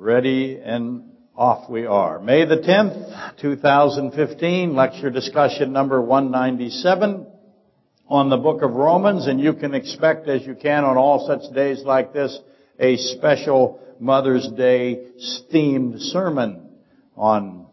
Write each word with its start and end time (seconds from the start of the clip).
Ready 0.00 0.58
and 0.64 1.12
off 1.36 1.68
we 1.68 1.84
are. 1.84 2.20
May 2.20 2.46
the 2.46 2.56
10th, 2.56 3.38
2015, 3.38 4.74
lecture 4.74 5.10
discussion 5.10 5.74
number 5.74 6.00
197 6.00 7.26
on 8.08 8.30
the 8.30 8.38
book 8.38 8.62
of 8.62 8.72
Romans, 8.72 9.26
and 9.26 9.38
you 9.38 9.52
can 9.52 9.74
expect, 9.74 10.26
as 10.26 10.46
you 10.46 10.54
can 10.54 10.84
on 10.84 10.96
all 10.96 11.26
such 11.26 11.54
days 11.54 11.82
like 11.84 12.14
this, 12.14 12.38
a 12.78 12.96
special 12.96 13.78
Mother's 13.98 14.48
Day 14.56 15.04
themed 15.52 16.00
sermon 16.00 16.70
on 17.14 17.66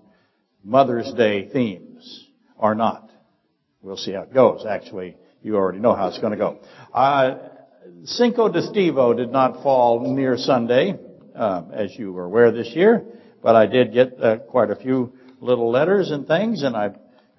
Mother's 0.66 1.14
Day 1.14 1.48
themes, 1.48 2.26
or 2.58 2.76
not. 2.76 3.10
We'll 3.82 3.96
see 3.96 4.12
how 4.12 4.24
it 4.24 4.34
goes. 4.34 4.66
Actually, 4.66 5.16
you 5.42 5.56
already 5.56 5.80
know 5.80 5.96
how 5.96 6.10
it's 6.10 6.20
going 6.20 6.32
to 6.32 6.38
go. 6.38 6.60
Uh, 6.94 7.36
Cinco 8.04 8.52
de 8.52 8.64
Stevo 8.64 9.16
did 9.16 9.32
not 9.32 9.64
fall 9.64 10.14
near 10.14 10.36
Sunday 10.36 11.00
uh, 11.38 11.64
as 11.72 11.98
you 11.98 12.12
were 12.12 12.26
aware 12.26 12.52
this 12.52 12.70
year, 12.70 13.06
but 13.42 13.56
I 13.56 13.68
did 13.68 13.94
get 13.94 14.22
uh, 14.22 14.38
quite 14.40 14.72
a 14.72 14.76
few 14.76 15.14
little 15.40 15.70
letters 15.70 16.12
and 16.12 16.28
things, 16.28 16.64
and 16.64 16.76
I 16.76 16.92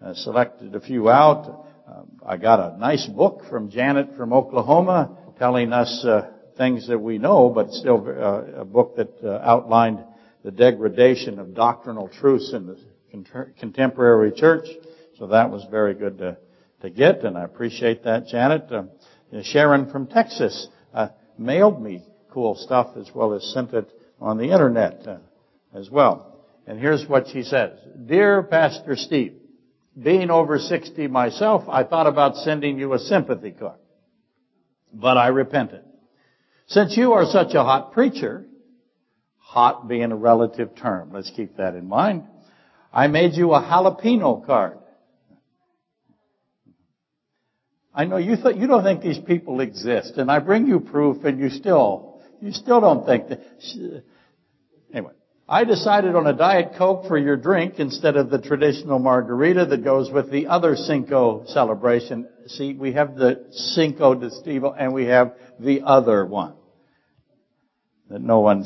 uh, 0.03 0.15
selected 0.15 0.75
a 0.75 0.81
few 0.81 1.11
out. 1.11 1.67
Um, 1.87 2.21
I 2.25 2.37
got 2.37 2.61
a 2.61 2.79
nice 2.79 3.07
book 3.07 3.43
from 3.51 3.71
Janet 3.71 4.17
from 4.17 4.33
Oklahoma 4.33 5.17
telling 5.39 5.73
us 5.73 6.05
uh, 6.05 6.31
things 6.57 6.87
that 6.89 6.99
we 6.99 7.19
know, 7.19 7.49
but 7.49 7.73
still 7.73 8.07
uh, 8.09 8.61
a 8.61 8.65
book 8.65 8.97
that 8.97 9.13
uh, 9.25 9.41
outlined 9.43 10.05
the 10.45 10.51
degradation 10.51 11.39
of 11.39 11.55
doctrinal 11.55 12.09
truths 12.09 12.53
in 12.53 12.67
the 12.67 12.79
contemporary 13.59 14.33
church. 14.33 14.67
So 15.19 15.27
that 15.29 15.51
was 15.51 15.67
very 15.71 15.95
good 15.95 16.19
to, 16.19 16.37
to 16.83 16.91
get, 16.91 17.25
and 17.25 17.37
I 17.37 17.43
appreciate 17.45 18.05
that, 18.05 18.29
Janet. 18.29 18.71
Um, 18.71 18.91
Sharon 19.43 19.91
from 19.91 20.07
Texas 20.07 20.69
mailed 21.37 21.83
me 21.83 22.05
cool 22.31 22.55
stuff 22.55 22.97
as 22.97 23.11
well 23.15 23.33
as 23.35 23.43
sent 23.53 23.73
it 23.73 23.91
on 24.21 24.39
the 24.39 24.51
internet 24.51 25.07
uh, 25.07 25.19
as 25.75 25.91
well. 25.91 26.45
And 26.67 26.79
here's 26.79 27.07
what 27.07 27.29
she 27.29 27.43
says. 27.43 27.79
Dear 28.07 28.43
Pastor 28.43 28.97
Steve, 28.97 29.35
being 30.01 30.31
over 30.31 30.59
60 30.59 31.07
myself, 31.09 31.65
I 31.69 31.85
thought 31.85 32.07
about 32.07 32.37
sending 32.37 32.79
you 32.79 32.93
a 32.93 32.99
sympathy 32.99 33.53
card. 33.53 33.79
But 34.93 35.17
I 35.17 35.29
repented. 35.29 35.83
Since 36.67 36.97
you 36.97 37.13
are 37.13 37.25
such 37.25 37.55
a 37.55 37.63
hot 37.63 37.93
preacher, 37.93 38.45
hot 39.39 39.89
being 39.89 40.13
a 40.13 40.17
relative 40.17 40.77
term, 40.77 41.11
let's 41.13 41.31
keep 41.31 41.57
that 41.57 41.75
in 41.75 41.89
mind, 41.89 42.25
I 42.93 43.07
made 43.07 43.33
you 43.35 43.53
a 43.53 43.61
jalapeno 43.61 44.45
card. 44.45 44.79
I 47.95 48.05
know 48.05 48.19
you 48.19 48.37
th- 48.37 48.57
you 48.57 48.67
don't 48.67 48.85
think 48.85 49.03
these 49.03 49.19
people 49.19 49.61
exist, 49.61 50.19
and 50.19 50.31
I 50.31 50.39
bring 50.39 50.67
you 50.67 50.79
proof, 50.81 51.25
and 51.25 51.39
you 51.41 51.51
still 51.51 52.08
you 52.41 52.53
still 52.53 52.81
don't 52.81 53.07
think 53.07 53.29
that. 53.29 53.41
Anyway, 54.93 55.13
I 55.49 55.65
decided 55.65 56.15
on 56.15 56.27
a 56.27 56.33
Diet 56.33 56.73
Coke 56.77 57.07
for 57.07 57.17
your 57.17 57.37
drink 57.37 57.75
instead 57.79 58.17
of 58.17 58.31
the 58.31 58.39
traditional 58.39 58.99
margarita 58.99 59.67
that 59.67 59.83
goes 59.83 60.11
with 60.11 60.31
the 60.31 60.47
other 60.49 60.77
Cinco 60.77 61.45
celebration. 61.47 62.29
See, 62.47 62.75
we 62.75 62.93
have 62.93 63.17
the 63.17 63.47
Cinco 63.51 64.15
de 64.15 64.31
Stevo 64.31 64.75
and 64.79 64.93
we 64.93 65.07
have 65.07 65.35
the 65.59 65.83
other 65.83 66.27
one 66.27 66.55
that 68.11 68.21
no 68.21 68.41
one 68.41 68.65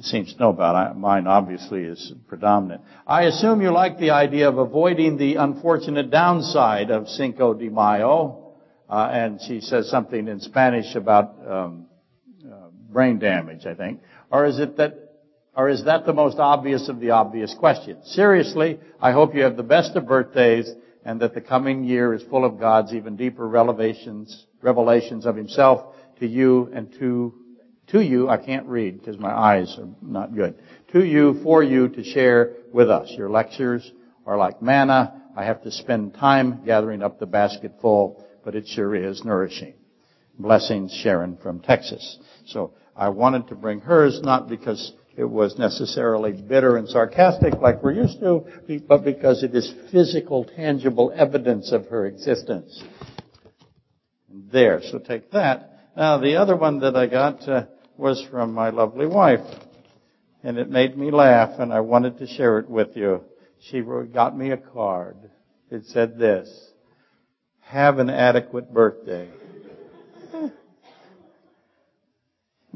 seems 0.00 0.34
to 0.34 0.40
know 0.40 0.50
about. 0.50 0.98
Mine 0.98 1.26
obviously 1.26 1.82
is 1.82 2.12
predominant. 2.28 2.82
I 3.06 3.24
assume 3.24 3.60
you 3.60 3.70
like 3.70 3.98
the 3.98 4.10
idea 4.10 4.48
of 4.48 4.58
avoiding 4.58 5.16
the 5.16 5.36
unfortunate 5.36 6.10
downside 6.10 6.90
of 6.90 7.08
Cinco 7.08 7.54
de 7.54 7.68
Mayo. 7.68 8.54
Uh, 8.88 9.08
and 9.10 9.40
she 9.46 9.60
says 9.60 9.90
something 9.90 10.28
in 10.28 10.40
Spanish 10.40 10.94
about 10.94 11.34
um, 11.48 11.86
brain 12.90 13.18
damage, 13.18 13.66
I 13.66 13.74
think. 13.74 14.00
Or 14.30 14.46
is 14.46 14.58
it 14.58 14.76
that, 14.76 14.94
or 15.56 15.68
is 15.68 15.84
that 15.84 16.06
the 16.06 16.12
most 16.12 16.38
obvious 16.38 16.88
of 16.88 17.00
the 17.00 17.10
obvious 17.10 17.54
questions? 17.58 18.10
Seriously, 18.12 18.80
I 19.00 19.12
hope 19.12 19.34
you 19.34 19.42
have 19.42 19.56
the 19.56 19.62
best 19.62 19.96
of 19.96 20.06
birthdays 20.06 20.70
and 21.04 21.20
that 21.20 21.34
the 21.34 21.40
coming 21.40 21.84
year 21.84 22.12
is 22.14 22.22
full 22.24 22.44
of 22.44 22.58
God's 22.58 22.92
even 22.92 23.16
deeper 23.16 23.46
revelations, 23.46 24.46
revelations 24.60 25.24
of 25.24 25.36
Himself 25.36 25.94
to 26.18 26.26
you 26.26 26.68
and 26.74 26.92
to, 26.98 27.32
to 27.88 28.00
you. 28.00 28.28
I 28.28 28.38
can't 28.38 28.66
read 28.66 28.98
because 28.98 29.18
my 29.18 29.32
eyes 29.32 29.76
are 29.78 29.88
not 30.02 30.34
good. 30.34 30.56
To 30.92 31.04
you, 31.04 31.40
for 31.44 31.62
you 31.62 31.88
to 31.90 32.02
share 32.02 32.54
with 32.72 32.90
us. 32.90 33.12
Your 33.16 33.30
lectures 33.30 33.90
are 34.26 34.36
like 34.36 34.60
manna. 34.60 35.22
I 35.36 35.44
have 35.44 35.62
to 35.62 35.70
spend 35.70 36.14
time 36.14 36.62
gathering 36.64 37.02
up 37.02 37.20
the 37.20 37.26
basket 37.26 37.74
full, 37.80 38.26
but 38.44 38.56
it 38.56 38.66
sure 38.66 38.94
is 38.94 39.24
nourishing. 39.24 39.74
Blessings, 40.38 40.92
Sharon 40.92 41.36
from 41.36 41.60
Texas. 41.60 42.18
So 42.46 42.74
I 42.96 43.10
wanted 43.10 43.48
to 43.48 43.54
bring 43.54 43.80
hers 43.80 44.20
not 44.22 44.48
because 44.48 44.92
it 45.16 45.24
was 45.24 45.58
necessarily 45.58 46.32
bitter 46.32 46.76
and 46.76 46.88
sarcastic 46.88 47.54
like 47.54 47.82
we're 47.82 47.92
used 47.92 48.20
to, 48.20 48.46
but 48.88 49.04
because 49.04 49.42
it 49.42 49.54
is 49.54 49.72
physical, 49.90 50.44
tangible 50.44 51.12
evidence 51.14 51.72
of 51.72 51.86
her 51.86 52.06
existence. 52.06 52.82
There, 54.30 54.80
so 54.82 54.98
take 54.98 55.30
that. 55.32 55.90
Now 55.96 56.18
the 56.18 56.36
other 56.36 56.56
one 56.56 56.80
that 56.80 56.96
I 56.96 57.06
got 57.06 57.48
uh, 57.48 57.66
was 57.96 58.24
from 58.30 58.52
my 58.52 58.70
lovely 58.70 59.06
wife, 59.06 59.46
and 60.42 60.58
it 60.58 60.70
made 60.70 60.96
me 60.96 61.10
laugh, 61.10 61.58
and 61.58 61.72
I 61.72 61.80
wanted 61.80 62.18
to 62.18 62.26
share 62.26 62.58
it 62.58 62.68
with 62.68 62.96
you. 62.96 63.22
She 63.70 63.82
got 64.12 64.36
me 64.36 64.50
a 64.50 64.56
card. 64.56 65.16
It 65.70 65.86
said 65.86 66.18
this, 66.18 66.48
have 67.60 67.98
an 67.98 68.10
adequate 68.10 68.72
birthday. 68.72 69.28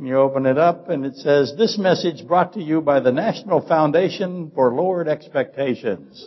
And 0.01 0.09
you 0.09 0.17
open 0.17 0.47
it 0.47 0.57
up 0.57 0.89
and 0.89 1.05
it 1.05 1.15
says, 1.17 1.53
this 1.59 1.77
message 1.77 2.27
brought 2.27 2.55
to 2.55 2.63
you 2.63 2.81
by 2.81 3.01
the 3.01 3.13
National 3.13 3.61
Foundation 3.61 4.51
for 4.55 4.73
Lowered 4.73 5.09
Expectations. 5.09 6.27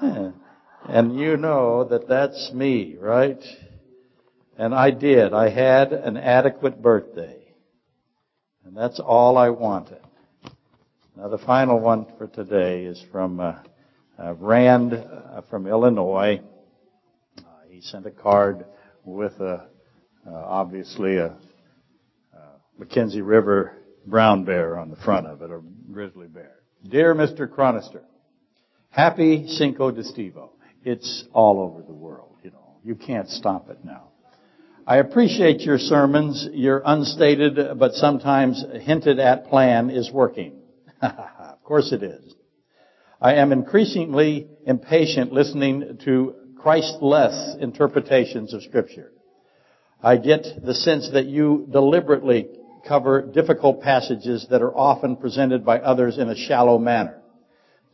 And 0.00 1.18
you 1.18 1.36
know 1.36 1.82
that 1.82 2.06
that's 2.06 2.52
me, 2.54 2.94
right? 3.00 3.42
And 4.56 4.72
I 4.72 4.92
did. 4.92 5.34
I 5.34 5.50
had 5.50 5.92
an 5.92 6.16
adequate 6.16 6.80
birthday. 6.80 7.52
And 8.64 8.76
that's 8.76 9.00
all 9.00 9.36
I 9.36 9.48
wanted. 9.48 9.98
Now 11.16 11.30
the 11.30 11.38
final 11.38 11.80
one 11.80 12.06
for 12.16 12.28
today 12.28 12.84
is 12.84 13.04
from 13.10 13.40
uh, 13.40 13.54
uh, 14.16 14.34
Rand 14.34 14.92
uh, 14.92 15.42
from 15.50 15.66
Illinois. 15.66 16.40
Uh, 17.38 17.42
he 17.68 17.80
sent 17.80 18.06
a 18.06 18.12
card 18.12 18.66
with 19.04 19.32
a, 19.40 19.66
uh, 20.24 20.30
obviously 20.30 21.16
a 21.16 21.34
Mackenzie 22.82 23.22
River 23.22 23.78
brown 24.06 24.44
bear 24.44 24.76
on 24.76 24.90
the 24.90 24.96
front 24.96 25.28
of 25.28 25.40
it, 25.40 25.52
or 25.52 25.62
grizzly 25.92 26.26
bear. 26.26 26.56
Dear 26.84 27.14
Mr. 27.14 27.48
Chronister, 27.48 28.00
happy 28.90 29.46
Cinco 29.46 29.92
de 29.92 30.02
Stevo. 30.02 30.50
It's 30.84 31.24
all 31.32 31.60
over 31.60 31.82
the 31.82 31.92
world, 31.92 32.38
you 32.42 32.50
know. 32.50 32.78
You 32.82 32.96
can't 32.96 33.28
stop 33.28 33.70
it 33.70 33.84
now. 33.84 34.08
I 34.84 34.96
appreciate 34.96 35.60
your 35.60 35.78
sermons. 35.78 36.48
Your 36.52 36.82
unstated 36.84 37.78
but 37.78 37.92
sometimes 37.92 38.64
hinted 38.80 39.20
at 39.20 39.46
plan 39.46 39.88
is 39.88 40.10
working. 40.10 40.54
of 41.00 41.62
course 41.62 41.92
it 41.92 42.02
is. 42.02 42.34
I 43.20 43.34
am 43.34 43.52
increasingly 43.52 44.48
impatient 44.66 45.32
listening 45.32 46.00
to 46.04 46.34
Christless 46.58 47.54
interpretations 47.60 48.52
of 48.52 48.64
scripture. 48.64 49.12
I 50.02 50.16
get 50.16 50.44
the 50.64 50.74
sense 50.74 51.10
that 51.12 51.26
you 51.26 51.68
deliberately 51.70 52.48
cover 52.86 53.22
difficult 53.22 53.82
passages 53.82 54.46
that 54.50 54.62
are 54.62 54.76
often 54.76 55.16
presented 55.16 55.64
by 55.64 55.78
others 55.78 56.18
in 56.18 56.28
a 56.28 56.36
shallow 56.36 56.78
manner. 56.78 57.18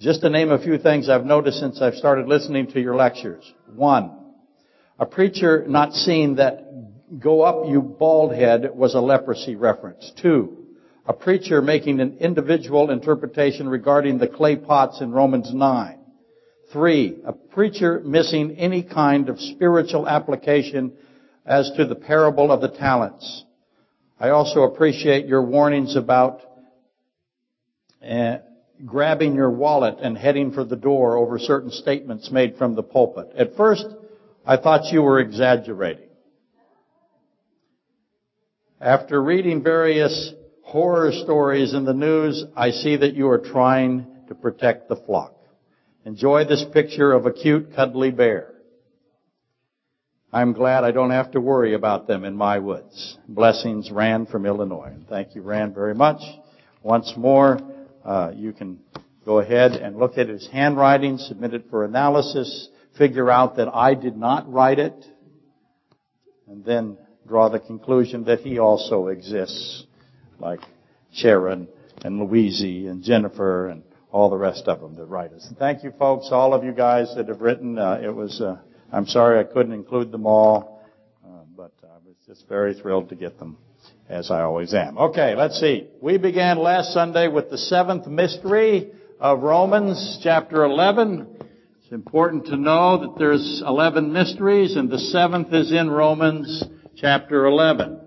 Just 0.01 0.21
to 0.21 0.31
name 0.31 0.51
a 0.51 0.63
few 0.63 0.79
things 0.79 1.09
I've 1.09 1.25
noticed 1.25 1.59
since 1.59 1.83
I've 1.83 1.95
started 1.95 2.29
listening 2.29 2.69
to 2.69 2.81
your 2.81 2.95
lectures. 2.95 3.53
One, 3.75 4.13
a 4.99 5.07
preacher 5.07 5.65
not 5.67 5.93
seeing 5.93 6.37
that 6.37 6.65
go 7.19 7.43
up 7.43 7.69
you 7.69 7.81
bald 7.81 8.35
head 8.35 8.71
was 8.75 8.95
a 8.95 9.01
leprosy 9.01 9.57
reference. 9.57 10.13
Two, 10.21 10.67
a 11.07 11.13
preacher 11.13 11.63
making 11.63 12.01
an 12.01 12.19
individual 12.19 12.91
interpretation 12.91 13.69
regarding 13.69 14.19
the 14.19 14.29
clay 14.29 14.57
pots 14.57 15.01
in 15.01 15.11
Romans 15.11 15.53
9. 15.53 15.99
Three, 16.73 17.19
a 17.25 17.33
preacher 17.33 18.01
missing 18.05 18.57
any 18.59 18.83
kind 18.83 19.31
of 19.31 19.41
spiritual 19.41 20.07
application 20.07 20.93
as 21.47 21.73
to 21.77 21.87
the 21.87 21.95
parable 21.95 22.53
of 22.53 22.61
the 22.61 22.69
talents. 22.69 23.45
I 24.21 24.31
also 24.31 24.63
appreciate 24.63 25.27
your 25.27 25.43
warnings 25.43 25.95
about 25.95 26.41
uh, 28.05 28.39
grabbing 28.85 29.35
your 29.35 29.51
wallet 29.51 29.99
and 30.03 30.19
heading 30.19 30.51
for 30.51 30.65
the 30.65 30.75
door 30.77 31.17
over 31.17 31.39
certain 31.39 31.71
statements 31.71 32.31
made 32.33 32.57
from 32.57 32.75
the 32.75 32.83
pulpit. 32.83 33.31
At 33.37 33.57
first, 33.57 33.87
I 34.45 34.57
thought 34.57 34.93
you 34.93 35.03
were 35.03 35.21
exaggerating. 35.21 36.09
After 38.81 39.23
reading 39.23 39.63
various 39.63 40.33
horror 40.63 41.13
stories 41.13 41.73
in 41.73 41.85
the 41.85 41.95
news, 41.95 42.45
I 42.57 42.71
see 42.71 42.97
that 42.97 43.15
you 43.15 43.29
are 43.29 43.39
trying 43.39 44.07
to 44.29 44.35
protect 44.35 44.89
the 44.89 44.97
flock. 44.97 45.35
Enjoy 46.05 46.45
this 46.45 46.65
picture 46.73 47.13
of 47.13 47.27
a 47.27 47.33
cute, 47.33 47.75
cuddly 47.77 48.11
bear. 48.11 48.55
I'm 50.31 50.53
glad 50.53 50.85
I 50.85 50.91
don't 50.91 51.11
have 51.11 51.31
to 51.31 51.41
worry 51.41 51.73
about 51.73 52.07
them 52.07 52.25
in 52.25 52.37
my 52.37 52.59
woods. 52.59 53.17
Blessings, 53.29 53.91
Rand 53.91 54.29
from 54.29 54.45
Illinois. 54.45 54.93
Thank 55.09 55.35
you, 55.35 55.41
Rand, 55.41 55.75
very 55.75 55.95
much. 55.95 56.21
once 56.83 57.15
more. 57.17 57.59
Uh, 58.05 58.33
you 58.35 58.53
can 58.53 58.79
go 59.25 59.39
ahead 59.39 59.73
and 59.73 59.97
look 59.97 60.19
at 60.19 60.29
his 60.29 60.47
handwriting, 60.53 61.17
submit 61.17 61.55
it 61.55 61.65
for 61.71 61.85
analysis, 61.85 62.69
figure 62.99 63.31
out 63.31 63.57
that 63.57 63.69
I 63.69 63.95
did 63.95 64.19
not 64.19 64.51
write 64.53 64.79
it, 64.79 65.07
and 66.47 66.63
then 66.63 66.99
draw 67.27 67.49
the 67.49 67.61
conclusion 67.61 68.25
that 68.25 68.41
he 68.41 68.59
also 68.59 69.07
exists, 69.07 69.85
like 70.39 70.61
Sharon 71.11 71.69
and 72.05 72.21
Louise 72.21 72.61
and 72.61 73.03
Jennifer 73.03 73.69
and 73.69 73.83
all 74.11 74.29
the 74.29 74.37
rest 74.37 74.69
of 74.69 74.81
them 74.81 74.95
that 74.97 75.07
write 75.07 75.33
us. 75.33 75.47
Thank 75.59 75.85
you 75.85 75.93
folks, 75.99 76.29
all 76.31 76.53
of 76.53 76.65
you 76.65 76.73
guys 76.73 77.15
that 77.17 77.29
have 77.29 77.41
written. 77.41 77.79
Uh, 77.79 78.01
it 78.03 78.15
was, 78.15 78.41
uh, 78.43 78.59
I'm 78.91 79.07
sorry 79.07 79.39
I 79.39 79.45
couldn't 79.45 79.73
include 79.73 80.11
them 80.11 80.25
all, 80.25 80.83
uh, 81.23 81.45
but 81.55 81.73
I 81.83 81.99
was 82.07 82.17
just 82.27 82.49
very 82.49 82.73
thrilled 82.73 83.11
to 83.11 83.17
get 83.17 83.39
them, 83.39 83.59
as 84.09 84.31
I 84.31 84.43
always 84.43 84.73
am. 84.73 84.97
Okay, 84.97 85.35
let's 85.35 85.61
see. 85.61 85.89
We 86.01 86.17
began 86.17 86.59
last 86.59 86.95
Sunday 86.95 87.29
with 87.29 87.51
the 87.51 87.59
seventh 87.59 88.07
mystery 88.07 88.91
of 89.21 89.43
Romans, 89.43 90.21
chapter 90.23 90.65
11. 90.65 91.27
It's 91.83 91.93
important 91.93 92.47
to 92.47 92.57
know 92.57 92.99
that 93.03 93.19
there's 93.19 93.63
11 93.67 94.11
mysteries, 94.11 94.75
and 94.75 94.89
the 94.89 94.99
seventh 94.99 95.53
is 95.53 95.71
in 95.71 95.91
Romans 95.91 96.65
chapter 96.97 97.45
11. 97.45 98.01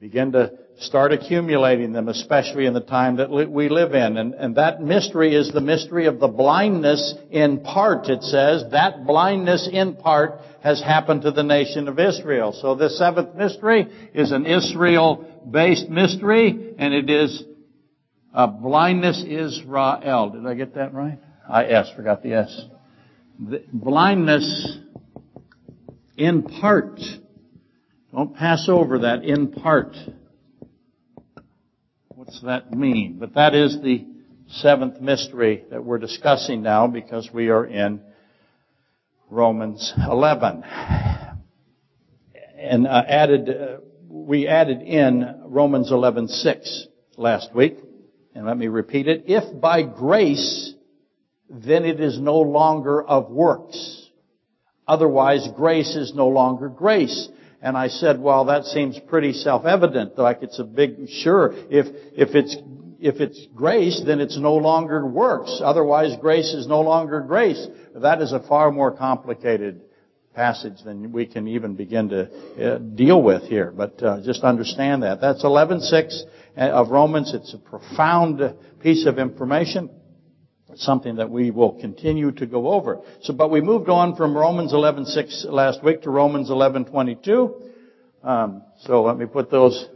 Begin 0.00 0.32
to 0.32 0.52
start 0.80 1.12
accumulating 1.12 1.92
them, 1.92 2.08
especially 2.08 2.66
in 2.66 2.72
the 2.72 2.80
time 2.80 3.16
that 3.16 3.30
we 3.30 3.68
live 3.68 3.94
in. 3.94 4.16
And, 4.16 4.34
and 4.34 4.56
that 4.56 4.80
mystery 4.80 5.34
is 5.34 5.50
the 5.52 5.60
mystery 5.60 6.06
of 6.06 6.20
the 6.20 6.28
blindness 6.28 7.14
in 7.30 7.60
part, 7.60 8.08
it 8.08 8.22
says. 8.22 8.64
That 8.70 9.04
blindness 9.06 9.68
in 9.70 9.96
part 9.96 10.40
has 10.62 10.80
happened 10.80 11.22
to 11.22 11.32
the 11.32 11.42
nation 11.42 11.88
of 11.88 11.98
Israel. 11.98 12.52
So 12.52 12.74
the 12.74 12.90
seventh 12.90 13.34
mystery 13.34 13.88
is 14.14 14.30
an 14.30 14.46
Israel-based 14.46 15.88
mystery, 15.88 16.74
and 16.78 16.94
it 16.94 17.10
is 17.10 17.42
a 18.32 18.46
blindness 18.46 19.24
Israel. 19.26 20.30
Did 20.30 20.46
I 20.46 20.54
get 20.54 20.74
that 20.74 20.94
right? 20.94 21.18
I 21.48 21.64
S, 21.64 21.90
forgot 21.96 22.22
the 22.22 22.34
S. 22.34 22.60
The 23.40 23.64
blindness 23.72 24.78
in 26.16 26.42
part. 26.42 27.00
Don't 28.12 28.34
pass 28.34 28.68
over 28.68 29.00
that 29.00 29.24
in 29.24 29.52
part. 29.52 29.96
What's 32.28 32.42
that 32.42 32.74
mean? 32.74 33.16
But 33.18 33.32
that 33.36 33.54
is 33.54 33.80
the 33.82 34.06
seventh 34.48 35.00
mystery 35.00 35.64
that 35.70 35.82
we're 35.82 35.96
discussing 35.96 36.60
now 36.60 36.86
because 36.86 37.30
we 37.32 37.48
are 37.48 37.64
in 37.64 38.02
Romans 39.30 39.94
11. 39.96 40.62
And 42.58 42.86
uh, 42.86 43.02
added, 43.08 43.48
uh, 43.48 43.76
we 44.10 44.46
added 44.46 44.82
in 44.82 45.40
Romans 45.46 45.90
11:6 45.90 46.88
last 47.16 47.54
week. 47.54 47.78
And 48.34 48.44
let 48.44 48.58
me 48.58 48.68
repeat 48.68 49.08
it. 49.08 49.24
If 49.26 49.58
by 49.58 49.80
grace, 49.80 50.74
then 51.48 51.86
it 51.86 51.98
is 51.98 52.20
no 52.20 52.40
longer 52.40 53.02
of 53.02 53.30
works. 53.30 54.06
Otherwise, 54.86 55.48
grace 55.56 55.96
is 55.96 56.12
no 56.14 56.28
longer 56.28 56.68
grace. 56.68 57.30
And 57.60 57.76
I 57.76 57.88
said, 57.88 58.20
well, 58.20 58.44
that 58.46 58.64
seems 58.64 58.98
pretty 59.08 59.32
self-evident, 59.32 60.16
like 60.16 60.42
it's 60.42 60.60
a 60.60 60.64
big, 60.64 61.08
sure, 61.08 61.52
if, 61.70 61.86
if 62.14 62.34
it's, 62.36 62.56
if 63.00 63.16
it's 63.20 63.46
grace, 63.54 64.00
then 64.06 64.20
it's 64.20 64.38
no 64.38 64.54
longer 64.54 65.04
works. 65.04 65.60
Otherwise, 65.62 66.16
grace 66.20 66.52
is 66.54 66.68
no 66.68 66.82
longer 66.82 67.20
grace. 67.20 67.66
That 67.96 68.22
is 68.22 68.32
a 68.32 68.40
far 68.40 68.70
more 68.70 68.92
complicated 68.92 69.82
passage 70.34 70.84
than 70.84 71.10
we 71.10 71.26
can 71.26 71.48
even 71.48 71.74
begin 71.74 72.08
to 72.10 72.74
uh, 72.74 72.78
deal 72.78 73.20
with 73.20 73.42
here. 73.42 73.72
But 73.76 74.00
uh, 74.00 74.20
just 74.24 74.44
understand 74.44 75.02
that. 75.02 75.20
That's 75.20 75.42
11.6 75.42 76.22
of 76.56 76.90
Romans. 76.90 77.34
It's 77.34 77.54
a 77.54 77.58
profound 77.58 78.40
piece 78.80 79.04
of 79.06 79.18
information 79.18 79.90
something 80.78 81.16
that 81.16 81.30
we 81.30 81.50
will 81.50 81.72
continue 81.80 82.32
to 82.32 82.46
go 82.46 82.68
over. 82.68 83.00
So, 83.22 83.32
but 83.32 83.50
we 83.50 83.60
moved 83.60 83.88
on 83.88 84.16
from 84.16 84.36
Romans 84.36 84.72
11:6 84.72 85.46
last 85.46 85.82
week 85.82 86.02
to 86.02 86.10
Romans 86.10 86.50
11:22. 86.50 87.54
Um, 88.22 88.62
so 88.80 89.02
let 89.02 89.16
me 89.16 89.26
put 89.26 89.50
those 89.50 89.88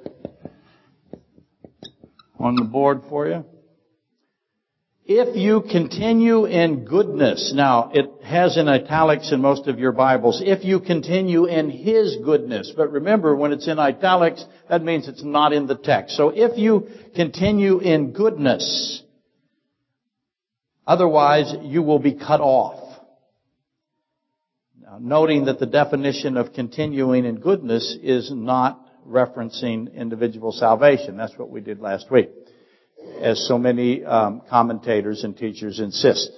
on 2.38 2.56
the 2.56 2.64
board 2.64 3.02
for 3.08 3.28
you. 3.28 3.44
If 5.04 5.36
you 5.36 5.62
continue 5.62 6.44
in 6.44 6.84
goodness, 6.84 7.52
now 7.52 7.90
it 7.92 8.08
has 8.24 8.56
in 8.56 8.68
italics 8.68 9.32
in 9.32 9.40
most 9.40 9.66
of 9.66 9.80
your 9.80 9.90
Bibles, 9.90 10.40
if 10.44 10.64
you 10.64 10.78
continue 10.78 11.46
in 11.46 11.70
His 11.70 12.18
goodness. 12.24 12.72
But 12.76 12.92
remember, 12.92 13.34
when 13.34 13.50
it's 13.50 13.66
in 13.66 13.80
italics, 13.80 14.44
that 14.70 14.84
means 14.84 15.08
it's 15.08 15.24
not 15.24 15.52
in 15.52 15.66
the 15.66 15.74
text. 15.74 16.16
So 16.16 16.28
if 16.28 16.56
you 16.56 16.86
continue 17.16 17.80
in 17.80 18.12
goodness, 18.12 19.01
Otherwise, 20.86 21.54
you 21.62 21.82
will 21.82 21.98
be 21.98 22.14
cut 22.14 22.40
off. 22.40 22.98
Now, 24.80 24.98
noting 25.00 25.44
that 25.44 25.58
the 25.58 25.66
definition 25.66 26.36
of 26.36 26.52
continuing 26.52 27.24
in 27.24 27.36
goodness 27.38 27.96
is 28.02 28.32
not 28.34 28.84
referencing 29.06 29.94
individual 29.94 30.52
salvation. 30.52 31.16
That's 31.16 31.36
what 31.36 31.50
we 31.50 31.60
did 31.60 31.80
last 31.80 32.10
week, 32.10 32.30
as 33.20 33.46
so 33.46 33.58
many 33.58 34.04
um, 34.04 34.42
commentators 34.48 35.24
and 35.24 35.36
teachers 35.36 35.78
insist. 35.80 36.30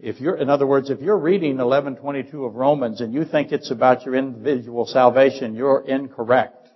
If 0.00 0.20
you're, 0.20 0.36
in 0.36 0.48
other 0.48 0.66
words, 0.66 0.90
if 0.90 1.00
you're 1.00 1.18
reading 1.18 1.56
1122 1.56 2.44
of 2.44 2.54
Romans 2.54 3.00
and 3.00 3.12
you 3.12 3.24
think 3.24 3.50
it's 3.50 3.70
about 3.70 4.04
your 4.04 4.14
individual 4.14 4.86
salvation, 4.86 5.54
you're 5.54 5.80
incorrect. 5.80 6.68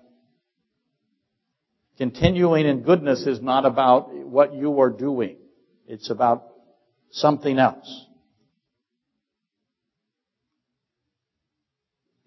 Continuing 1.98 2.66
in 2.66 2.82
goodness 2.82 3.26
is 3.26 3.40
not 3.40 3.64
about 3.64 4.12
what 4.12 4.54
you 4.54 4.80
are 4.80 4.90
doing. 4.90 5.36
It's 5.86 6.10
about 6.10 6.51
something 7.12 7.58
else. 7.58 8.06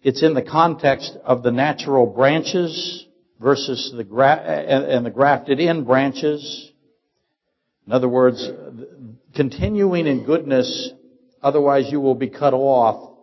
It's 0.02 0.22
in 0.22 0.36
the 0.36 0.44
context 0.44 1.18
of 1.24 1.42
the 1.42 1.52
natural 1.52 2.06
branches 2.06 3.06
versus 3.40 3.92
the 3.96 4.04
gra- 4.04 4.36
and 4.36 5.06
the 5.06 5.10
grafted 5.10 5.60
in 5.60 5.84
branches. 5.84 6.72
In 7.88 7.94
other 7.94 8.08
words, 8.08 8.48
continuing 9.36 10.06
in 10.06 10.24
goodness, 10.24 10.92
otherwise 11.42 11.92
you 11.92 12.00
will 12.00 12.16
be 12.16 12.30
cut 12.30 12.54
off, 12.54 13.18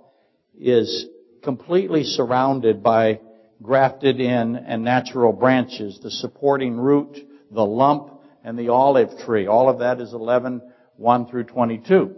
is 0.58 1.06
completely 1.42 2.04
surrounded 2.04 2.82
by 2.82 3.20
grafted 3.62 4.20
in 4.20 4.56
and 4.56 4.82
natural 4.82 5.32
branches, 5.32 6.00
the 6.02 6.10
supporting 6.10 6.76
root, 6.76 7.16
the 7.50 7.64
lump, 7.64 8.10
and 8.44 8.58
the 8.58 8.70
olive 8.70 9.18
tree. 9.24 9.46
All 9.46 9.68
of 9.68 9.78
that 9.78 10.00
is 10.00 10.12
11 10.12 10.62
1 10.96 11.26
through 11.26 11.44
22. 11.44 12.14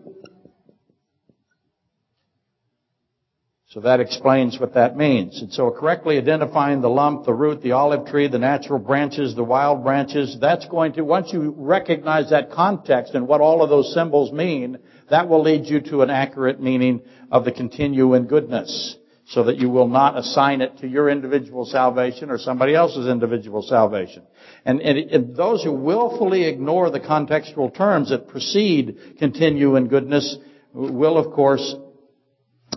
So 3.68 3.80
that 3.80 3.98
explains 3.98 4.60
what 4.60 4.74
that 4.74 4.96
means. 4.96 5.42
And 5.42 5.52
so 5.52 5.68
correctly 5.72 6.16
identifying 6.16 6.80
the 6.80 6.88
lump, 6.88 7.24
the 7.26 7.34
root, 7.34 7.60
the 7.60 7.72
olive 7.72 8.06
tree, 8.06 8.28
the 8.28 8.38
natural 8.38 8.78
branches, 8.78 9.34
the 9.34 9.42
wild 9.42 9.82
branches, 9.82 10.38
that's 10.40 10.68
going 10.68 10.92
to, 10.92 11.02
once 11.02 11.32
you 11.32 11.52
recognize 11.56 12.30
that 12.30 12.52
context 12.52 13.14
and 13.14 13.26
what 13.26 13.40
all 13.40 13.62
of 13.62 13.70
those 13.70 13.92
symbols 13.92 14.30
mean, 14.30 14.78
that 15.10 15.28
will 15.28 15.42
lead 15.42 15.66
you 15.66 15.80
to 15.80 16.02
an 16.02 16.10
accurate 16.10 16.60
meaning 16.60 17.02
of 17.32 17.44
the 17.44 17.50
continue 17.50 18.14
in 18.14 18.26
goodness 18.26 18.96
so 19.26 19.44
that 19.44 19.56
you 19.56 19.70
will 19.70 19.88
not 19.88 20.18
assign 20.18 20.60
it 20.60 20.78
to 20.78 20.86
your 20.86 21.08
individual 21.08 21.64
salvation 21.64 22.30
or 22.30 22.38
somebody 22.38 22.74
else's 22.74 23.06
individual 23.06 23.62
salvation. 23.62 24.22
And, 24.64 24.82
and, 24.82 24.98
and, 25.10 25.36
those 25.36 25.64
who 25.64 25.72
willfully 25.72 26.44
ignore 26.44 26.90
the 26.90 27.00
contextual 27.00 27.74
terms 27.74 28.10
that 28.10 28.28
precede 28.28 29.16
continue 29.18 29.76
in 29.76 29.88
goodness 29.88 30.36
will, 30.74 31.16
of 31.16 31.32
course, 31.32 31.74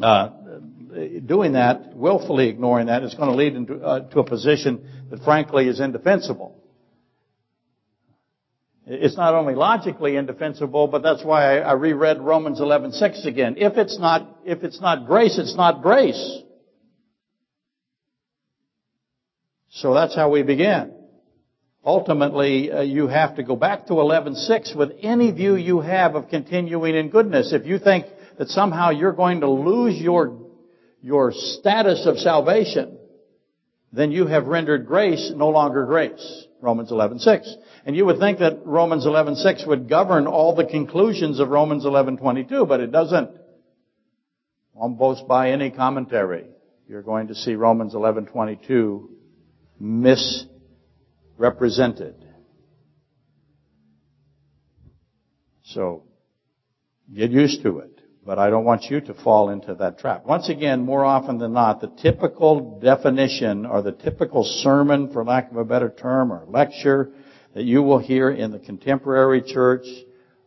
uh, 0.01 0.29
doing 1.25 1.53
that, 1.53 1.95
willfully 1.95 2.47
ignoring 2.47 2.87
that, 2.87 3.03
is 3.03 3.13
going 3.13 3.29
to 3.29 3.35
lead 3.35 3.55
into 3.55 3.79
uh, 3.81 4.09
to 4.09 4.19
a 4.19 4.23
position 4.23 5.07
that, 5.09 5.23
frankly, 5.23 5.67
is 5.67 5.79
indefensible. 5.79 6.56
It's 8.89 9.17
not 9.17 9.33
only 9.33 9.53
logically 9.53 10.15
indefensible, 10.15 10.87
but 10.87 11.03
that's 11.03 11.21
why 11.21 11.59
I, 11.59 11.73
reread 11.73 12.21
Romans 12.21 12.61
11:6 12.61 13.25
again. 13.25 13.55
If 13.57 13.75
it's 13.75 13.99
not, 13.99 14.39
if 14.45 14.63
it's 14.63 14.79
not 14.79 15.05
grace, 15.05 15.37
it's 15.37 15.55
not 15.55 15.81
grace. 15.81 16.41
So 19.71 19.93
that's 19.93 20.15
how 20.15 20.29
we 20.29 20.41
begin. 20.43 20.93
Ultimately, 21.83 22.71
uh, 22.71 22.81
you 22.81 23.07
have 23.07 23.35
to 23.35 23.43
go 23.43 23.57
back 23.57 23.87
to 23.87 23.93
11:6 23.99 24.73
with 24.73 24.93
any 25.01 25.31
view 25.31 25.55
you 25.55 25.81
have 25.81 26.15
of 26.15 26.29
continuing 26.29 26.95
in 26.95 27.09
goodness. 27.09 27.51
If 27.51 27.65
you 27.65 27.79
think 27.79 28.05
that 28.37 28.47
somehow 28.47 28.91
you're 28.91 29.11
going 29.11 29.41
to 29.41 29.49
lose 29.49 29.99
your 29.99 30.47
your 31.01 31.33
status 31.33 32.05
of 32.05 32.19
salvation, 32.19 32.97
then 33.91 34.11
you 34.11 34.27
have 34.27 34.47
rendered 34.47 34.87
grace 34.87 35.29
no 35.35 35.49
longer 35.49 35.85
grace. 35.85 36.46
Romans 36.61 36.91
11:6. 36.91 37.55
And 37.85 37.95
you 37.95 38.05
would 38.05 38.19
think 38.19 38.39
that 38.39 38.65
Romans 38.65 39.05
11:6 39.05 39.65
would 39.67 39.87
govern 39.87 40.27
all 40.27 40.55
the 40.55 40.65
conclusions 40.65 41.39
of 41.39 41.49
Romans 41.49 41.85
11:22, 41.85 42.67
but 42.67 42.79
it 42.79 42.91
doesn't. 42.91 43.29
Almost 44.75 45.27
by 45.27 45.51
any 45.51 45.69
commentary, 45.71 46.45
you're 46.87 47.03
going 47.03 47.27
to 47.27 47.35
see 47.35 47.55
Romans 47.55 47.93
11:22 47.93 49.09
misrepresented. 49.79 52.15
So, 55.63 56.03
get 57.13 57.31
used 57.31 57.61
to 57.63 57.79
it. 57.79 57.96
But 58.27 58.39
I 58.39 58.49
don't 58.49 58.65
want 58.65 58.83
you 58.89 58.99
to 58.99 59.13
fall 59.13 59.51
into 59.51 59.73
that 59.75 59.99
trap. 59.99 60.25
Once 60.25 60.49
again, 60.49 60.83
more 60.83 61.05
often 61.05 61.37
than 61.37 61.53
not, 61.53 61.79
the 61.79 61.87
typical 61.87 62.77
definition 62.81 63.65
or 63.65 63.81
the 63.81 63.93
typical 63.93 64.43
sermon, 64.43 65.13
for 65.13 65.23
lack 65.23 65.49
of 65.49 65.55
a 65.55 65.63
better 65.63 65.89
term, 65.89 66.33
or 66.33 66.43
lecture 66.45 67.09
that 67.53 67.63
you 67.63 67.81
will 67.81 67.99
hear 67.99 68.29
in 68.29 68.51
the 68.51 68.59
contemporary 68.59 69.41
church, 69.41 69.85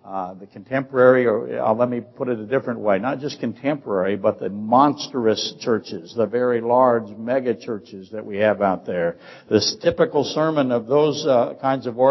uh, 0.04 0.34
the 0.34 0.46
contemporary, 0.46 1.24
or 1.24 1.58
uh, 1.58 1.72
let 1.72 1.88
me 1.88 2.02
put 2.02 2.28
it 2.28 2.38
a 2.38 2.44
different 2.44 2.80
way, 2.80 2.98
not 2.98 3.18
just 3.18 3.40
contemporary, 3.40 4.14
but 4.16 4.38
the 4.38 4.50
monstrous 4.50 5.54
churches, 5.60 6.12
the 6.14 6.26
very 6.26 6.60
large 6.60 7.08
mega 7.16 7.54
churches 7.54 8.10
that 8.10 8.26
we 8.26 8.36
have 8.36 8.60
out 8.60 8.84
there. 8.84 9.16
This 9.48 9.74
typical 9.82 10.24
sermon 10.24 10.70
of 10.70 10.86
those 10.86 11.24
uh, 11.26 11.54
kinds 11.62 11.86
of 11.86 11.98
uh, 11.98 12.02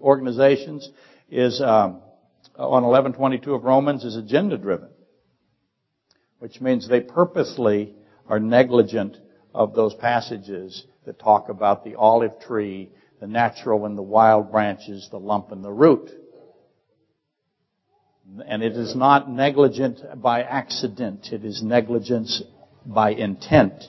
organizations 0.00 0.88
is 1.28 1.60
um, 1.60 2.00
on 2.58 2.82
1122 2.84 3.54
of 3.54 3.64
Romans 3.64 4.04
is 4.04 4.16
agenda 4.16 4.56
driven, 4.56 4.88
which 6.38 6.60
means 6.60 6.88
they 6.88 7.00
purposely 7.00 7.94
are 8.28 8.40
negligent 8.40 9.16
of 9.54 9.74
those 9.74 9.94
passages 9.94 10.86
that 11.04 11.18
talk 11.18 11.48
about 11.48 11.84
the 11.84 11.94
olive 11.94 12.38
tree, 12.40 12.90
the 13.20 13.26
natural 13.26 13.86
and 13.86 13.96
the 13.96 14.02
wild 14.02 14.50
branches, 14.50 15.08
the 15.10 15.18
lump 15.18 15.52
and 15.52 15.64
the 15.64 15.72
root. 15.72 16.10
And 18.46 18.62
it 18.62 18.72
is 18.72 18.96
not 18.96 19.30
negligent 19.30 20.00
by 20.20 20.42
accident. 20.42 21.28
It 21.32 21.44
is 21.44 21.62
negligence 21.62 22.42
by 22.84 23.10
intent. 23.10 23.84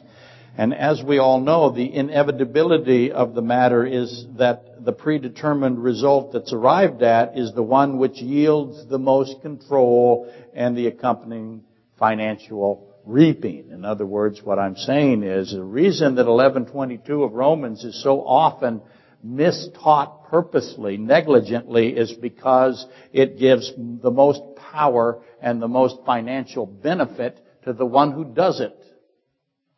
And 0.58 0.74
as 0.74 1.02
we 1.04 1.18
all 1.18 1.40
know, 1.40 1.72
the 1.72 1.92
inevitability 1.94 3.12
of 3.12 3.34
the 3.34 3.42
matter 3.42 3.86
is 3.86 4.26
that 4.38 4.67
the 4.88 4.94
predetermined 4.94 5.84
result 5.84 6.32
that's 6.32 6.54
arrived 6.54 7.04
at 7.04 7.38
is 7.38 7.52
the 7.52 7.62
one 7.62 7.98
which 7.98 8.22
yields 8.22 8.88
the 8.88 8.98
most 8.98 9.42
control 9.42 10.32
and 10.54 10.78
the 10.78 10.88
accompanying 10.88 11.62
financial 12.00 12.96
reaping. 13.04 13.70
In 13.70 13.84
other 13.84 14.06
words, 14.06 14.42
what 14.42 14.60
I'm 14.60 14.78
saying 14.78 15.24
is 15.24 15.52
the 15.52 15.62
reason 15.62 16.16
that 16.16 16.26
1122 16.26 17.22
of 17.22 17.34
Romans 17.34 17.84
is 17.84 18.02
so 18.02 18.22
often 18.22 18.82
mistaught 19.26 20.30
purposely, 20.30 20.96
negligently, 20.96 21.90
is 21.90 22.14
because 22.14 22.86
it 23.12 23.38
gives 23.38 23.74
the 23.76 24.10
most 24.10 24.42
power 24.72 25.22
and 25.42 25.62
the 25.62 25.68
most 25.68 25.98
financial 26.06 26.66
benefit 26.66 27.46
to 27.66 27.74
the 27.74 27.86
one 27.86 28.14
who 28.14 28.24
does 28.24 28.62
it 28.62 28.82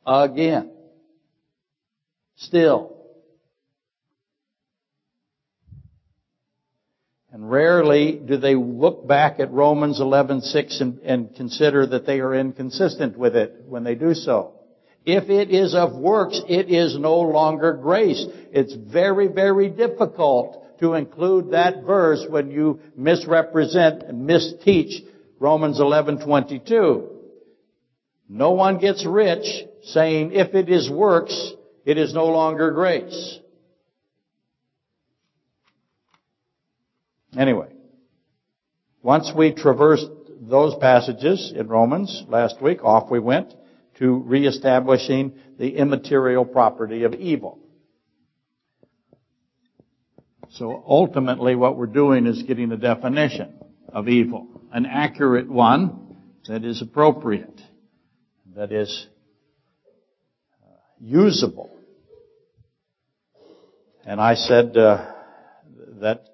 again. 0.06 0.70
Still. 2.36 2.99
And 7.32 7.50
rarely 7.50 8.14
do 8.14 8.38
they 8.38 8.56
look 8.56 9.08
back 9.08 9.40
at 9.40 9.52
Romans 9.52 10.00
11:6 10.00 10.82
and, 10.82 11.00
and 11.00 11.36
consider 11.36 11.86
that 11.86 12.06
they 12.06 12.20
are 12.22 12.34
inconsistent 12.34 13.18
with 13.18 13.36
it 13.36 13.64
when 13.68 13.84
they 13.84 13.96
do 13.96 14.14
so. 14.16 14.54
If 15.06 15.30
it 15.30 15.50
is 15.52 15.76
of 15.76 15.96
works, 15.96 16.42
it 16.48 16.70
is 16.70 16.98
no 16.98 17.20
longer 17.20 17.74
grace. 17.74 18.26
It's 18.52 18.74
very, 18.74 19.28
very 19.28 19.70
difficult 19.70 20.80
to 20.80 20.94
include 20.94 21.52
that 21.52 21.84
verse 21.84 22.26
when 22.28 22.52
you 22.52 22.80
misrepresent 22.96 24.04
and 24.04 24.28
misteach 24.28 25.04
Romans 25.40 25.80
11:22. 25.80 27.10
No 28.28 28.52
one 28.52 28.78
gets 28.78 29.06
rich 29.06 29.66
saying, 29.84 30.32
if 30.34 30.54
it 30.54 30.70
is 30.70 30.90
works, 30.90 31.54
it 31.86 31.98
is 31.98 32.14
no 32.14 32.26
longer 32.26 32.72
grace. 32.72 33.39
Anyway, 37.38 37.70
once 39.02 39.32
we 39.36 39.54
traversed 39.54 40.10
those 40.42 40.76
passages 40.76 41.54
in 41.56 41.68
Romans 41.68 42.24
last 42.28 42.62
week, 42.62 42.84
off 42.84 43.12
we 43.12 43.20
went 43.20 43.54
to 44.00 44.24
reestablishing 44.26 45.34
the 45.58 45.76
immaterial 45.76 46.46
property 46.46 47.04
of 47.04 47.14
evil. 47.14 47.60
So 50.52 50.84
ultimately 50.88 51.56
what 51.56 51.78
we're 51.78 51.86
doing 51.86 52.26
is 52.26 52.42
getting 52.44 52.72
a 52.72 52.78
definition 52.78 53.54
of 53.90 54.08
evil, 54.08 54.48
an 54.72 54.86
accurate 54.86 55.50
one 55.50 56.18
that 56.48 56.64
is 56.64 56.82
appropriate 56.82 57.62
that 58.56 58.72
is 58.72 59.08
uh, 60.64 60.72
usable. 61.00 61.70
And 64.06 64.20
I 64.20 64.34
said 64.34 64.76
uh, 64.76 65.12
that 66.02 66.26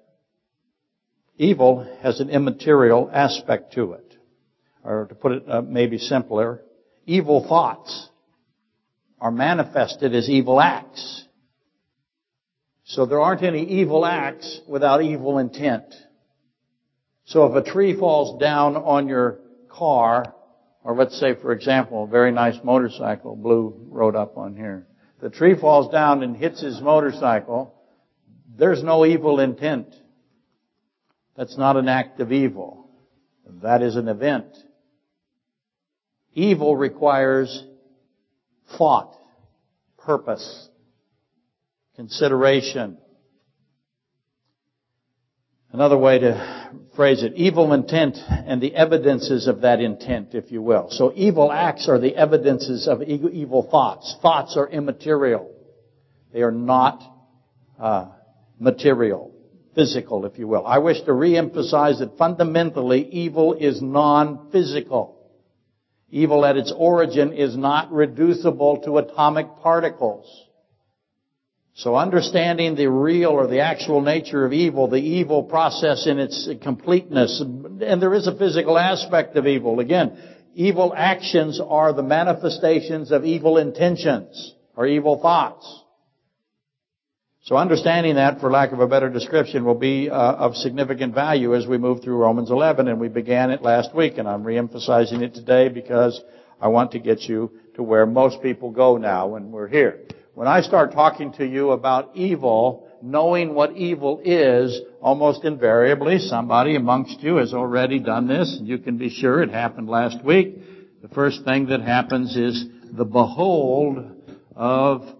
evil 1.38 1.86
has 2.02 2.20
an 2.20 2.30
immaterial 2.30 3.10
aspect 3.12 3.74
to 3.74 3.92
it. 3.92 4.16
Or 4.82 5.06
to 5.06 5.14
put 5.14 5.32
it 5.32 5.44
uh, 5.48 5.62
maybe 5.62 5.98
simpler, 5.98 6.62
evil 7.06 7.46
thoughts 7.46 8.08
are 9.20 9.30
manifested 9.30 10.14
as 10.14 10.28
evil 10.28 10.60
acts. 10.60 11.24
So 12.84 13.06
there 13.06 13.20
aren't 13.20 13.42
any 13.42 13.64
evil 13.64 14.06
acts 14.06 14.60
without 14.68 15.02
evil 15.02 15.38
intent. 15.38 15.94
So 17.24 17.46
if 17.46 17.66
a 17.66 17.68
tree 17.68 17.98
falls 17.98 18.40
down 18.40 18.76
on 18.76 19.08
your 19.08 19.40
car, 19.68 20.32
or 20.84 20.94
let's 20.94 21.18
say, 21.18 21.34
for 21.34 21.50
example, 21.52 22.04
a 22.04 22.06
very 22.06 22.30
nice 22.30 22.58
motorcycle, 22.62 23.34
Blue 23.34 23.74
wrote 23.88 24.14
up 24.14 24.38
on 24.38 24.54
here. 24.54 24.86
The 25.20 25.30
tree 25.30 25.58
falls 25.58 25.90
down 25.90 26.22
and 26.22 26.36
hits 26.36 26.60
his 26.60 26.80
motorcycle. 26.80 27.74
There's 28.56 28.84
no 28.84 29.04
evil 29.04 29.40
intent. 29.40 29.92
That's 31.36 31.58
not 31.58 31.76
an 31.76 31.88
act 31.88 32.20
of 32.20 32.32
evil. 32.32 32.90
That 33.62 33.82
is 33.82 33.96
an 33.96 34.08
event. 34.08 34.56
Evil 36.32 36.76
requires 36.76 37.64
thought, 38.76 39.14
purpose, 39.98 40.68
consideration. 41.94 42.98
Another 45.72 45.98
way 45.98 46.18
to 46.18 46.70
phrase 46.94 47.22
it, 47.22 47.34
evil 47.34 47.72
intent 47.72 48.16
and 48.16 48.62
the 48.62 48.74
evidences 48.74 49.46
of 49.46 49.60
that 49.60 49.80
intent, 49.80 50.34
if 50.34 50.50
you 50.50 50.62
will. 50.62 50.88
So 50.90 51.12
evil 51.14 51.52
acts 51.52 51.88
are 51.88 51.98
the 51.98 52.16
evidences 52.16 52.88
of 52.88 53.02
evil 53.02 53.68
thoughts. 53.70 54.16
Thoughts 54.22 54.56
are 54.56 54.68
immaterial. 54.68 55.52
They 56.32 56.42
are 56.42 56.52
not 56.52 57.02
uh, 57.78 58.08
material, 58.58 59.35
physical, 59.76 60.24
if 60.24 60.38
you 60.38 60.48
will. 60.48 60.66
I 60.66 60.78
wish 60.78 61.00
to 61.02 61.12
reemphasize 61.12 62.00
that 62.00 62.18
fundamentally 62.18 63.06
evil 63.08 63.52
is 63.52 63.80
non-physical. 63.80 65.16
Evil 66.10 66.44
at 66.44 66.56
its 66.56 66.72
origin 66.76 67.32
is 67.32 67.56
not 67.56 67.92
reducible 67.92 68.82
to 68.84 68.98
atomic 68.98 69.46
particles. 69.62 70.26
So 71.74 71.94
understanding 71.94 72.74
the 72.74 72.86
real 72.86 73.30
or 73.30 73.46
the 73.46 73.60
actual 73.60 74.00
nature 74.00 74.46
of 74.46 74.54
evil, 74.54 74.88
the 74.88 74.96
evil 74.96 75.42
process 75.42 76.06
in 76.06 76.18
its 76.18 76.48
completeness, 76.62 77.40
and 77.40 78.00
there 78.00 78.14
is 78.14 78.26
a 78.26 78.36
physical 78.36 78.78
aspect 78.78 79.36
of 79.36 79.46
evil. 79.46 79.78
Again, 79.80 80.16
evil 80.54 80.94
actions 80.96 81.60
are 81.60 81.92
the 81.92 82.02
manifestations 82.02 83.12
of 83.12 83.26
evil 83.26 83.58
intentions 83.58 84.54
or 84.74 84.86
evil 84.86 85.20
thoughts. 85.20 85.82
So 87.46 87.56
understanding 87.56 88.16
that, 88.16 88.40
for 88.40 88.50
lack 88.50 88.72
of 88.72 88.80
a 88.80 88.88
better 88.88 89.08
description, 89.08 89.64
will 89.64 89.76
be 89.76 90.10
uh, 90.10 90.16
of 90.16 90.56
significant 90.56 91.14
value 91.14 91.54
as 91.54 91.64
we 91.64 91.78
move 91.78 92.02
through 92.02 92.16
Romans 92.16 92.50
11, 92.50 92.88
and 92.88 92.98
we 92.98 93.06
began 93.06 93.52
it 93.52 93.62
last 93.62 93.94
week, 93.94 94.18
and 94.18 94.26
I'm 94.26 94.42
reemphasizing 94.42 95.22
it 95.22 95.32
today 95.32 95.68
because 95.68 96.20
I 96.60 96.66
want 96.66 96.90
to 96.90 96.98
get 96.98 97.20
you 97.20 97.52
to 97.76 97.84
where 97.84 98.04
most 98.04 98.42
people 98.42 98.72
go 98.72 98.96
now 98.96 99.28
when 99.28 99.52
we're 99.52 99.68
here. 99.68 100.00
When 100.34 100.48
I 100.48 100.60
start 100.60 100.90
talking 100.90 101.34
to 101.34 101.46
you 101.46 101.70
about 101.70 102.16
evil, 102.16 102.88
knowing 103.00 103.54
what 103.54 103.76
evil 103.76 104.20
is, 104.24 104.80
almost 105.00 105.44
invariably 105.44 106.18
somebody 106.18 106.74
amongst 106.74 107.20
you 107.20 107.36
has 107.36 107.54
already 107.54 108.00
done 108.00 108.26
this, 108.26 108.56
and 108.58 108.66
you 108.66 108.78
can 108.78 108.98
be 108.98 109.08
sure 109.08 109.40
it 109.40 109.50
happened 109.50 109.88
last 109.88 110.20
week. 110.24 110.58
The 111.00 111.14
first 111.14 111.44
thing 111.44 111.66
that 111.66 111.82
happens 111.82 112.36
is 112.36 112.66
the 112.90 113.04
behold 113.04 114.04
of 114.56 115.14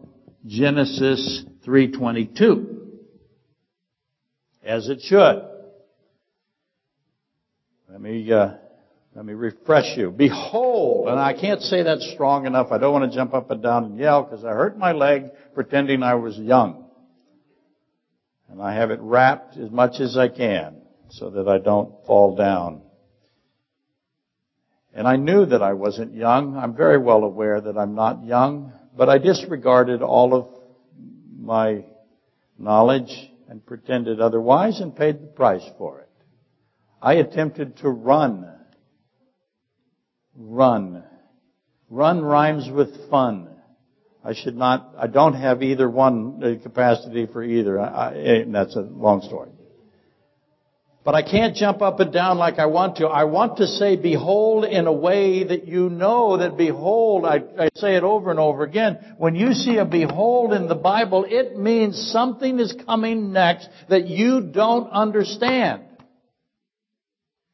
Genesis 0.44 1.44
3:22. 1.66 2.74
As 4.64 4.88
it 4.88 5.00
should. 5.02 5.42
Let 7.90 8.00
me 8.00 8.32
uh, 8.32 8.54
let 9.14 9.24
me 9.24 9.32
refresh 9.32 9.96
you. 9.96 10.10
Behold, 10.10 11.08
and 11.08 11.18
I 11.18 11.32
can't 11.32 11.62
say 11.62 11.82
that 11.84 12.00
strong 12.00 12.46
enough. 12.46 12.68
I 12.70 12.78
don't 12.78 12.92
want 12.92 13.10
to 13.10 13.16
jump 13.16 13.32
up 13.32 13.50
and 13.50 13.62
down 13.62 13.84
and 13.84 13.98
yell 13.98 14.22
because 14.22 14.44
I 14.44 14.50
hurt 14.50 14.76
my 14.76 14.92
leg 14.92 15.30
pretending 15.54 16.02
I 16.02 16.14
was 16.14 16.36
young. 16.36 16.84
And 18.48 18.60
I 18.62 18.74
have 18.74 18.90
it 18.90 19.00
wrapped 19.00 19.56
as 19.56 19.70
much 19.70 20.00
as 20.00 20.16
I 20.16 20.28
can 20.28 20.76
so 21.10 21.30
that 21.30 21.48
I 21.48 21.58
don't 21.58 21.94
fall 22.06 22.36
down. 22.36 22.82
And 24.94 25.06
I 25.06 25.16
knew 25.16 25.46
that 25.46 25.62
I 25.62 25.72
wasn't 25.74 26.14
young. 26.14 26.56
I'm 26.56 26.74
very 26.74 26.98
well 26.98 27.24
aware 27.24 27.60
that 27.60 27.76
I'm 27.76 27.94
not 27.94 28.24
young, 28.24 28.72
but 28.96 29.08
I 29.08 29.18
disregarded 29.18 30.02
all 30.02 30.34
of 30.34 30.55
my 31.46 31.84
knowledge 32.58 33.30
and 33.48 33.64
pretended 33.64 34.20
otherwise 34.20 34.80
and 34.80 34.94
paid 34.94 35.22
the 35.22 35.26
price 35.28 35.64
for 35.78 36.00
it. 36.00 36.08
I 37.00 37.14
attempted 37.14 37.78
to 37.78 37.88
run. 37.88 38.52
Run. 40.34 41.04
Run 41.88 42.22
rhymes 42.22 42.68
with 42.70 43.08
fun. 43.08 43.48
I 44.24 44.34
should 44.34 44.56
not, 44.56 44.94
I 44.98 45.06
don't 45.06 45.34
have 45.34 45.62
either 45.62 45.88
one 45.88 46.40
the 46.40 46.56
capacity 46.56 47.26
for 47.26 47.44
either. 47.44 47.78
I, 47.78 47.86
I, 47.86 48.14
eh, 48.14 48.44
that's 48.48 48.74
a 48.74 48.80
long 48.80 49.22
story. 49.22 49.50
But 51.06 51.14
I 51.14 51.22
can't 51.22 51.54
jump 51.54 51.82
up 51.82 52.00
and 52.00 52.12
down 52.12 52.36
like 52.36 52.58
I 52.58 52.66
want 52.66 52.96
to. 52.96 53.06
I 53.06 53.22
want 53.22 53.58
to 53.58 53.68
say 53.68 53.94
behold 53.94 54.64
in 54.64 54.88
a 54.88 54.92
way 54.92 55.44
that 55.44 55.68
you 55.68 55.88
know 55.88 56.38
that 56.38 56.56
behold, 56.56 57.24
I, 57.24 57.44
I, 57.56 57.68
say 57.76 57.94
it 57.94 58.02
over 58.02 58.32
and 58.32 58.40
over 58.40 58.64
again. 58.64 59.14
When 59.16 59.36
you 59.36 59.52
see 59.52 59.76
a 59.76 59.84
behold 59.84 60.52
in 60.52 60.66
the 60.66 60.74
Bible, 60.74 61.24
it 61.24 61.56
means 61.56 62.10
something 62.10 62.58
is 62.58 62.74
coming 62.86 63.32
next 63.32 63.68
that 63.88 64.08
you 64.08 64.40
don't 64.40 64.90
understand. 64.90 65.84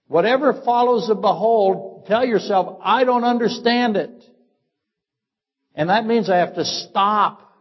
Whatever 0.07 0.63
follows 0.65 1.11
a 1.11 1.15
behold, 1.15 2.07
tell 2.07 2.25
yourself, 2.25 2.79
I 2.83 3.05
don't 3.05 3.25
understand 3.25 3.99
it. 3.99 4.25
And 5.75 5.91
that 5.91 6.07
means 6.07 6.31
I 6.31 6.39
have 6.39 6.55
to 6.55 6.65
stop 6.65 7.53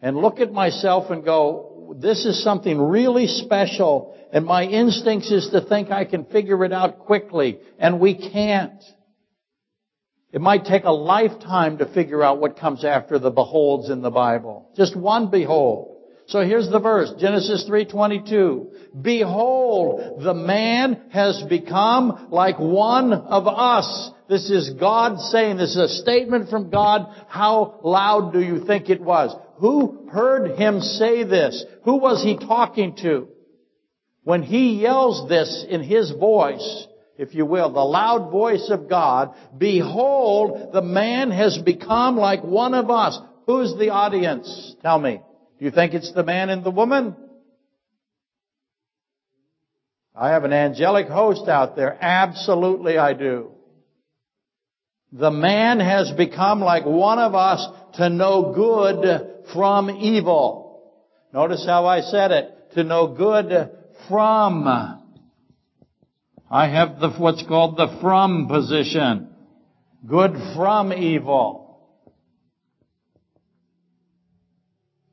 and 0.00 0.16
look 0.16 0.38
at 0.38 0.52
myself 0.52 1.10
and 1.10 1.24
go, 1.24 1.69
this 1.98 2.24
is 2.24 2.42
something 2.42 2.80
really 2.80 3.26
special 3.26 4.16
and 4.32 4.44
my 4.44 4.64
instincts 4.64 5.30
is 5.30 5.48
to 5.50 5.60
think 5.60 5.90
I 5.90 6.04
can 6.04 6.24
figure 6.24 6.64
it 6.64 6.72
out 6.72 7.00
quickly, 7.00 7.58
and 7.78 8.00
we 8.00 8.14
can't. 8.14 8.82
It 10.32 10.40
might 10.40 10.64
take 10.64 10.84
a 10.84 10.92
lifetime 10.92 11.78
to 11.78 11.92
figure 11.92 12.22
out 12.22 12.40
what 12.40 12.56
comes 12.56 12.84
after 12.84 13.18
the 13.18 13.30
beholds 13.30 13.90
in 13.90 14.02
the 14.02 14.10
Bible. 14.10 14.70
Just 14.76 14.94
one 14.94 15.30
behold. 15.30 15.96
So 16.26 16.46
here's 16.46 16.70
the 16.70 16.78
verse, 16.78 17.12
Genesis 17.18 17.68
3:22. 17.68 19.02
Behold, 19.02 20.22
the 20.22 20.34
man 20.34 21.02
has 21.10 21.42
become 21.48 22.28
like 22.30 22.60
one 22.60 23.12
of 23.12 23.48
us. 23.48 24.12
This 24.28 24.48
is 24.48 24.70
God 24.70 25.18
saying, 25.18 25.56
this 25.56 25.70
is 25.70 25.76
a 25.76 25.88
statement 25.88 26.50
from 26.50 26.70
God. 26.70 27.12
How 27.26 27.80
loud 27.82 28.32
do 28.32 28.40
you 28.40 28.60
think 28.64 28.90
it 28.90 29.00
was? 29.00 29.34
Who 29.60 30.08
heard 30.10 30.58
him 30.58 30.80
say 30.80 31.22
this? 31.22 31.64
Who 31.84 31.96
was 31.96 32.22
he 32.22 32.36
talking 32.36 32.96
to? 33.02 33.28
When 34.24 34.42
he 34.42 34.80
yells 34.80 35.28
this 35.28 35.64
in 35.68 35.82
his 35.82 36.10
voice, 36.12 36.86
if 37.18 37.34
you 37.34 37.44
will, 37.44 37.70
the 37.70 37.80
loud 37.80 38.30
voice 38.30 38.70
of 38.70 38.88
God, 38.88 39.34
behold, 39.56 40.72
the 40.72 40.82
man 40.82 41.30
has 41.30 41.58
become 41.58 42.16
like 42.16 42.42
one 42.42 42.72
of 42.72 42.90
us. 42.90 43.18
Who's 43.46 43.76
the 43.78 43.90
audience? 43.90 44.74
Tell 44.80 44.98
me. 44.98 45.20
Do 45.58 45.64
you 45.64 45.70
think 45.70 45.92
it's 45.92 46.12
the 46.12 46.24
man 46.24 46.48
and 46.48 46.64
the 46.64 46.70
woman? 46.70 47.14
I 50.14 50.30
have 50.30 50.44
an 50.44 50.54
angelic 50.54 51.08
host 51.08 51.48
out 51.48 51.76
there. 51.76 51.98
Absolutely 52.00 52.96
I 52.96 53.12
do. 53.12 53.52
The 55.12 55.30
man 55.30 55.80
has 55.80 56.12
become 56.12 56.60
like 56.60 56.84
one 56.84 57.18
of 57.18 57.34
us 57.34 57.66
to 57.94 58.08
know 58.08 58.52
good 58.54 59.44
from 59.52 59.90
evil. 59.90 60.94
Notice 61.32 61.64
how 61.66 61.86
I 61.86 62.00
said 62.00 62.30
it. 62.30 62.72
To 62.74 62.84
know 62.84 63.08
good 63.08 63.70
from. 64.08 64.66
I 66.50 66.68
have 66.68 67.00
the, 67.00 67.10
what's 67.10 67.44
called 67.46 67.76
the 67.76 67.98
from 68.00 68.48
position. 68.48 69.28
Good 70.06 70.32
from 70.54 70.92
evil. 70.92 71.60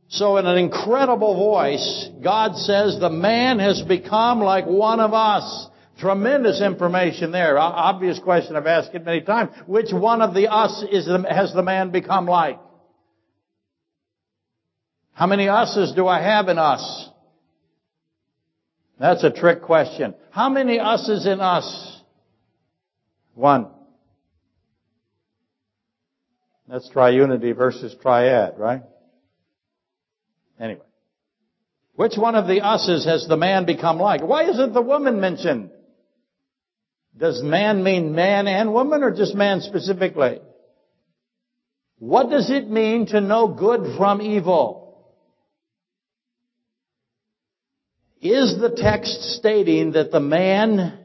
So 0.10 0.38
in 0.38 0.46
an 0.46 0.58
incredible 0.58 1.36
voice, 1.36 2.10
God 2.24 2.56
says 2.56 2.98
the 3.00 3.10
man 3.10 3.60
has 3.60 3.82
become 3.82 4.40
like 4.40 4.66
one 4.66 5.00
of 5.00 5.14
us. 5.14 5.68
Tremendous 6.00 6.62
information 6.62 7.32
there. 7.32 7.58
Obvious 7.58 8.20
question 8.20 8.56
I've 8.56 8.68
asked 8.68 8.94
it 8.94 9.04
many 9.04 9.22
times. 9.22 9.50
Which 9.66 9.92
one 9.92 10.22
of 10.22 10.36
the 10.36 10.48
us 10.48 10.84
is 10.92 11.06
the, 11.06 11.26
has 11.28 11.54
the 11.54 11.64
man 11.64 11.90
become 11.90 12.28
like? 12.28 12.60
How 15.14 15.26
many 15.26 15.50
us's 15.50 15.94
do 15.94 16.08
I 16.08 16.22
have 16.22 16.50
in 16.50 16.60
us? 16.60 17.10
That's 19.00 19.24
a 19.24 19.32
trick 19.32 19.64
question. 19.64 20.14
How 20.30 20.50
many 20.50 20.80
us 20.80 21.10
is 21.10 21.26
in 21.26 21.42
us? 21.42 22.02
One. 23.34 23.68
That's 26.68 26.88
triunity 26.90 27.56
versus 27.56 27.96
triad, 28.00 28.60
right? 28.60 28.84
Anyway. 30.60 30.82
Which 31.96 32.18
one 32.18 32.36
of 32.36 32.46
the 32.46 32.62
us's 32.62 33.06
has 33.06 33.28
the 33.28 33.38
man 33.38 33.66
become 33.66 33.98
like? 33.98 34.22
Why 34.22 34.48
isn't 34.48 34.74
the 34.74 34.82
woman 34.82 35.20
mentioned? 35.20 35.72
Does 37.18 37.42
man 37.42 37.84
mean 37.84 38.14
man 38.14 38.48
and 38.48 38.74
woman 38.74 39.04
or 39.04 39.12
just 39.12 39.34
man 39.34 39.62
specifically? 39.62 40.40
What 42.00 42.30
does 42.30 42.52
it 42.52 42.70
mean 42.70 43.08
to 43.08 43.22
know 43.22 43.48
good 43.48 43.98
from 43.98 44.22
evil? 44.22 44.88
Is 48.22 48.60
the 48.60 48.70
text 48.70 49.38
stating 49.38 49.94
that 49.94 50.12
the 50.12 50.20
man 50.20 51.00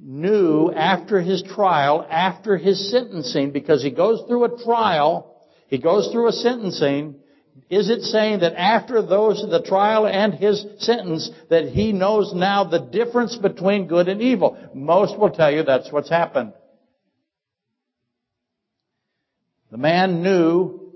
knew 0.00 0.70
after 0.70 1.20
his 1.20 1.42
trial, 1.42 2.06
after 2.08 2.56
his 2.56 2.90
sentencing, 2.90 3.52
because 3.52 3.82
he 3.82 3.90
goes 3.90 4.22
through 4.26 4.44
a 4.44 4.64
trial, 4.64 5.34
he 5.68 5.78
goes 5.78 6.10
through 6.12 6.28
a 6.28 6.32
sentencing, 6.32 7.16
is 7.70 7.90
it 7.90 8.02
saying 8.02 8.40
that 8.40 8.54
after 8.54 9.02
those, 9.02 9.44
the 9.48 9.62
trial 9.62 10.06
and 10.06 10.34
his 10.34 10.64
sentence, 10.78 11.30
that 11.50 11.64
he 11.64 11.92
knows 11.92 12.32
now 12.34 12.64
the 12.64 12.78
difference 12.78 13.36
between 13.36 13.86
good 13.86 14.08
and 14.08 14.20
evil? 14.20 14.56
Most 14.74 15.18
will 15.18 15.30
tell 15.30 15.50
you 15.50 15.62
that's 15.62 15.92
what's 15.92 16.10
happened. 16.10 16.52
The 19.70 19.78
man 19.78 20.22
knew 20.22 20.92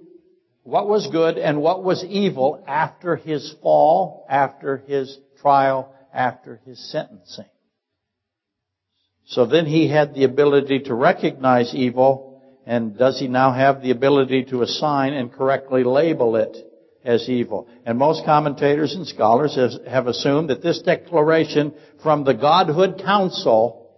what 0.62 0.88
was 0.88 1.06
good 1.08 1.36
and 1.38 1.60
what 1.60 1.82
was 1.82 2.04
evil 2.04 2.64
after 2.66 3.16
his 3.16 3.54
fall, 3.62 4.26
after 4.30 4.78
his 4.78 5.18
trial 5.40 5.94
after 6.12 6.60
his 6.64 6.78
sentencing. 6.90 7.46
So 9.26 9.46
then 9.46 9.66
he 9.66 9.88
had 9.88 10.14
the 10.14 10.24
ability 10.24 10.80
to 10.80 10.94
recognize 10.94 11.74
evil, 11.74 12.31
and 12.66 12.96
does 12.96 13.18
he 13.18 13.28
now 13.28 13.52
have 13.52 13.82
the 13.82 13.90
ability 13.90 14.44
to 14.44 14.62
assign 14.62 15.12
and 15.12 15.32
correctly 15.32 15.84
label 15.84 16.36
it 16.36 16.56
as 17.04 17.28
evil? 17.28 17.68
And 17.84 17.98
most 17.98 18.24
commentators 18.24 18.94
and 18.94 19.06
scholars 19.06 19.58
have 19.88 20.06
assumed 20.06 20.50
that 20.50 20.62
this 20.62 20.80
declaration 20.82 21.74
from 22.02 22.24
the 22.24 22.34
Godhood 22.34 23.02
Council 23.04 23.90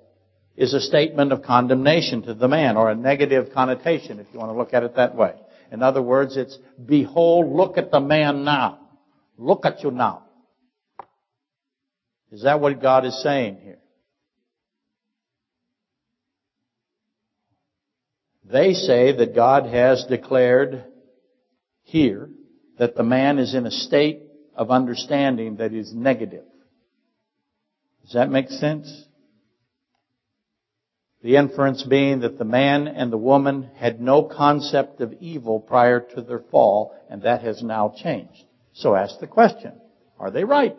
is 0.56 0.72
a 0.72 0.80
statement 0.80 1.32
of 1.32 1.42
condemnation 1.42 2.22
to 2.22 2.34
the 2.34 2.48
man, 2.48 2.76
or 2.76 2.90
a 2.90 2.94
negative 2.94 3.52
connotation, 3.52 4.20
if 4.20 4.26
you 4.32 4.38
want 4.38 4.50
to 4.50 4.56
look 4.56 4.72
at 4.72 4.84
it 4.84 4.96
that 4.96 5.16
way. 5.16 5.34
In 5.72 5.82
other 5.82 6.00
words, 6.00 6.36
it's, 6.36 6.56
behold, 6.86 7.54
look 7.54 7.76
at 7.76 7.90
the 7.90 8.00
man 8.00 8.44
now. 8.44 8.78
Look 9.36 9.66
at 9.66 9.82
you 9.82 9.90
now. 9.90 10.22
Is 12.30 12.44
that 12.44 12.60
what 12.60 12.80
God 12.80 13.04
is 13.04 13.20
saying 13.22 13.58
here? 13.62 13.78
They 18.44 18.74
say 18.74 19.12
that 19.12 19.34
God 19.34 19.66
has 19.66 20.04
declared 20.04 20.84
here 21.82 22.30
that 22.78 22.94
the 22.94 23.02
man 23.02 23.38
is 23.38 23.54
in 23.54 23.66
a 23.66 23.70
state 23.70 24.22
of 24.54 24.70
understanding 24.70 25.56
that 25.56 25.72
is 25.72 25.92
negative. 25.94 26.44
Does 28.02 28.12
that 28.12 28.30
make 28.30 28.50
sense? 28.50 29.06
The 31.22 31.36
inference 31.36 31.82
being 31.82 32.20
that 32.20 32.38
the 32.38 32.44
man 32.44 32.86
and 32.86 33.10
the 33.10 33.16
woman 33.16 33.70
had 33.76 33.98
no 33.98 34.24
concept 34.24 35.00
of 35.00 35.14
evil 35.20 35.58
prior 35.58 36.00
to 36.14 36.20
their 36.20 36.40
fall, 36.50 36.94
and 37.08 37.22
that 37.22 37.40
has 37.42 37.62
now 37.62 37.94
changed. 37.96 38.44
So 38.74 38.94
ask 38.94 39.18
the 39.20 39.26
question, 39.26 39.72
are 40.18 40.30
they 40.30 40.44
right? 40.44 40.76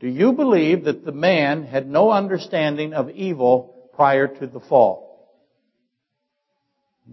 Do 0.00 0.08
you 0.08 0.32
believe 0.32 0.84
that 0.84 1.04
the 1.04 1.12
man 1.12 1.62
had 1.62 1.88
no 1.88 2.10
understanding 2.10 2.94
of 2.94 3.10
evil 3.10 3.90
prior 3.94 4.26
to 4.26 4.46
the 4.48 4.58
fall? 4.58 5.11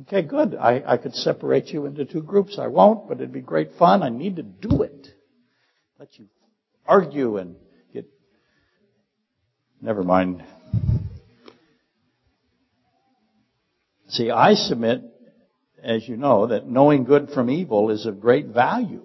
Okay, 0.01 0.21
good. 0.21 0.55
I, 0.55 0.83
I 0.85 0.97
could 0.97 1.15
separate 1.15 1.67
you 1.67 1.85
into 1.85 2.05
two 2.05 2.21
groups. 2.21 2.59
I 2.59 2.67
won't, 2.67 3.07
but 3.07 3.17
it'd 3.17 3.33
be 3.33 3.41
great 3.41 3.71
fun. 3.77 4.03
I 4.03 4.09
need 4.09 4.35
to 4.35 4.43
do 4.43 4.83
it. 4.83 5.07
Let 5.97 6.17
you 6.17 6.27
argue 6.85 7.37
and 7.37 7.55
get. 7.91 8.07
Never 9.81 10.03
mind. 10.03 10.43
See, 14.09 14.29
I 14.29 14.53
submit, 14.53 15.03
as 15.83 16.07
you 16.07 16.17
know, 16.17 16.47
that 16.47 16.67
knowing 16.67 17.03
good 17.03 17.29
from 17.33 17.49
evil 17.49 17.89
is 17.89 18.05
of 18.05 18.19
great 18.19 18.47
value. 18.47 19.03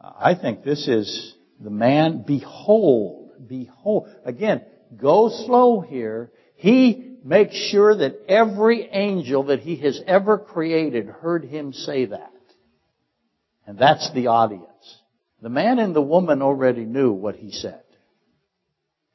I 0.00 0.34
think 0.34 0.64
this 0.64 0.88
is 0.88 1.34
the 1.60 1.70
man, 1.70 2.24
behold, 2.26 3.30
behold. 3.46 4.08
Again, 4.24 4.62
go 4.96 5.28
slow 5.28 5.80
here. 5.80 6.32
He 6.56 7.11
makes 7.24 7.54
sure 7.54 7.96
that 7.96 8.22
every 8.28 8.88
angel 8.90 9.44
that 9.44 9.60
he 9.60 9.76
has 9.76 10.00
ever 10.06 10.38
created 10.38 11.06
heard 11.06 11.44
him 11.44 11.72
say 11.72 12.06
that. 12.06 12.32
And 13.66 13.78
that's 13.78 14.12
the 14.12 14.26
audience. 14.28 14.66
The 15.40 15.48
man 15.48 15.78
and 15.78 15.94
the 15.94 16.02
woman 16.02 16.42
already 16.42 16.84
knew 16.84 17.12
what 17.12 17.36
he 17.36 17.50
said. 17.50 17.82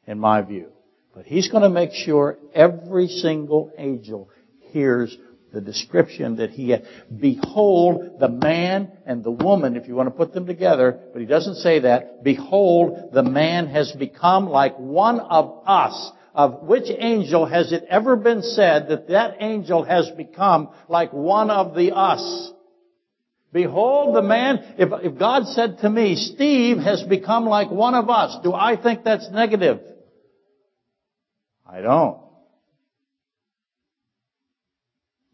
in 0.08 0.20
my 0.20 0.42
view. 0.42 0.70
But 1.14 1.26
he's 1.26 1.50
going 1.50 1.64
to 1.64 1.70
make 1.70 1.92
sure 1.92 2.38
every 2.54 3.08
single 3.08 3.72
angel 3.78 4.30
hears 4.72 5.16
the 5.54 5.62
description 5.62 6.38
that 6.38 6.52
he 6.52 6.70
had. 6.70 6.86
Behold, 7.20 8.20
the 8.20 8.30
man 8.30 8.92
and 9.06 9.24
the 9.24 9.32
woman, 9.32 9.76
if 9.76 9.88
you 9.88 9.96
want 9.96 10.08
to 10.08 10.16
put 10.16 10.34
them 10.34 10.46
together, 10.46 11.00
but 11.14 11.20
he 11.20 11.26
doesn't 11.26 11.56
say 11.56 11.80
that. 11.80 12.24
Behold, 12.24 13.10
the 13.14 13.24
man 13.24 13.68
has 13.68 13.92
become 13.94 14.50
like 14.50 14.78
one 14.78 15.20
of 15.20 15.64
us. 15.66 16.12
Of 16.38 16.62
which 16.62 16.84
angel 16.96 17.48
has 17.48 17.72
it 17.72 17.86
ever 17.90 18.16
been 18.16 18.44
said 18.44 18.90
that 18.90 19.08
that 19.08 19.38
angel 19.40 19.82
has 19.82 20.12
become 20.12 20.70
like 20.88 21.12
one 21.12 21.50
of 21.50 21.74
the 21.74 21.94
us? 21.96 22.52
Behold 23.52 24.16
the 24.16 24.22
man, 24.22 24.76
if, 24.78 24.90
if 25.04 25.18
God 25.18 25.48
said 25.48 25.80
to 25.80 25.90
me, 25.90 26.16
Steve 26.16 26.78
has 26.78 27.02
become 27.02 27.46
like 27.46 27.72
one 27.72 27.96
of 27.96 28.12
us, 28.12 28.38
do 28.44 28.54
I 28.54 28.80
think 28.80 29.04
that's 29.04 29.28
negative? 29.32 29.80
I 31.66 31.82
don't. 31.82 32.20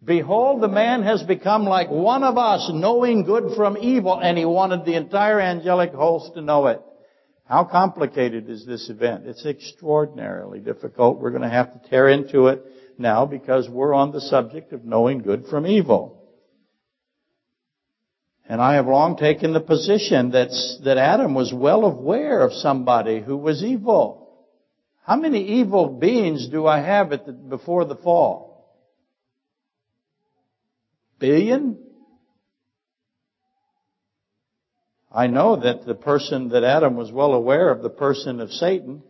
Behold, 0.02 0.62
the 0.62 0.70
man 0.70 1.04
has 1.04 1.22
become 1.24 1.66
like 1.66 1.90
one 1.90 2.24
of 2.24 2.38
us, 2.38 2.72
knowing 2.74 3.26
good 3.26 3.58
from 3.58 3.76
evil, 3.78 4.18
and 4.18 4.38
he 4.38 4.46
wanted 4.46 4.86
the 4.86 4.96
entire 4.96 5.42
angelic 5.42 5.92
host 5.92 6.36
to 6.36 6.42
know 6.42 6.68
it. 6.68 6.82
How 7.54 7.66
complicated 7.66 8.50
is 8.50 8.66
this 8.66 8.90
event? 8.90 9.28
It's 9.28 9.46
extraordinarily 9.46 10.60
difficult. 10.60 11.20
We're 11.20 11.30
going 11.30 11.44
to 11.44 11.50
have 11.50 11.72
to 11.74 11.88
tear 11.88 12.10
into 12.10 12.48
it 12.48 12.66
now 12.98 13.28
because 13.28 13.70
we're 13.70 13.94
on 13.94 14.12
the 14.12 14.22
subject 14.22 14.74
of 14.74 14.84
knowing 14.84 15.20
good 15.20 15.46
from 15.52 15.68
evil. 15.68 16.32
And 18.50 18.60
I 18.60 18.74
have 18.74 18.88
long 18.88 19.18
taken 19.18 19.54
the 19.54 19.62
position 19.62 20.32
that, 20.32 20.50
that 20.84 20.98
Adam 20.98 21.36
was 21.36 21.54
well 21.54 21.86
aware 21.86 22.42
of 22.42 22.54
somebody 22.54 23.22
who 23.22 23.38
was 23.38 23.64
evil. 23.64 24.48
How 25.04 25.16
many 25.16 25.60
evil 25.60 25.90
beings 25.90 26.48
do 26.50 26.66
I 26.66 26.80
have 26.80 27.12
the, 27.12 27.18
before 27.18 27.86
the 27.86 27.98
fall? 27.98 28.68
Billion? 31.20 31.78
I 35.14 35.28
know 35.28 35.58
that 35.58 35.86
the 35.86 35.94
person 35.94 36.50
that 36.50 36.64
Adam 36.64 36.96
was 36.96 37.12
well 37.12 37.34
aware 37.34 37.70
of, 37.70 37.84
the 37.84 37.90
person 37.90 38.40
of 38.40 38.52
Satan. 38.52 39.04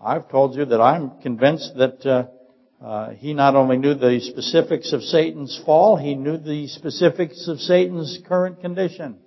I've 0.00 0.28
told 0.28 0.54
you 0.54 0.64
that 0.66 0.80
I'm 0.80 1.20
convinced 1.20 1.72
that 1.76 2.06
uh, 2.06 2.84
uh, 2.84 3.10
he 3.10 3.34
not 3.34 3.56
only 3.56 3.78
knew 3.78 3.94
the 3.94 4.20
specifics 4.20 4.92
of 4.92 5.02
Satan's 5.02 5.60
fall, 5.66 5.96
he 5.96 6.14
knew 6.14 6.38
the 6.38 6.68
specifics 6.68 7.48
of 7.48 7.58
Satan's 7.58 8.20
current 8.28 8.60
condition. 8.60 9.18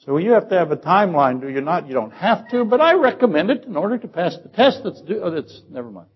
So 0.00 0.18
you 0.18 0.32
have 0.32 0.50
to 0.50 0.58
have 0.58 0.70
a 0.70 0.76
timeline, 0.76 1.40
do 1.40 1.48
you 1.48 1.62
not? 1.62 1.88
You 1.88 1.94
don't 1.94 2.12
have 2.12 2.48
to, 2.50 2.64
but 2.66 2.82
I 2.82 2.94
recommend 2.94 3.50
it 3.50 3.64
in 3.64 3.76
order 3.76 3.96
to 3.96 4.06
pass 4.06 4.36
the 4.42 4.50
test. 4.50 4.80
Let's 4.84 5.00
do, 5.00 5.20
oh, 5.22 5.30
that's, 5.30 5.62
never 5.70 5.90
mind. 5.90 6.08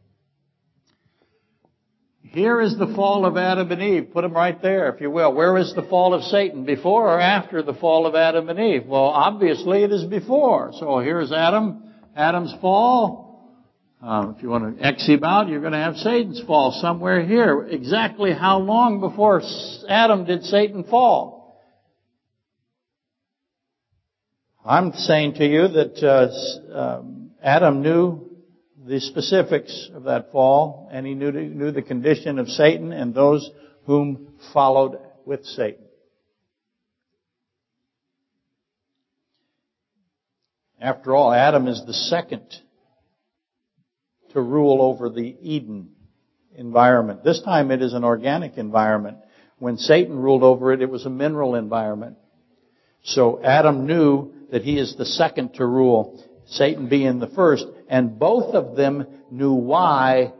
Here 2.33 2.61
is 2.61 2.79
the 2.79 2.87
fall 2.95 3.27
of 3.27 3.37
Adam 3.37 3.73
and 3.73 3.83
Eve. 3.83 4.11
Put 4.13 4.23
them 4.23 4.33
right 4.33 4.61
there, 4.63 4.89
if 4.95 5.01
you 5.01 5.11
will. 5.11 5.35
Where 5.35 5.57
is 5.59 5.75
the 5.75 5.83
fall 5.83 6.15
of 6.15 6.23
Satan? 6.23 6.65
Before 6.65 7.09
or 7.09 7.21
after 7.21 7.61
the 7.61 7.75
fall 7.75 8.07
of 8.07 8.15
Adam 8.15 8.49
and 8.49 8.61
Eve? 8.61 8.87
Well, 8.87 9.07
obviously 9.07 9.83
it 9.83 9.91
is 9.91 10.05
before. 10.05 10.71
So 10.79 11.01
here's 11.01 11.33
Adam, 11.33 11.83
Adam's 12.15 12.55
fall. 12.61 13.51
Um, 14.01 14.37
if 14.37 14.45
you 14.45 14.49
want 14.49 14.79
to 14.79 14.87
X 14.87 15.09
him 15.09 15.25
out, 15.25 15.49
you're 15.49 15.61
going 15.61 15.73
to 15.73 15.79
have 15.79 15.97
Satan's 15.97 16.41
fall 16.47 16.71
somewhere 16.81 17.27
here. 17.27 17.67
Exactly 17.69 18.33
how 18.33 18.61
long 18.61 19.01
before 19.01 19.43
Adam 19.89 20.25
did 20.25 20.45
Satan 20.45 20.85
fall? 20.85 21.61
I'm 24.65 24.93
saying 24.93 25.35
to 25.35 25.45
you 25.45 25.67
that 25.67 26.03
uh, 26.73 26.79
um, 26.79 27.33
Adam 27.43 27.83
knew 27.83 28.30
the 28.91 28.99
specifics 28.99 29.89
of 29.95 30.03
that 30.03 30.33
fall, 30.33 30.89
and 30.91 31.07
he 31.07 31.15
knew, 31.15 31.31
knew 31.31 31.71
the 31.71 31.81
condition 31.81 32.41
of 32.41 32.49
Satan 32.49 32.91
and 32.93 33.15
those 33.15 33.49
whom 33.85 34.33
followed 34.53 34.99
with 35.25 35.45
Satan. 35.45 35.85
After 40.81 41.15
all, 41.15 41.33
Adam 41.33 41.69
is 41.69 41.85
the 41.87 41.93
second 41.93 42.43
to 44.33 44.41
rule 44.41 44.83
over 44.83 45.09
the 45.09 45.37
Eden 45.41 45.91
environment. 46.57 47.23
This 47.23 47.41
time 47.43 47.71
it 47.71 47.83
is 47.83 47.93
an 47.93 48.03
organic 48.03 48.59
environment. 48.59 49.19
When 49.61 49.77
Satan 49.77 50.19
ruled 50.19 50.43
over 50.43 50.73
it, 50.73 50.83
it 50.83 50.91
was 50.91 51.07
a 51.07 51.11
mineral 51.11 51.55
environment. 51.55 52.17
So 53.05 53.41
Adam 53.41 53.87
knew 53.87 54.33
that 54.51 54.63
he 54.63 54.81
is 54.81 54.97
the 54.97 55.07
second 55.07 55.55
to 55.55 55.65
rule, 55.65 56.25
Satan 56.51 56.89
being 56.89 57.19
the 57.19 57.29
first, 57.29 57.67
and 57.89 58.19
both 58.19 58.55
of 58.55 58.77
them 58.77 59.07
knew 59.31 59.53
why 59.53 60.33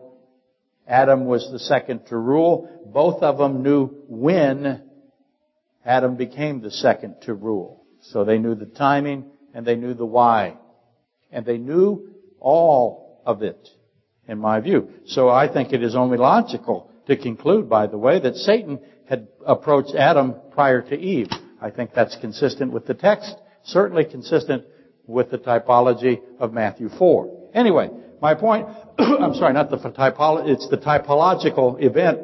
Adam 0.87 1.27
was 1.27 1.49
the 1.53 1.59
second 1.59 2.07
to 2.07 2.17
rule. 2.17 2.69
Both 2.87 3.23
of 3.23 3.39
them 3.39 3.63
knew 3.63 3.87
when 4.09 4.83
Adam 5.85 6.17
became 6.17 6.61
the 6.61 6.71
second 6.71 7.17
to 7.23 7.35
rule. 7.35 7.85
So 8.03 8.25
they 8.25 8.39
knew 8.39 8.55
the 8.55 8.67
timing 8.67 9.27
and 9.55 9.65
they 9.65 9.77
knew 9.77 9.95
the 9.95 10.07
why. 10.07 10.57
And 11.31 11.47
they 11.47 11.59
knew 11.59 12.09
all 12.41 13.23
of 13.25 13.43
it, 13.43 13.69
in 14.27 14.39
my 14.39 14.59
view. 14.61 14.89
So 15.07 15.29
I 15.29 15.53
think 15.53 15.73
it 15.73 15.83
is 15.83 15.95
only 15.95 16.19
logical 16.19 16.91
to 17.07 17.17
conclude, 17.17 17.69
by 17.69 17.87
the 17.87 17.99
way, 17.99 18.19
that 18.19 18.35
Satan 18.35 18.81
had 19.09 19.29
approached 19.47 19.95
Adam 19.95 20.35
prior 20.51 20.83
to 20.83 20.99
Eve. 20.99 21.29
I 21.61 21.71
think 21.71 21.93
that's 21.95 22.17
consistent 22.17 22.73
with 22.73 22.87
the 22.87 22.95
text 22.95 23.37
certainly 23.65 24.05
consistent 24.05 24.65
with 25.11 25.31
the 25.31 25.39
typology 25.39 26.21
of 26.39 26.53
Matthew 26.53 26.89
4. 26.89 27.51
Anyway, 27.55 27.91
my 28.23 28.35
point, 28.35 28.69
I'm 28.99 29.35
sorry, 29.35 29.53
not 29.53 29.71
the 29.71 29.77
typology, 29.77 30.51
it's 30.51 30.69
the 30.69 30.79
typological 30.79 31.83
event 31.83 32.21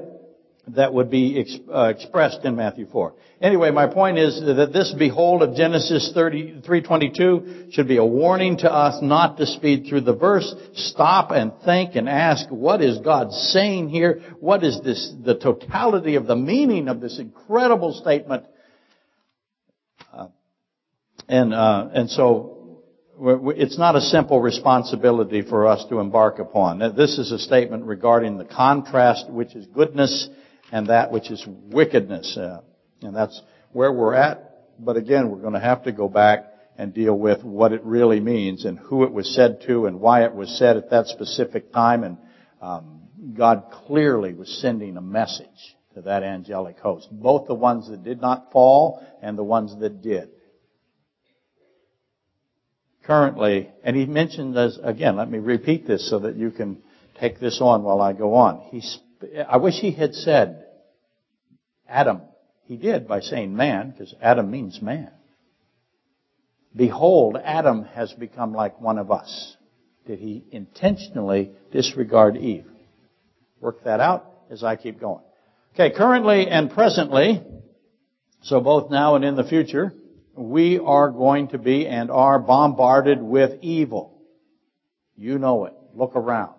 that 0.68 0.92
would 0.92 1.11
be 1.11 1.38
ex, 1.40 1.57
uh, 1.72 1.92
expressed 1.94 2.44
in 2.44 2.57
Matthew 2.57 2.87
4. 2.90 3.14
Anyway, 3.40 3.70
my 3.70 3.87
point 3.87 4.18
is 4.18 4.40
that 4.40 4.72
this 4.72 4.92
behold 4.99 5.42
of 5.42 5.55
Genesis 5.55 6.12
3.22 6.16 7.72
should 7.72 7.87
be 7.87 7.99
a 7.99 8.05
warning 8.05 8.59
to 8.59 8.72
us 8.72 9.01
not 9.01 9.37
to 9.38 9.46
speed 9.46 9.87
through 9.88 10.01
the 10.01 10.14
verse. 10.14 10.53
Stop 10.75 11.31
and 11.31 11.53
think 11.64 11.94
and 11.94 12.09
ask, 12.09 12.49
what 12.49 12.83
is 12.83 12.99
God 12.99 13.31
saying 13.33 13.90
here? 13.90 14.22
What 14.40 14.64
is 14.64 14.81
this, 14.83 15.14
the 15.25 15.37
totality 15.37 16.16
of 16.16 16.27
the 16.27 16.37
meaning 16.37 16.88
of 16.88 17.01
this 17.01 17.18
incredible 17.20 17.92
statement? 17.92 18.44
And, 21.29 21.53
uh, 21.53 21.88
and 21.92 22.11
so 22.11 22.56
it's 23.18 23.79
not 23.79 23.96
a 23.96 24.00
simple 24.00 24.40
responsibility 24.40 25.42
for 25.42 25.66
us 25.66 25.85
to 25.88 26.00
embark 26.00 26.38
upon. 26.38 26.79
This 26.96 27.18
is 27.18 27.33
a 27.33 27.38
statement 27.38 27.85
regarding 27.85 28.37
the 28.37 28.44
contrast 28.44 29.31
which 29.31 29.55
is 29.55 29.66
goodness 29.66 30.29
and 30.70 30.88
that 30.88 31.11
which 31.11 31.31
is 31.31 31.44
wickedness. 31.46 32.37
Uh, 32.37 32.61
and 33.02 33.14
that's 33.14 33.40
where 33.72 33.92
we're 33.92 34.14
at. 34.14 34.52
But 34.79 34.96
again, 34.96 35.31
we're 35.31 35.40
going 35.40 35.55
to 35.55 35.61
have 35.61 35.85
to 35.85 35.92
go 35.92 36.09
back 36.09 36.52
and 36.76 36.92
deal 36.92 37.18
with 37.18 37.42
what 37.42 37.72
it 37.72 37.83
really 37.85 38.20
means 38.20 38.66
and 38.66 38.79
who 38.79 39.05
it 39.05 39.12
was 39.12 39.35
said 39.35 39.62
to 39.66 39.87
and 39.87 39.98
why 39.98 40.24
it 40.24 40.35
was 40.35 40.59
said 40.59 40.76
at 40.76 40.90
that 40.90 41.07
specific 41.07 41.72
time. 41.72 42.05
And 42.05 42.18
um, 42.61 43.02
God 43.33 43.70
clearly 43.87 44.35
was 44.35 44.61
sending 44.61 44.98
a 44.98 45.02
message 45.02 45.76
to 45.94 46.02
that 46.02 46.22
angelic 46.22 46.79
host, 46.79 47.09
both 47.11 47.46
the 47.46 47.55
ones 47.55 47.88
that 47.88 48.05
did 48.05 48.20
not 48.20 48.52
fall 48.52 49.02
and 49.22 49.38
the 49.38 49.44
ones 49.44 49.74
that 49.81 50.02
did 50.02 50.29
currently, 53.07 53.71
and 53.85 53.97
he 53.97 54.07
mentioned 54.07 54.57
this 54.57 54.79
again, 54.83 55.16
let 55.16 55.31
me 55.31 55.38
repeat 55.38 55.87
this 55.87 56.09
so 56.11 56.21
that 56.21 56.37
you 56.37 56.51
can 56.51 56.83
take 57.21 57.40
this 57.40 57.61
on 57.61 57.83
while 57.83 58.01
I 58.01 58.12
go 58.12 58.35
on. 58.35 58.61
He, 58.71 58.83
I 59.49 59.57
wish 59.57 59.75
he 59.75 59.92
had 59.92 60.14
said 60.14 60.64
Adam. 61.88 62.23
He 62.64 62.77
did 62.77 63.07
by 63.07 63.21
saying 63.21 63.55
man, 63.55 63.90
because 63.90 64.14
Adam 64.21 64.51
means 64.51 64.83
man. 64.83 65.11
Behold, 66.75 67.38
Adam 67.42 67.85
has 67.85 68.12
become 68.12 68.53
like 68.53 68.81
one 68.81 68.99
of 68.99 69.11
us. 69.11 69.57
Did 70.07 70.19
he 70.19 70.45
intentionally 70.51 71.53
disregard 71.73 72.37
Eve? 72.37 72.66
Work 73.61 73.85
that 73.85 74.01
out 74.01 74.31
as 74.51 74.62
I 74.62 74.77
keep 74.77 75.01
going. 75.01 75.23
Okay, 75.75 75.95
currently 75.97 76.49
and 76.49 76.71
presently, 76.71 77.42
so 78.42 78.61
both 78.61 78.90
now 78.90 79.14
and 79.14 79.25
in 79.25 79.37
the 79.37 79.45
future, 79.45 79.92
we 80.37 80.79
are 80.79 81.11
going 81.11 81.49
to 81.49 81.59
be 81.59 81.87
and 81.87 82.11
are 82.11 82.38
bombarded 82.38 83.22
with 83.22 83.59
evil. 83.62 84.20
You 85.16 85.38
know 85.38 85.64
it. 85.64 85.75
Look 85.94 86.14
around. 86.14 86.55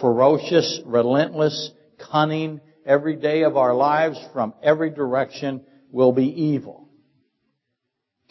Ferocious, 0.00 0.80
relentless, 0.84 1.70
cunning, 2.10 2.60
every 2.84 3.16
day 3.16 3.42
of 3.42 3.56
our 3.56 3.74
lives 3.74 4.18
from 4.32 4.54
every 4.62 4.90
direction 4.90 5.62
will 5.90 6.12
be 6.12 6.26
evil. 6.26 6.88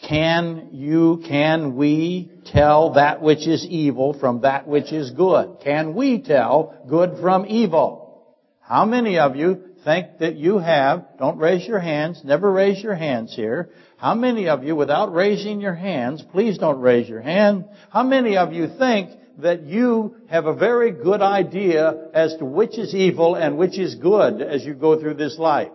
Can 0.08 0.70
you, 0.72 1.22
can 1.26 1.76
we 1.76 2.30
tell 2.46 2.94
that 2.94 3.22
which 3.22 3.46
is 3.46 3.64
evil 3.64 4.18
from 4.18 4.42
that 4.42 4.66
which 4.66 4.92
is 4.92 5.10
good? 5.12 5.58
Can 5.64 5.94
we 5.94 6.20
tell 6.20 6.84
good 6.88 7.18
from 7.20 7.46
evil? 7.46 8.36
How 8.60 8.84
many 8.84 9.18
of 9.18 9.36
you 9.36 9.73
think 9.84 10.18
that 10.18 10.36
you 10.36 10.58
have, 10.58 11.04
don't 11.18 11.38
raise 11.38 11.66
your 11.66 11.78
hands, 11.78 12.22
never 12.24 12.50
raise 12.50 12.82
your 12.82 12.94
hands 12.94 13.34
here. 13.34 13.70
How 13.98 14.14
many 14.14 14.48
of 14.48 14.64
you, 14.64 14.74
without 14.74 15.12
raising 15.12 15.60
your 15.60 15.74
hands, 15.74 16.22
please 16.32 16.58
don't 16.58 16.80
raise 16.80 17.08
your 17.08 17.20
hand, 17.20 17.66
how 17.90 18.02
many 18.02 18.36
of 18.36 18.52
you 18.52 18.68
think 18.78 19.10
that 19.38 19.62
you 19.62 20.16
have 20.28 20.46
a 20.46 20.54
very 20.54 20.90
good 20.90 21.20
idea 21.20 22.08
as 22.14 22.36
to 22.36 22.44
which 22.44 22.78
is 22.78 22.94
evil 22.94 23.34
and 23.34 23.58
which 23.58 23.78
is 23.78 23.94
good 23.96 24.40
as 24.40 24.64
you 24.64 24.74
go 24.74 24.98
through 24.98 25.14
this 25.14 25.38
life? 25.38 25.72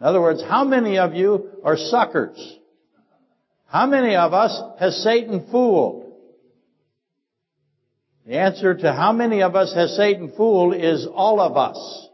In 0.00 0.06
other 0.06 0.20
words, 0.20 0.42
how 0.42 0.64
many 0.64 0.98
of 0.98 1.14
you 1.14 1.50
are 1.64 1.76
suckers? 1.76 2.58
How 3.66 3.86
many 3.86 4.16
of 4.16 4.32
us 4.32 4.60
has 4.78 5.02
Satan 5.02 5.46
fooled? 5.50 6.12
The 8.26 8.36
answer 8.36 8.74
to 8.74 8.92
how 8.92 9.12
many 9.12 9.42
of 9.42 9.56
us 9.56 9.74
has 9.74 9.96
Satan 9.96 10.32
fooled 10.36 10.76
is 10.76 11.06
all 11.12 11.40
of 11.40 11.56
us. 11.56 12.08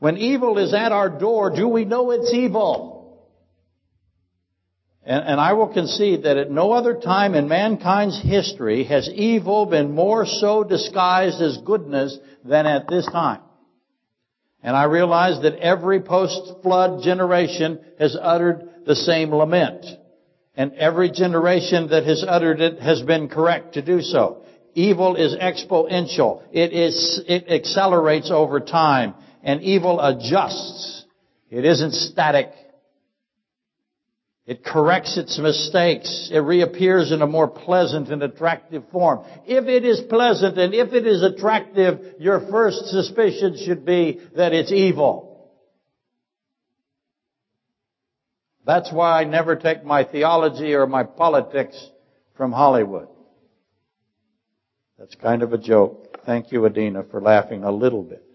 When 0.00 0.16
evil 0.16 0.56
is 0.58 0.72
at 0.74 0.92
our 0.92 1.10
door, 1.10 1.50
do 1.54 1.68
we 1.68 1.84
know 1.84 2.10
it's 2.10 2.32
evil? 2.32 2.98
And, 5.04 5.24
and, 5.24 5.40
I 5.40 5.52
will 5.52 5.68
concede 5.68 6.24
that 6.24 6.36
at 6.36 6.50
no 6.50 6.72
other 6.72 6.94
time 6.94 7.34
in 7.34 7.48
mankind's 7.48 8.20
history 8.20 8.84
has 8.84 9.08
evil 9.08 9.66
been 9.66 9.94
more 9.94 10.26
so 10.26 10.64
disguised 10.64 11.40
as 11.40 11.58
goodness 11.58 12.18
than 12.44 12.66
at 12.66 12.88
this 12.88 13.06
time. 13.06 13.40
And 14.62 14.76
I 14.76 14.84
realize 14.84 15.42
that 15.42 15.58
every 15.58 16.00
post-flood 16.00 17.02
generation 17.02 17.80
has 17.98 18.16
uttered 18.20 18.68
the 18.86 18.96
same 18.96 19.34
lament. 19.34 19.86
And 20.54 20.74
every 20.74 21.10
generation 21.10 21.88
that 21.88 22.04
has 22.04 22.24
uttered 22.26 22.60
it 22.60 22.78
has 22.80 23.02
been 23.02 23.28
correct 23.28 23.74
to 23.74 23.82
do 23.82 24.02
so. 24.02 24.44
Evil 24.74 25.16
is 25.16 25.34
exponential. 25.34 26.42
It 26.52 26.72
is, 26.72 27.22
it 27.26 27.48
accelerates 27.48 28.30
over 28.30 28.60
time 28.60 29.14
and 29.42 29.62
evil 29.62 30.00
adjusts. 30.00 31.04
It 31.50 31.64
isn't 31.64 31.92
static. 31.92 32.52
It 34.46 34.64
corrects 34.64 35.16
its 35.16 35.38
mistakes. 35.38 36.30
It 36.32 36.38
reappears 36.38 37.12
in 37.12 37.22
a 37.22 37.26
more 37.26 37.48
pleasant 37.48 38.08
and 38.08 38.22
attractive 38.22 38.82
form. 38.90 39.24
If 39.46 39.66
it 39.66 39.84
is 39.84 40.00
pleasant 40.00 40.58
and 40.58 40.74
if 40.74 40.92
it 40.92 41.06
is 41.06 41.22
attractive, 41.22 42.16
your 42.18 42.40
first 42.50 42.86
suspicion 42.86 43.56
should 43.56 43.84
be 43.84 44.20
that 44.36 44.52
it's 44.52 44.72
evil. 44.72 45.50
That's 48.66 48.92
why 48.92 49.20
I 49.20 49.24
never 49.24 49.56
take 49.56 49.84
my 49.84 50.04
theology 50.04 50.74
or 50.74 50.86
my 50.86 51.04
politics 51.04 51.76
from 52.36 52.52
Hollywood. 52.52 53.08
That's 54.98 55.14
kind 55.14 55.42
of 55.42 55.52
a 55.52 55.58
joke. 55.58 56.18
Thank 56.26 56.52
you, 56.52 56.66
Adina, 56.66 57.04
for 57.04 57.20
laughing 57.20 57.64
a 57.64 57.70
little 57.70 58.02
bit. 58.02 58.29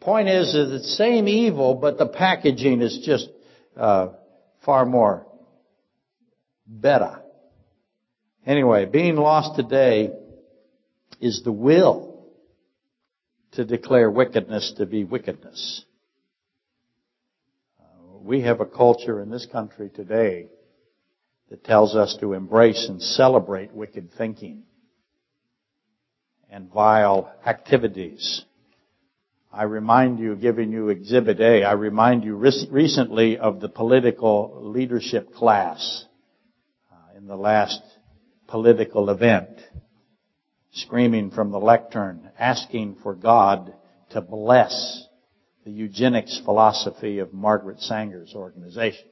Point 0.00 0.28
is, 0.28 0.54
is 0.54 0.72
it's 0.72 0.96
same 0.96 1.26
evil, 1.26 1.74
but 1.74 1.98
the 1.98 2.06
packaging 2.06 2.82
is 2.82 3.00
just 3.04 3.28
uh, 3.76 4.08
far 4.64 4.86
more 4.86 5.26
better. 6.66 7.22
Anyway, 8.46 8.86
being 8.86 9.16
lost 9.16 9.56
today 9.56 10.10
is 11.20 11.42
the 11.44 11.52
will 11.52 12.26
to 13.52 13.64
declare 13.64 14.10
wickedness 14.10 14.74
to 14.78 14.86
be 14.86 15.04
wickedness. 15.04 15.84
Uh, 17.80 18.18
we 18.22 18.42
have 18.42 18.60
a 18.60 18.66
culture 18.66 19.20
in 19.20 19.30
this 19.30 19.46
country 19.50 19.90
today 19.90 20.46
that 21.50 21.64
tells 21.64 21.96
us 21.96 22.16
to 22.20 22.34
embrace 22.34 22.86
and 22.88 23.02
celebrate 23.02 23.72
wicked 23.72 24.10
thinking 24.16 24.62
and 26.50 26.70
vile 26.72 27.32
activities 27.44 28.44
I 29.50 29.62
remind 29.62 30.18
you, 30.18 30.36
giving 30.36 30.72
you 30.72 30.90
Exhibit 30.90 31.40
A, 31.40 31.64
I 31.64 31.72
remind 31.72 32.22
you 32.22 32.36
recently 32.36 33.38
of 33.38 33.60
the 33.60 33.68
political 33.70 34.60
leadership 34.62 35.32
class 35.32 36.04
uh, 36.92 37.16
in 37.16 37.26
the 37.26 37.36
last 37.36 37.80
political 38.46 39.08
event, 39.08 39.48
screaming 40.72 41.30
from 41.30 41.50
the 41.50 41.58
lectern, 41.58 42.30
asking 42.38 42.96
for 43.02 43.14
God 43.14 43.72
to 44.10 44.20
bless 44.20 45.06
the 45.64 45.70
eugenics 45.70 46.40
philosophy 46.44 47.18
of 47.18 47.32
Margaret 47.32 47.80
Sanger's 47.80 48.34
organization. 48.34 49.08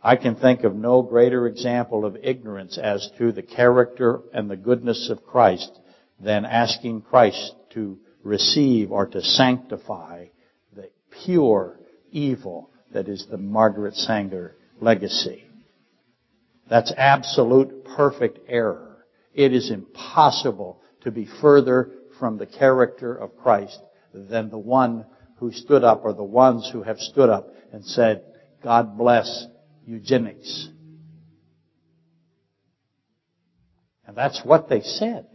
I 0.00 0.14
can 0.14 0.36
think 0.36 0.62
of 0.62 0.76
no 0.76 1.02
greater 1.02 1.48
example 1.48 2.04
of 2.04 2.16
ignorance 2.22 2.78
as 2.78 3.10
to 3.18 3.32
the 3.32 3.42
character 3.42 4.20
and 4.32 4.48
the 4.48 4.56
goodness 4.56 5.10
of 5.10 5.24
Christ 5.26 5.76
than 6.20 6.44
asking 6.44 7.02
Christ 7.02 7.54
to 7.70 7.98
receive 8.22 8.90
or 8.90 9.06
to 9.06 9.22
sanctify 9.22 10.26
the 10.74 10.90
pure 11.24 11.78
evil 12.10 12.70
that 12.92 13.08
is 13.08 13.26
the 13.30 13.38
Margaret 13.38 13.94
Sanger 13.94 14.56
legacy. 14.80 15.44
That's 16.68 16.92
absolute 16.96 17.84
perfect 17.84 18.40
error. 18.48 19.06
It 19.34 19.52
is 19.52 19.70
impossible 19.70 20.80
to 21.02 21.10
be 21.10 21.28
further 21.40 21.92
from 22.18 22.38
the 22.38 22.46
character 22.46 23.14
of 23.14 23.36
Christ 23.36 23.78
than 24.12 24.50
the 24.50 24.58
one 24.58 25.06
who 25.38 25.52
stood 25.52 25.84
up 25.84 26.00
or 26.04 26.12
the 26.12 26.24
ones 26.24 26.68
who 26.72 26.82
have 26.82 26.98
stood 26.98 27.28
up 27.28 27.48
and 27.72 27.84
said, 27.84 28.24
God 28.62 28.96
bless 28.96 29.46
eugenics. 29.84 30.68
And 34.06 34.16
that's 34.16 34.40
what 34.44 34.68
they 34.68 34.80
said. 34.80 35.26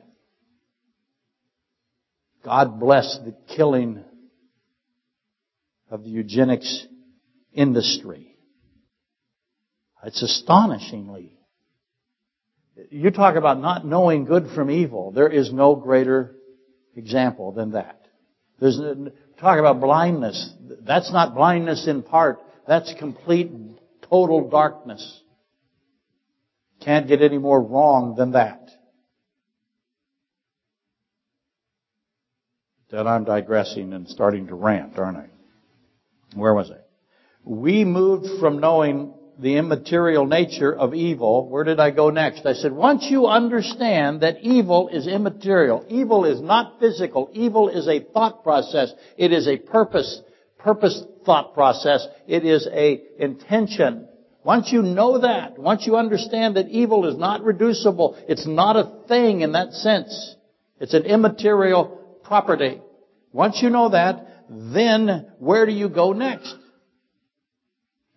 God 2.44 2.80
bless 2.80 3.20
the 3.24 3.36
killing 3.56 4.04
of 5.90 6.04
the 6.04 6.10
eugenics 6.10 6.88
industry. 7.54 8.36
It's 10.04 10.24
astonishingly. 10.24 11.38
You 12.90 13.12
talk 13.12 13.36
about 13.36 13.60
not 13.60 13.86
knowing 13.86 14.26
good 14.26 14.50
from 14.56 14.72
evil. 14.72 15.12
There 15.12 15.30
is 15.30 15.54
no 15.54 15.76
greater 15.76 16.36
example 16.96 17.52
than 17.52 17.74
that. 17.74 18.02
There's 18.60 18.80
talk 19.40 19.60
about 19.60 19.80
blindness. 19.80 20.54
That's 20.82 21.12
not 21.12 21.36
blindness 21.36 21.88
in 21.88 22.02
part. 22.02 22.40
That's 22.68 22.94
complete, 22.98 23.52
total 24.10 24.50
darkness. 24.50 25.22
Can't 26.84 27.08
get 27.08 27.22
any 27.22 27.38
more 27.38 27.62
wrong 27.62 28.16
than 28.16 28.32
that. 28.32 28.61
That 32.92 33.08
I'm 33.08 33.24
digressing 33.24 33.94
and 33.94 34.08
starting 34.08 34.48
to 34.48 34.56
rant, 34.56 34.98
aren't 34.98 35.18
I? 35.18 35.30
Where 36.36 36.54
was 36.54 36.72
I? 36.72 36.80
We 37.44 37.86
moved 37.86 38.40
from 38.40 38.60
knowing 38.60 39.14
the 39.40 39.58
immaterial 39.58 40.26
nature 40.28 40.74
of 40.74 40.94
evil. 40.94 41.50
Where 41.50 41.64
did 41.64 41.80
I 41.80 41.90
go 41.92 42.10
next? 42.10 42.46
I 42.46 42.54
said, 42.54 42.72
once 42.72 43.08
you 43.10 43.28
understand 43.28 44.22
that 44.22 44.42
evil 44.42 44.90
is 44.90 45.08
immaterial, 45.08 45.86
evil 45.90 46.26
is 46.26 46.40
not 46.40 46.80
physical, 46.80 47.30
evil 47.34 47.70
is 47.70 47.88
a 47.88 48.02
thought 48.02 48.44
process, 48.44 48.94
it 49.18 49.32
is 49.32 49.48
a 49.48 49.58
purpose, 49.58 50.22
purpose 50.60 51.04
thought 51.26 51.54
process, 51.54 52.06
it 52.28 52.46
is 52.46 52.68
a 52.72 53.02
intention. 53.18 54.08
Once 54.44 54.72
you 54.72 54.82
know 54.82 55.20
that, 55.20 55.58
once 55.58 55.88
you 55.88 55.96
understand 55.96 56.56
that 56.56 56.68
evil 56.68 57.08
is 57.08 57.18
not 57.18 57.44
reducible, 57.44 58.16
it's 58.28 58.46
not 58.46 58.76
a 58.76 59.08
thing 59.08 59.42
in 59.42 59.54
that 59.54 59.72
sense, 59.74 60.36
it's 60.80 60.94
an 60.94 61.06
immaterial 61.06 62.01
property. 62.32 62.80
Once 63.34 63.62
you 63.62 63.70
know 63.70 63.90
that, 63.90 64.46
then 64.50 65.34
where 65.40 65.66
do 65.66 65.74
you 65.74 65.90
go 65.90 66.14
next? 66.14 66.56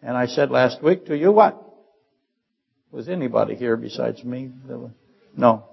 And 0.01 0.17
I 0.17 0.27
said 0.27 0.53
last 0.53 0.81
week 0.81 1.07
to 1.07 1.17
you 1.17 1.33
what? 1.33 1.61
Was 2.93 3.09
anybody 3.09 3.57
here 3.57 3.77
besides 3.77 4.23
me? 4.23 4.53
No. 5.37 5.69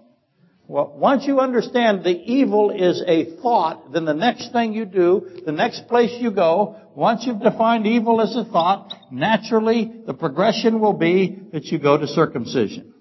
Well, 0.67 0.91
once 0.97 1.27
you 1.27 1.39
understand 1.39 2.03
the 2.03 2.19
evil 2.19 2.71
is 2.71 3.03
a 3.05 3.35
thought, 3.43 3.93
then 3.93 4.05
the 4.05 4.15
next 4.15 4.51
thing 4.51 4.73
you 4.73 4.85
do, 4.85 5.43
the 5.45 5.51
next 5.51 5.87
place 5.87 6.19
you 6.19 6.31
go, 6.31 6.77
once 6.95 7.25
you've 7.27 7.43
defined 7.43 7.85
evil 7.85 8.21
as 8.21 8.35
a 8.35 8.45
thought, 8.45 8.91
naturally 9.11 10.01
the 10.07 10.15
progression 10.15 10.79
will 10.79 10.93
be 10.93 11.37
that 11.51 11.65
you 11.65 11.77
go 11.77 11.95
to 11.95 12.07
circumcision. 12.07 12.91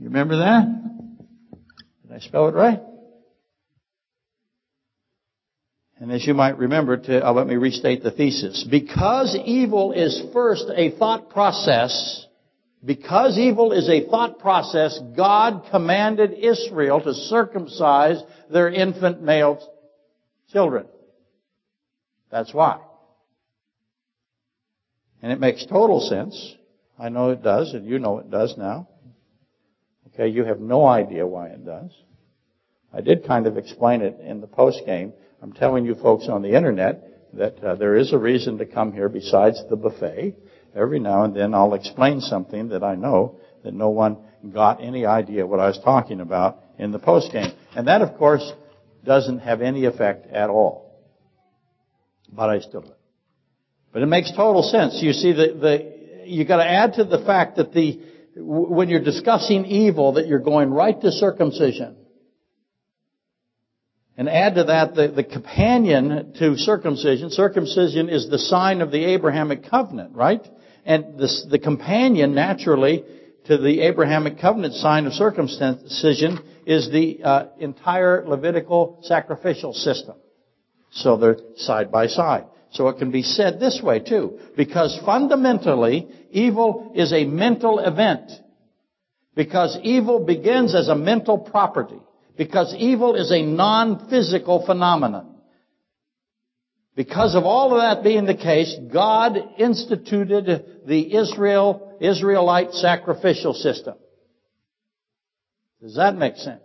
You 0.00 0.06
remember 0.06 0.38
that? 0.38 0.66
Did 2.08 2.16
I 2.16 2.18
spell 2.18 2.48
it 2.48 2.54
right? 2.56 2.80
And 6.02 6.10
as 6.10 6.26
you 6.26 6.34
might 6.34 6.58
remember, 6.58 6.96
to, 6.96 7.24
uh, 7.24 7.32
let 7.32 7.46
me 7.46 7.54
restate 7.54 8.02
the 8.02 8.10
thesis. 8.10 8.66
Because 8.68 9.38
evil 9.44 9.92
is 9.92 10.20
first 10.32 10.68
a 10.74 10.90
thought 10.90 11.30
process, 11.30 12.26
because 12.84 13.38
evil 13.38 13.70
is 13.70 13.88
a 13.88 14.04
thought 14.10 14.40
process, 14.40 14.98
God 15.16 15.62
commanded 15.70 16.32
Israel 16.32 17.00
to 17.02 17.14
circumcise 17.14 18.20
their 18.50 18.68
infant 18.68 19.22
male 19.22 19.64
children. 20.50 20.86
That's 22.32 22.52
why. 22.52 22.80
And 25.22 25.30
it 25.30 25.38
makes 25.38 25.64
total 25.66 26.00
sense. 26.00 26.56
I 26.98 27.10
know 27.10 27.30
it 27.30 27.44
does, 27.44 27.74
and 27.74 27.86
you 27.86 28.00
know 28.00 28.18
it 28.18 28.28
does 28.28 28.56
now. 28.58 28.88
Okay, 30.08 30.26
you 30.26 30.42
have 30.46 30.58
no 30.58 30.84
idea 30.84 31.24
why 31.28 31.50
it 31.50 31.64
does. 31.64 31.92
I 32.92 33.02
did 33.02 33.24
kind 33.24 33.46
of 33.46 33.56
explain 33.56 34.02
it 34.02 34.18
in 34.18 34.40
the 34.40 34.48
post 34.48 34.82
game. 34.84 35.12
I'm 35.42 35.52
telling 35.52 35.84
you 35.84 35.96
folks 35.96 36.28
on 36.28 36.42
the 36.42 36.54
internet 36.56 37.32
that 37.32 37.58
uh, 37.64 37.74
there 37.74 37.96
is 37.96 38.12
a 38.12 38.18
reason 38.18 38.58
to 38.58 38.66
come 38.66 38.92
here 38.92 39.08
besides 39.08 39.60
the 39.68 39.74
buffet. 39.74 40.36
Every 40.72 41.00
now 41.00 41.24
and 41.24 41.34
then 41.34 41.52
I'll 41.52 41.74
explain 41.74 42.20
something 42.20 42.68
that 42.68 42.84
I 42.84 42.94
know 42.94 43.40
that 43.64 43.74
no 43.74 43.90
one 43.90 44.18
got 44.54 44.80
any 44.80 45.04
idea 45.04 45.44
what 45.44 45.58
I 45.58 45.66
was 45.66 45.80
talking 45.82 46.20
about 46.20 46.60
in 46.78 46.92
the 46.92 47.00
post 47.00 47.32
game. 47.32 47.50
And 47.74 47.88
that 47.88 48.02
of 48.02 48.16
course 48.16 48.52
doesn't 49.04 49.40
have 49.40 49.62
any 49.62 49.84
effect 49.84 50.28
at 50.28 50.48
all. 50.48 51.02
But 52.32 52.48
I 52.48 52.60
still 52.60 52.82
do. 52.82 52.92
But 53.92 54.02
it 54.02 54.06
makes 54.06 54.30
total 54.30 54.62
sense. 54.62 55.00
You 55.02 55.12
see, 55.12 55.32
the, 55.32 55.58
the, 55.60 56.24
you 56.24 56.44
gotta 56.44 56.70
add 56.70 56.94
to 56.94 57.04
the 57.04 57.18
fact 57.18 57.56
that 57.56 57.74
the, 57.74 58.00
when 58.36 58.88
you're 58.88 59.02
discussing 59.02 59.66
evil, 59.66 60.12
that 60.12 60.28
you're 60.28 60.38
going 60.38 60.70
right 60.70 60.98
to 61.00 61.10
circumcision. 61.10 61.96
And 64.16 64.28
add 64.28 64.56
to 64.56 64.64
that 64.64 64.94
the, 64.94 65.08
the 65.08 65.24
companion 65.24 66.34
to 66.38 66.56
circumcision. 66.56 67.30
Circumcision 67.30 68.08
is 68.08 68.28
the 68.28 68.38
sign 68.38 68.82
of 68.82 68.90
the 68.90 69.04
Abrahamic 69.04 69.68
covenant, 69.70 70.14
right? 70.14 70.46
And 70.84 71.18
the, 71.18 71.28
the 71.50 71.58
companion, 71.58 72.34
naturally, 72.34 73.04
to 73.46 73.56
the 73.56 73.80
Abrahamic 73.80 74.38
covenant 74.38 74.74
sign 74.74 75.06
of 75.06 75.14
circumcision 75.14 76.40
is 76.66 76.90
the 76.90 77.22
uh, 77.24 77.46
entire 77.58 78.24
Levitical 78.26 78.98
sacrificial 79.02 79.72
system. 79.72 80.16
So 80.90 81.16
they're 81.16 81.38
side 81.56 81.90
by 81.90 82.06
side. 82.06 82.44
So 82.70 82.88
it 82.88 82.98
can 82.98 83.10
be 83.10 83.22
said 83.22 83.60
this 83.60 83.80
way 83.82 83.98
too, 84.00 84.38
because 84.56 84.98
fundamentally, 85.04 86.08
evil 86.30 86.92
is 86.94 87.12
a 87.12 87.24
mental 87.24 87.78
event. 87.78 88.30
Because 89.34 89.78
evil 89.82 90.20
begins 90.24 90.74
as 90.74 90.88
a 90.88 90.94
mental 90.94 91.38
property. 91.38 92.00
Because 92.36 92.74
evil 92.78 93.14
is 93.14 93.30
a 93.30 93.42
non-physical 93.42 94.64
phenomenon. 94.66 95.36
Because 96.94 97.34
of 97.34 97.44
all 97.44 97.74
of 97.74 97.80
that 97.80 98.04
being 98.04 98.26
the 98.26 98.34
case, 98.34 98.74
God 98.92 99.38
instituted 99.58 100.82
the 100.86 101.14
Israel, 101.14 101.96
Israelite 102.00 102.72
sacrificial 102.72 103.54
system. 103.54 103.94
Does 105.80 105.96
that 105.96 106.16
make 106.16 106.36
sense? 106.36 106.62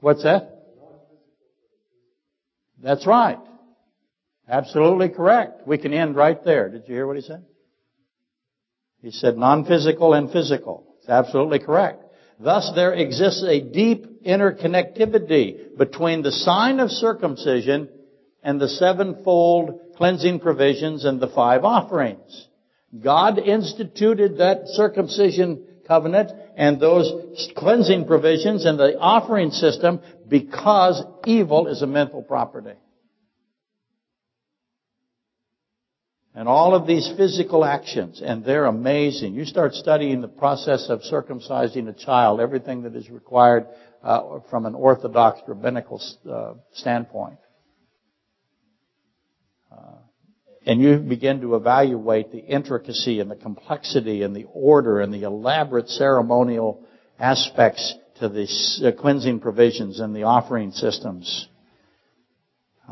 What's 0.00 0.22
that? 0.22 0.50
That's 2.82 3.06
right. 3.06 3.38
Absolutely 4.48 5.08
correct. 5.08 5.66
We 5.66 5.78
can 5.78 5.94
end 5.94 6.14
right 6.14 6.42
there. 6.44 6.68
Did 6.68 6.84
you 6.86 6.94
hear 6.94 7.06
what 7.06 7.16
he 7.16 7.22
said? 7.22 7.44
He 9.04 9.10
said 9.10 9.36
non-physical 9.36 10.14
and 10.14 10.30
physical. 10.30 10.96
It's 11.00 11.10
absolutely 11.10 11.58
correct. 11.58 12.02
Thus 12.40 12.72
there 12.74 12.94
exists 12.94 13.44
a 13.46 13.60
deep 13.60 14.24
interconnectivity 14.24 15.76
between 15.76 16.22
the 16.22 16.32
sign 16.32 16.80
of 16.80 16.90
circumcision 16.90 17.90
and 18.42 18.58
the 18.58 18.68
sevenfold 18.68 19.78
cleansing 19.96 20.40
provisions 20.40 21.04
and 21.04 21.20
the 21.20 21.28
five 21.28 21.64
offerings. 21.64 22.48
God 22.98 23.38
instituted 23.38 24.38
that 24.38 24.68
circumcision 24.68 25.66
covenant 25.86 26.32
and 26.56 26.80
those 26.80 27.50
cleansing 27.56 28.06
provisions 28.06 28.64
and 28.64 28.78
the 28.78 28.98
offering 28.98 29.50
system 29.50 30.00
because 30.26 31.04
evil 31.26 31.66
is 31.66 31.82
a 31.82 31.86
mental 31.86 32.22
property. 32.22 32.78
And 36.36 36.48
all 36.48 36.74
of 36.74 36.86
these 36.88 37.12
physical 37.16 37.64
actions, 37.64 38.20
and 38.20 38.44
they're 38.44 38.64
amazing. 38.64 39.34
You 39.34 39.44
start 39.44 39.72
studying 39.74 40.20
the 40.20 40.26
process 40.26 40.88
of 40.88 41.02
circumcising 41.02 41.88
a 41.88 41.92
child, 41.92 42.40
everything 42.40 42.82
that 42.82 42.96
is 42.96 43.08
required 43.08 43.68
uh, 44.02 44.40
from 44.50 44.66
an 44.66 44.74
orthodox 44.74 45.40
rabbinical 45.46 46.02
uh, 46.28 46.54
standpoint. 46.72 47.38
Uh, 49.70 49.98
and 50.66 50.80
you 50.80 50.96
begin 50.98 51.40
to 51.42 51.54
evaluate 51.54 52.32
the 52.32 52.38
intricacy 52.38 53.20
and 53.20 53.30
the 53.30 53.36
complexity 53.36 54.22
and 54.22 54.34
the 54.34 54.46
order 54.52 55.00
and 55.00 55.14
the 55.14 55.22
elaborate 55.22 55.88
ceremonial 55.88 56.84
aspects 57.16 57.94
to 58.18 58.28
the 58.28 58.48
uh, 58.84 59.00
cleansing 59.00 59.38
provisions 59.38 60.00
and 60.00 60.16
the 60.16 60.24
offering 60.24 60.72
systems. 60.72 61.48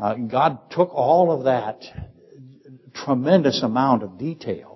Uh, 0.01 0.15
God 0.15 0.71
took 0.71 0.93
all 0.93 1.29
of 1.31 1.43
that 1.43 1.81
tremendous 2.93 3.63
amount 3.63 4.03
of 4.03 4.17
detail 4.17 4.73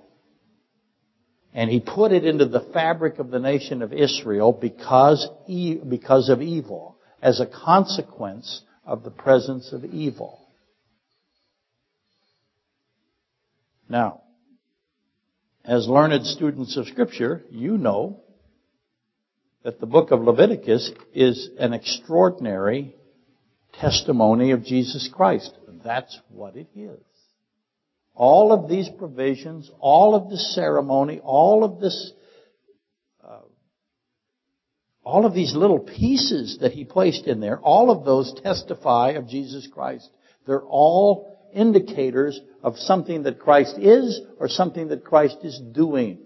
and 1.54 1.70
he 1.70 1.80
put 1.80 2.12
it 2.12 2.24
into 2.24 2.46
the 2.46 2.60
fabric 2.72 3.18
of 3.18 3.30
the 3.30 3.38
nation 3.38 3.82
of 3.82 3.92
Israel 3.92 4.52
because, 4.52 5.26
because 5.46 6.28
of 6.28 6.42
evil, 6.42 6.98
as 7.22 7.40
a 7.40 7.46
consequence 7.46 8.62
of 8.84 9.02
the 9.02 9.10
presence 9.10 9.72
of 9.72 9.84
evil. 9.84 10.46
Now, 13.88 14.22
as 15.64 15.88
learned 15.88 16.24
students 16.26 16.76
of 16.76 16.86
scripture, 16.86 17.42
you 17.50 17.76
know 17.76 18.20
that 19.64 19.80
the 19.80 19.86
book 19.86 20.10
of 20.10 20.20
Leviticus 20.20 20.92
is 21.14 21.50
an 21.58 21.72
extraordinary 21.72 22.94
testimony 23.72 24.52
of 24.52 24.64
Jesus 24.64 25.10
Christ. 25.12 25.52
That's 25.82 26.20
what 26.28 26.56
it 26.56 26.68
is. 26.76 27.00
All 28.18 28.52
of 28.52 28.68
these 28.68 28.88
provisions, 28.98 29.70
all 29.78 30.16
of 30.16 30.28
this 30.28 30.52
ceremony, 30.52 31.20
all 31.22 31.62
of 31.62 31.78
this, 31.78 32.12
uh, 33.24 33.42
all 35.04 35.24
of 35.24 35.34
these 35.34 35.54
little 35.54 35.78
pieces 35.78 36.58
that 36.60 36.72
he 36.72 36.84
placed 36.84 37.28
in 37.28 37.38
there, 37.38 37.60
all 37.60 37.92
of 37.92 38.04
those 38.04 38.34
testify 38.42 39.10
of 39.10 39.28
Jesus 39.28 39.68
Christ. 39.72 40.10
They're 40.48 40.64
all 40.64 41.48
indicators 41.54 42.40
of 42.60 42.76
something 42.76 43.22
that 43.22 43.38
Christ 43.38 43.78
is 43.78 44.20
or 44.40 44.48
something 44.48 44.88
that 44.88 45.04
Christ 45.04 45.36
is 45.44 45.60
doing. 45.72 46.18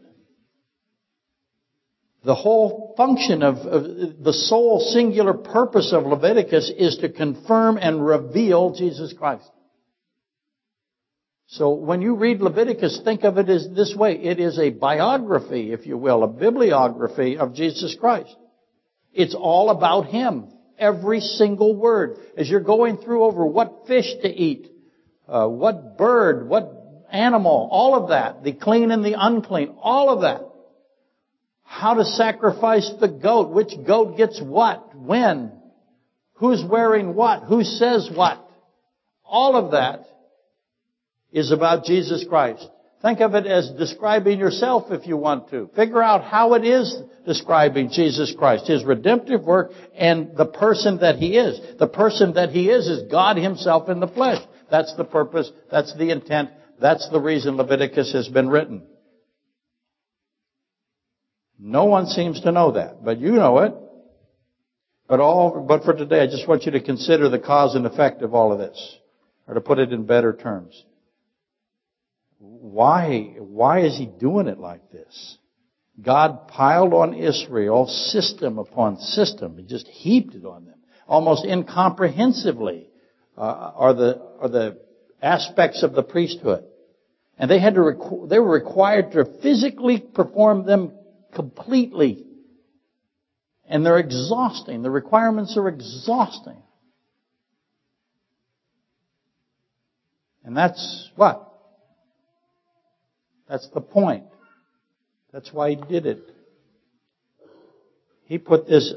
The 2.24 2.34
whole 2.34 2.94
function 2.96 3.42
of, 3.42 3.56
of, 3.58 3.82
the 4.24 4.32
sole 4.32 4.80
singular 4.80 5.34
purpose 5.34 5.92
of 5.92 6.06
Leviticus 6.06 6.72
is 6.74 6.96
to 7.02 7.10
confirm 7.10 7.76
and 7.76 8.02
reveal 8.02 8.74
Jesus 8.74 9.12
Christ. 9.12 9.50
So 11.52 11.72
when 11.72 12.00
you 12.00 12.14
read 12.14 12.40
Leviticus, 12.40 13.02
think 13.04 13.24
of 13.24 13.36
it 13.36 13.50
as 13.50 13.68
this 13.76 13.94
way. 13.94 14.14
It 14.14 14.40
is 14.40 14.58
a 14.58 14.70
biography, 14.70 15.70
if 15.70 15.86
you 15.86 15.98
will, 15.98 16.24
a 16.24 16.28
bibliography 16.28 17.36
of 17.36 17.54
Jesus 17.54 17.94
Christ. 18.00 18.34
It's 19.12 19.34
all 19.34 19.68
about 19.68 20.06
Him. 20.06 20.46
Every 20.78 21.20
single 21.20 21.76
word. 21.76 22.16
As 22.38 22.48
you're 22.48 22.60
going 22.60 22.96
through 22.96 23.24
over 23.24 23.44
what 23.44 23.86
fish 23.86 24.06
to 24.22 24.28
eat, 24.28 24.68
uh, 25.28 25.46
what 25.46 25.98
bird, 25.98 26.48
what 26.48 26.72
animal, 27.12 27.68
all 27.70 28.02
of 28.02 28.08
that, 28.08 28.42
the 28.42 28.54
clean 28.54 28.90
and 28.90 29.04
the 29.04 29.16
unclean, 29.18 29.74
all 29.78 30.08
of 30.08 30.22
that. 30.22 30.48
How 31.64 31.92
to 31.94 32.04
sacrifice 32.06 32.90
the 32.98 33.08
goat, 33.08 33.50
which 33.50 33.72
goat 33.86 34.16
gets 34.16 34.40
what, 34.40 34.96
when, 34.96 35.52
who's 36.32 36.64
wearing 36.64 37.14
what, 37.14 37.42
who 37.42 37.62
says 37.62 38.08
what. 38.10 38.42
All 39.22 39.54
of 39.54 39.72
that 39.72 40.06
is 41.32 41.50
about 41.50 41.84
Jesus 41.84 42.24
Christ. 42.28 42.66
Think 43.02 43.20
of 43.20 43.34
it 43.34 43.46
as 43.46 43.68
describing 43.70 44.38
yourself 44.38 44.92
if 44.92 45.08
you 45.08 45.16
want 45.16 45.50
to. 45.50 45.68
Figure 45.74 46.02
out 46.02 46.22
how 46.22 46.54
it 46.54 46.64
is 46.64 46.96
describing 47.26 47.90
Jesus 47.90 48.32
Christ, 48.38 48.68
His 48.68 48.84
redemptive 48.84 49.42
work, 49.42 49.72
and 49.94 50.36
the 50.36 50.46
person 50.46 50.98
that 50.98 51.16
He 51.16 51.36
is. 51.36 51.60
The 51.78 51.88
person 51.88 52.34
that 52.34 52.50
He 52.50 52.70
is 52.70 52.86
is 52.86 53.10
God 53.10 53.36
Himself 53.36 53.88
in 53.88 53.98
the 53.98 54.06
flesh. 54.06 54.40
That's 54.70 54.94
the 54.94 55.04
purpose. 55.04 55.50
That's 55.70 55.92
the 55.96 56.10
intent. 56.10 56.50
That's 56.80 57.08
the 57.10 57.20
reason 57.20 57.56
Leviticus 57.56 58.12
has 58.12 58.28
been 58.28 58.48
written. 58.48 58.84
No 61.58 61.84
one 61.84 62.06
seems 62.06 62.40
to 62.42 62.52
know 62.52 62.72
that, 62.72 63.04
but 63.04 63.18
you 63.18 63.32
know 63.32 63.58
it. 63.60 63.74
But 65.08 65.20
all, 65.20 65.64
but 65.66 65.84
for 65.84 65.92
today, 65.92 66.20
I 66.20 66.26
just 66.26 66.48
want 66.48 66.64
you 66.64 66.72
to 66.72 66.80
consider 66.80 67.28
the 67.28 67.38
cause 67.38 67.74
and 67.74 67.84
effect 67.84 68.22
of 68.22 68.34
all 68.34 68.52
of 68.52 68.58
this, 68.58 68.98
or 69.46 69.54
to 69.54 69.60
put 69.60 69.78
it 69.78 69.92
in 69.92 70.06
better 70.06 70.32
terms. 70.32 70.84
Why, 72.44 73.36
why 73.38 73.82
is 73.82 73.96
he 73.96 74.06
doing 74.06 74.48
it 74.48 74.58
like 74.58 74.90
this? 74.90 75.38
God 76.00 76.48
piled 76.48 76.92
on 76.92 77.14
Israel 77.14 77.86
system 77.86 78.58
upon 78.58 78.98
system. 78.98 79.56
He 79.58 79.64
just 79.64 79.86
heaped 79.86 80.34
it 80.34 80.44
on 80.44 80.64
them. 80.66 80.74
Almost 81.06 81.44
incomprehensibly 81.44 82.88
uh, 83.38 83.40
are 83.40 83.94
the 83.94 84.20
are 84.40 84.48
the 84.48 84.80
aspects 85.20 85.84
of 85.84 85.92
the 85.92 86.02
priesthood, 86.02 86.64
and 87.38 87.48
they 87.48 87.60
had 87.60 87.74
to 87.74 87.80
requ- 87.80 88.28
they 88.28 88.40
were 88.40 88.52
required 88.52 89.12
to 89.12 89.24
physically 89.40 90.00
perform 90.00 90.66
them 90.66 90.92
completely, 91.34 92.24
and 93.68 93.86
they're 93.86 93.98
exhausting. 93.98 94.82
The 94.82 94.90
requirements 94.90 95.56
are 95.56 95.68
exhausting, 95.68 96.60
and 100.44 100.56
that's 100.56 101.10
what 101.14 101.51
That's 103.52 103.68
the 103.68 103.82
point. 103.82 104.24
That's 105.30 105.52
why 105.52 105.68
he 105.68 105.76
did 105.76 106.06
it. 106.06 106.22
He 108.24 108.38
put 108.38 108.66
this 108.66 108.94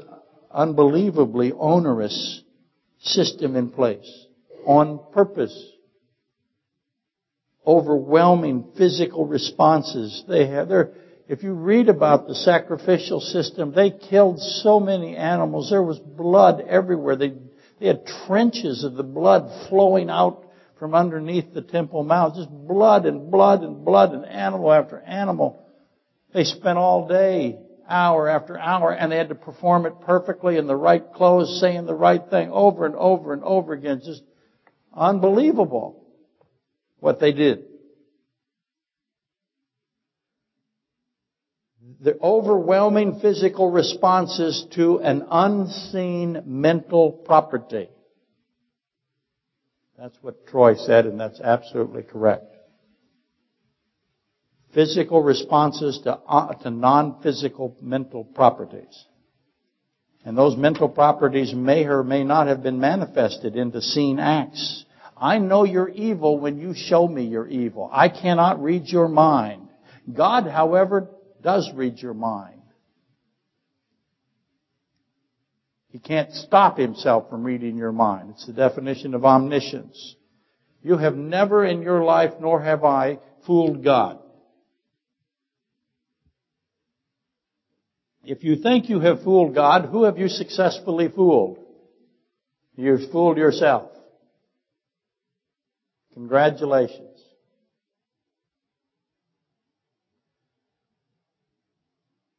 unbelievably 0.50 1.52
onerous 1.52 2.40
system 2.98 3.54
in 3.54 3.68
place 3.68 4.10
on 4.64 4.98
purpose. 5.12 5.54
Overwhelming 7.66 8.72
physical 8.78 9.26
responses 9.26 10.24
they 10.26 10.46
have. 10.46 10.70
They're, 10.70 10.92
if 11.28 11.42
you 11.42 11.52
read 11.52 11.90
about 11.90 12.26
the 12.26 12.34
sacrificial 12.34 13.20
system, 13.20 13.74
they 13.74 13.90
killed 13.90 14.40
so 14.40 14.80
many 14.80 15.16
animals. 15.16 15.68
There 15.68 15.82
was 15.82 15.98
blood 15.98 16.62
everywhere. 16.66 17.16
They, 17.16 17.34
they 17.78 17.88
had 17.88 18.06
trenches 18.26 18.84
of 18.84 18.94
the 18.94 19.02
blood 19.02 19.68
flowing 19.68 20.08
out 20.08 20.45
from 20.78 20.94
underneath 20.94 21.54
the 21.54 21.62
Temple 21.62 22.02
Mount. 22.02 22.36
Just 22.36 22.50
blood 22.50 23.06
and 23.06 23.30
blood 23.30 23.62
and 23.62 23.84
blood 23.84 24.12
and 24.12 24.24
animal 24.26 24.72
after 24.72 25.00
animal. 25.00 25.66
They 26.32 26.44
spent 26.44 26.78
all 26.78 27.08
day 27.08 27.58
hour 27.88 28.28
after 28.28 28.58
hour 28.58 28.92
and 28.92 29.10
they 29.10 29.16
had 29.16 29.28
to 29.28 29.34
perform 29.34 29.86
it 29.86 30.00
perfectly 30.02 30.56
in 30.56 30.66
the 30.66 30.76
right 30.76 31.12
clothes, 31.14 31.60
saying 31.60 31.86
the 31.86 31.94
right 31.94 32.22
thing 32.28 32.50
over 32.50 32.84
and 32.84 32.94
over 32.96 33.32
and 33.32 33.42
over 33.42 33.72
again. 33.72 34.02
Just 34.04 34.22
unbelievable 34.94 36.04
what 36.98 37.20
they 37.20 37.32
did. 37.32 37.64
The 42.00 42.18
overwhelming 42.20 43.20
physical 43.20 43.70
responses 43.70 44.66
to 44.72 44.98
an 44.98 45.26
unseen 45.30 46.42
mental 46.44 47.10
property. 47.10 47.88
That's 49.98 50.16
what 50.20 50.46
Troy 50.46 50.74
said 50.74 51.06
and 51.06 51.18
that's 51.18 51.40
absolutely 51.40 52.02
correct 52.02 52.56
physical 54.76 55.22
responses 55.22 56.00
to, 56.04 56.12
uh, 56.12 56.52
to 56.52 56.70
non-physical 56.70 57.78
mental 57.80 58.24
properties. 58.24 59.06
And 60.22 60.36
those 60.36 60.54
mental 60.54 60.90
properties 60.90 61.54
may 61.54 61.86
or 61.86 62.04
may 62.04 62.24
not 62.24 62.46
have 62.48 62.62
been 62.62 62.78
manifested 62.78 63.56
into 63.56 63.80
seen 63.80 64.18
acts. 64.18 64.84
I 65.16 65.38
know 65.38 65.64
you're 65.64 65.88
evil 65.88 66.38
when 66.38 66.58
you 66.58 66.74
show 66.74 67.08
me 67.08 67.24
you're 67.24 67.48
evil. 67.48 67.88
I 67.90 68.10
cannot 68.10 68.62
read 68.62 68.86
your 68.86 69.08
mind. 69.08 69.68
God, 70.12 70.46
however, 70.46 71.08
does 71.42 71.70
read 71.74 71.98
your 71.98 72.12
mind. 72.12 72.55
He 75.96 76.00
can't 76.00 76.30
stop 76.30 76.76
himself 76.76 77.30
from 77.30 77.42
reading 77.42 77.78
your 77.78 77.90
mind. 77.90 78.28
It's 78.32 78.46
the 78.46 78.52
definition 78.52 79.14
of 79.14 79.24
omniscience. 79.24 80.16
You 80.82 80.98
have 80.98 81.16
never 81.16 81.64
in 81.64 81.80
your 81.80 82.04
life, 82.04 82.32
nor 82.38 82.60
have 82.60 82.84
I, 82.84 83.18
fooled 83.46 83.82
God. 83.82 84.18
If 88.24 88.44
you 88.44 88.56
think 88.56 88.90
you 88.90 89.00
have 89.00 89.22
fooled 89.22 89.54
God, 89.54 89.86
who 89.86 90.04
have 90.04 90.18
you 90.18 90.28
successfully 90.28 91.08
fooled? 91.08 91.60
You've 92.76 93.10
fooled 93.10 93.38
yourself. 93.38 93.90
Congratulations. 96.12 97.18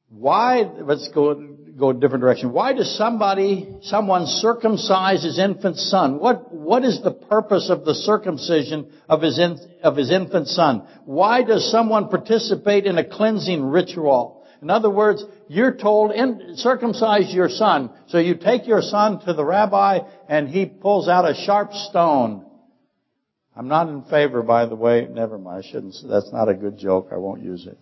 Why, 0.10 0.62
let's 0.62 1.10
go, 1.12 1.57
go 1.78 1.92
a 1.92 1.94
different 1.94 2.22
direction. 2.22 2.52
Why 2.52 2.74
does 2.74 2.98
somebody, 2.98 3.78
someone 3.82 4.26
circumcise 4.26 5.24
his 5.24 5.38
infant 5.38 5.78
son? 5.78 6.20
What, 6.20 6.54
what 6.54 6.84
is 6.84 7.02
the 7.04 7.12
purpose 7.12 7.70
of 7.70 7.86
the 7.86 7.94
circumcision 7.94 8.92
of 9.08 9.22
his, 9.22 9.38
in, 9.38 9.58
of 9.84 9.96
his 9.96 10.12
infant 10.12 10.48
son? 10.48 10.88
Why 11.06 11.44
does 11.44 11.70
someone 11.72 12.10
participate 12.10 12.86
in 12.86 12.98
a 12.98 13.08
cleansing 13.08 13.64
ritual? 13.64 14.46
In 14.62 14.72
other 14.72 14.90
words, 14.90 15.24
you're 15.48 15.76
told, 15.76 16.14
circumcise 16.56 17.32
your 17.32 17.50
son. 17.50 17.92
So 18.08 18.18
you 18.18 18.36
take 18.36 18.66
your 18.66 18.82
son 18.82 19.20
to 19.26 19.34
the 19.34 19.46
rabbi 19.46 20.00
and 20.28 20.50
he 20.50 20.66
pulls 20.66 21.08
out 21.08 21.30
a 21.30 21.36
sharp 21.36 21.74
stone. 21.74 22.44
I'm 23.56 23.68
not 23.68 23.88
in 23.88 24.04
favor, 24.04 24.42
by 24.42 24.66
the 24.66 24.76
way. 24.76 25.08
Never 25.10 25.38
mind. 25.38 25.64
I 25.64 25.68
shouldn't. 25.72 25.96
That's 26.08 26.32
not 26.32 26.50
a 26.50 26.54
good 26.54 26.78
joke. 26.78 27.10
I 27.12 27.18
won't 27.18 27.44
use 27.44 27.68
it. 27.68 27.78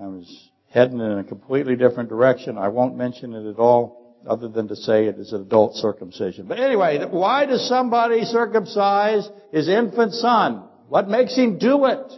I 0.00 0.06
was 0.06 0.49
heading 0.70 1.00
in 1.00 1.18
a 1.18 1.24
completely 1.24 1.76
different 1.76 2.08
direction. 2.08 2.56
I 2.56 2.68
won't 2.68 2.96
mention 2.96 3.34
it 3.34 3.48
at 3.48 3.58
all, 3.58 4.18
other 4.28 4.48
than 4.48 4.68
to 4.68 4.76
say 4.76 5.06
it 5.06 5.18
is 5.18 5.32
an 5.32 5.42
adult 5.42 5.74
circumcision. 5.76 6.46
But 6.46 6.60
anyway, 6.60 7.04
why 7.10 7.46
does 7.46 7.68
somebody 7.68 8.24
circumcise 8.24 9.28
his 9.52 9.68
infant 9.68 10.14
son? 10.14 10.64
What 10.88 11.08
makes 11.08 11.36
him 11.36 11.58
do 11.58 11.86
it? 11.86 12.12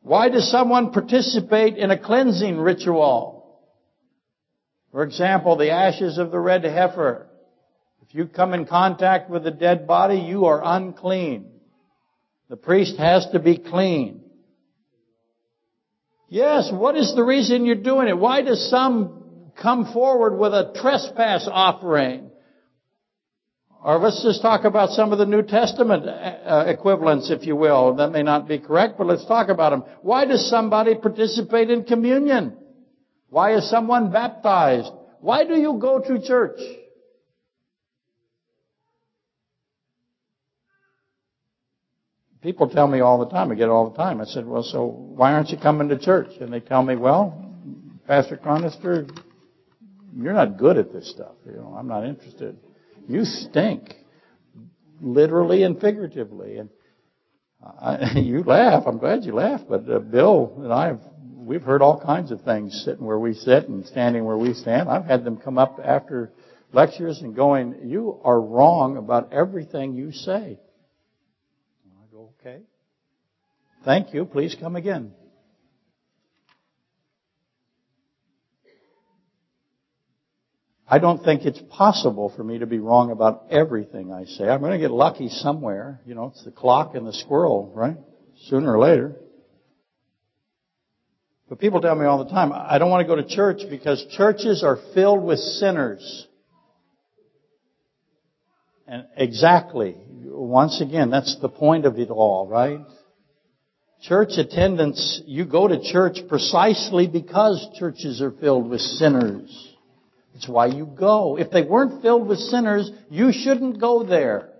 Why 0.00 0.28
does 0.28 0.50
someone 0.50 0.92
participate 0.92 1.76
in 1.76 1.90
a 1.90 1.98
cleansing 1.98 2.58
ritual? 2.58 3.60
For 4.92 5.02
example, 5.02 5.56
the 5.56 5.70
ashes 5.70 6.18
of 6.18 6.30
the 6.30 6.38
red 6.38 6.62
heifer. 6.64 7.26
If 8.06 8.14
you 8.14 8.26
come 8.26 8.54
in 8.54 8.66
contact 8.66 9.30
with 9.30 9.46
a 9.46 9.50
dead 9.50 9.86
body, 9.86 10.18
you 10.18 10.44
are 10.44 10.60
unclean. 10.62 11.50
The 12.48 12.56
priest 12.56 12.96
has 12.98 13.26
to 13.32 13.38
be 13.38 13.56
clean. 13.56 14.23
Yes, 16.34 16.68
what 16.72 16.96
is 16.96 17.14
the 17.14 17.22
reason 17.22 17.64
you're 17.64 17.76
doing 17.76 18.08
it? 18.08 18.18
Why 18.18 18.42
does 18.42 18.68
some 18.68 19.52
come 19.62 19.92
forward 19.92 20.36
with 20.36 20.52
a 20.52 20.72
trespass 20.74 21.48
offering? 21.48 22.28
Or 23.80 24.00
let's 24.00 24.20
just 24.20 24.42
talk 24.42 24.64
about 24.64 24.90
some 24.90 25.12
of 25.12 25.18
the 25.18 25.26
New 25.26 25.42
Testament 25.42 26.08
uh, 26.08 26.64
equivalents, 26.66 27.30
if 27.30 27.46
you 27.46 27.54
will. 27.54 27.94
That 27.94 28.10
may 28.10 28.24
not 28.24 28.48
be 28.48 28.58
correct, 28.58 28.94
but 28.98 29.06
let's 29.06 29.24
talk 29.26 29.48
about 29.48 29.70
them. 29.70 29.84
Why 30.02 30.24
does 30.24 30.50
somebody 30.50 30.96
participate 30.96 31.70
in 31.70 31.84
communion? 31.84 32.56
Why 33.28 33.54
is 33.54 33.70
someone 33.70 34.10
baptized? 34.10 34.90
Why 35.20 35.44
do 35.44 35.54
you 35.54 35.78
go 35.80 36.00
to 36.00 36.20
church? 36.20 36.58
People 42.44 42.68
tell 42.68 42.86
me 42.86 43.00
all 43.00 43.18
the 43.18 43.30
time, 43.30 43.50
I 43.50 43.54
get 43.54 43.64
it 43.64 43.70
all 43.70 43.88
the 43.88 43.96
time. 43.96 44.20
I 44.20 44.24
said, 44.24 44.46
well, 44.46 44.62
so 44.62 44.84
why 44.84 45.32
aren't 45.32 45.48
you 45.48 45.56
coming 45.56 45.88
to 45.88 45.98
church? 45.98 46.28
And 46.42 46.52
they 46.52 46.60
tell 46.60 46.82
me, 46.82 46.94
well, 46.94 47.42
Pastor 48.06 48.36
Chronister, 48.36 49.10
you're 50.14 50.34
not 50.34 50.58
good 50.58 50.76
at 50.76 50.92
this 50.92 51.10
stuff. 51.10 51.36
You 51.46 51.52
know, 51.52 51.74
I'm 51.74 51.88
not 51.88 52.04
interested. 52.04 52.58
You 53.08 53.24
stink, 53.24 53.94
literally 55.00 55.62
and 55.62 55.80
figuratively. 55.80 56.58
And 56.58 56.68
I, 57.64 58.12
you 58.18 58.42
laugh. 58.42 58.82
I'm 58.86 58.98
glad 58.98 59.24
you 59.24 59.32
laugh. 59.32 59.62
But 59.66 59.88
uh, 59.88 60.00
Bill 60.00 60.52
and 60.58 60.70
I 60.70 60.88
have 60.88 61.00
we've 61.34 61.62
heard 61.62 61.80
all 61.80 61.98
kinds 61.98 62.30
of 62.30 62.42
things 62.42 62.82
sitting 62.84 63.06
where 63.06 63.18
we 63.18 63.32
sit 63.32 63.70
and 63.70 63.86
standing 63.86 64.22
where 64.26 64.36
we 64.36 64.52
stand. 64.52 64.90
I've 64.90 65.06
had 65.06 65.24
them 65.24 65.38
come 65.38 65.56
up 65.56 65.80
after 65.82 66.30
lectures 66.74 67.22
and 67.22 67.34
going, 67.34 67.88
"You 67.88 68.20
are 68.22 68.38
wrong 68.38 68.98
about 68.98 69.32
everything 69.32 69.94
you 69.94 70.12
say." 70.12 70.58
"Okay." 72.44 72.62
Thank 73.84 74.12
you. 74.12 74.24
Please 74.24 74.54
come 74.58 74.76
again. 74.76 75.12
I 80.86 80.98
don't 80.98 81.24
think 81.24 81.44
it's 81.44 81.60
possible 81.70 82.28
for 82.36 82.44
me 82.44 82.58
to 82.58 82.66
be 82.66 82.78
wrong 82.78 83.10
about 83.10 83.46
everything 83.50 84.12
I 84.12 84.24
say. 84.24 84.44
I'm 84.44 84.60
going 84.60 84.72
to 84.72 84.78
get 84.78 84.90
lucky 84.90 85.28
somewhere. 85.28 86.00
You 86.06 86.14
know, 86.14 86.26
it's 86.26 86.44
the 86.44 86.50
clock 86.50 86.94
and 86.94 87.06
the 87.06 87.12
squirrel, 87.12 87.72
right? 87.74 87.96
Sooner 88.48 88.76
or 88.76 88.78
later. 88.78 89.16
But 91.48 91.58
people 91.58 91.80
tell 91.80 91.94
me 91.94 92.04
all 92.04 92.22
the 92.22 92.30
time, 92.30 92.52
I 92.52 92.78
don't 92.78 92.90
want 92.90 93.06
to 93.06 93.06
go 93.06 93.16
to 93.16 93.26
church 93.26 93.62
because 93.70 94.04
churches 94.16 94.62
are 94.62 94.78
filled 94.94 95.22
with 95.22 95.38
sinners. 95.38 96.26
And 98.86 99.06
exactly, 99.16 99.96
once 100.24 100.80
again, 100.80 101.10
that's 101.10 101.38
the 101.40 101.48
point 101.48 101.86
of 101.86 101.98
it 101.98 102.10
all, 102.10 102.46
right? 102.48 102.80
Church 104.02 104.32
attendance, 104.36 105.22
you 105.26 105.44
go 105.44 105.66
to 105.66 105.80
church 105.82 106.18
precisely 106.28 107.06
because 107.06 107.66
churches 107.78 108.20
are 108.20 108.32
filled 108.32 108.68
with 108.68 108.80
sinners. 108.80 109.74
It's 110.34 110.48
why 110.48 110.66
you 110.66 110.84
go. 110.86 111.38
If 111.38 111.50
they 111.50 111.62
weren't 111.62 112.02
filled 112.02 112.28
with 112.28 112.38
sinners, 112.38 112.90
you 113.08 113.32
shouldn't 113.32 113.80
go 113.80 114.02
there. 114.02 114.50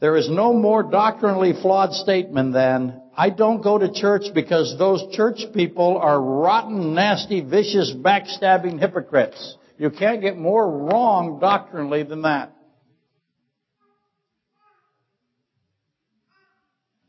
There 0.00 0.16
is 0.16 0.28
no 0.28 0.52
more 0.52 0.82
doctrinally 0.82 1.52
flawed 1.52 1.92
statement 1.92 2.52
than, 2.52 3.00
I 3.16 3.30
don't 3.30 3.62
go 3.62 3.78
to 3.78 3.92
church 3.92 4.34
because 4.34 4.76
those 4.78 5.14
church 5.14 5.44
people 5.54 5.96
are 5.96 6.20
rotten, 6.20 6.94
nasty, 6.94 7.40
vicious, 7.40 7.92
backstabbing 7.92 8.80
hypocrites. 8.80 9.56
You 9.82 9.90
can't 9.90 10.20
get 10.20 10.38
more 10.38 10.70
wrong 10.70 11.40
doctrinally 11.40 12.04
than 12.04 12.22
that. 12.22 12.54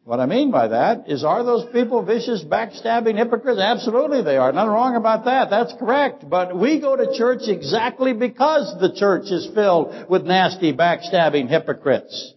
What 0.06 0.20
I 0.20 0.26
mean 0.26 0.50
by 0.50 0.70
that 0.70 1.08
is, 1.08 1.24
are 1.24 1.44
those 1.44 1.72
people 1.72 2.02
vicious, 2.02 2.44
backstabbing 2.44 3.16
hypocrites? 3.16 3.62
Absolutely 3.62 4.24
they 4.24 4.38
are. 4.38 4.52
Nothing 4.52 4.72
wrong 4.72 4.96
about 4.96 5.26
that. 5.26 5.52
That's 5.52 5.72
correct. 5.78 6.28
But 6.28 6.58
we 6.58 6.82
go 6.82 6.96
to 6.96 7.16
church 7.16 7.42
exactly 7.46 8.12
because 8.12 8.76
the 8.82 8.92
church 8.96 9.26
is 9.26 9.48
filled 9.54 10.10
with 10.10 10.24
nasty, 10.24 10.74
backstabbing 10.74 11.50
hypocrites. 11.50 12.34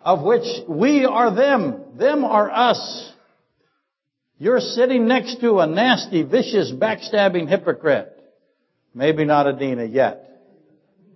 Of 0.00 0.22
which 0.22 0.46
we 0.66 1.04
are 1.04 1.34
them. 1.34 1.98
Them 1.98 2.24
are 2.24 2.50
us. 2.50 3.12
You're 4.38 4.60
sitting 4.60 5.06
next 5.06 5.42
to 5.42 5.58
a 5.58 5.66
nasty, 5.66 6.22
vicious, 6.22 6.72
backstabbing 6.72 7.50
hypocrite. 7.50 8.15
Maybe 8.96 9.26
not 9.26 9.46
Adina 9.46 9.84
yet. 9.84 10.26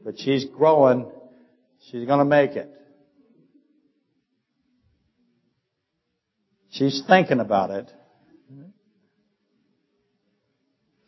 But 0.04 0.18
she's 0.18 0.44
growing. 0.44 1.10
She's 1.90 2.06
gonna 2.06 2.26
make 2.26 2.50
it. 2.50 2.70
She's 6.68 7.02
thinking 7.08 7.40
about 7.40 7.70
it. 7.70 7.90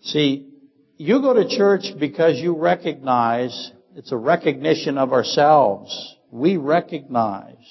See, 0.01 0.49
you 0.97 1.20
go 1.20 1.35
to 1.35 1.47
church 1.47 1.93
because 2.01 2.39
you 2.39 2.57
recognize, 2.57 3.70
it's 3.95 4.11
a 4.11 4.16
recognition 4.16 4.97
of 4.97 5.12
ourselves. 5.12 6.16
We 6.31 6.57
recognize 6.57 7.62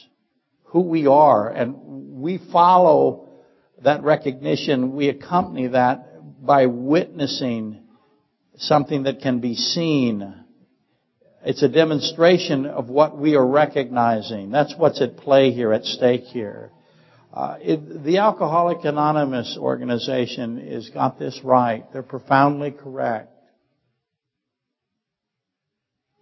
who 0.65 0.81
we 0.81 1.07
are 1.07 1.49
and 1.49 2.21
we 2.21 2.39
follow 2.51 3.29
that 3.83 4.03
recognition, 4.03 4.95
we 4.95 5.09
accompany 5.09 5.69
that 5.69 6.45
by 6.45 6.67
witnessing 6.67 7.81
something 8.57 9.03
that 9.03 9.21
can 9.21 9.39
be 9.39 9.55
seen. 9.55 10.33
It's 11.43 11.63
a 11.63 11.69
demonstration 11.69 12.65
of 12.65 12.89
what 12.89 13.17
we 13.17 13.35
are 13.35 13.45
recognizing. 13.45 14.51
That's 14.51 14.75
what's 14.77 15.01
at 15.01 15.17
play 15.17 15.51
here, 15.51 15.73
at 15.73 15.85
stake 15.85 16.23
here. 16.23 16.71
Uh, 17.33 17.57
it, 17.61 18.03
the 18.03 18.17
Alcoholic 18.17 18.83
Anonymous 18.83 19.57
organization 19.59 20.69
has 20.69 20.89
got 20.89 21.17
this 21.17 21.39
right. 21.43 21.85
They're 21.93 22.03
profoundly 22.03 22.71
correct. 22.71 23.29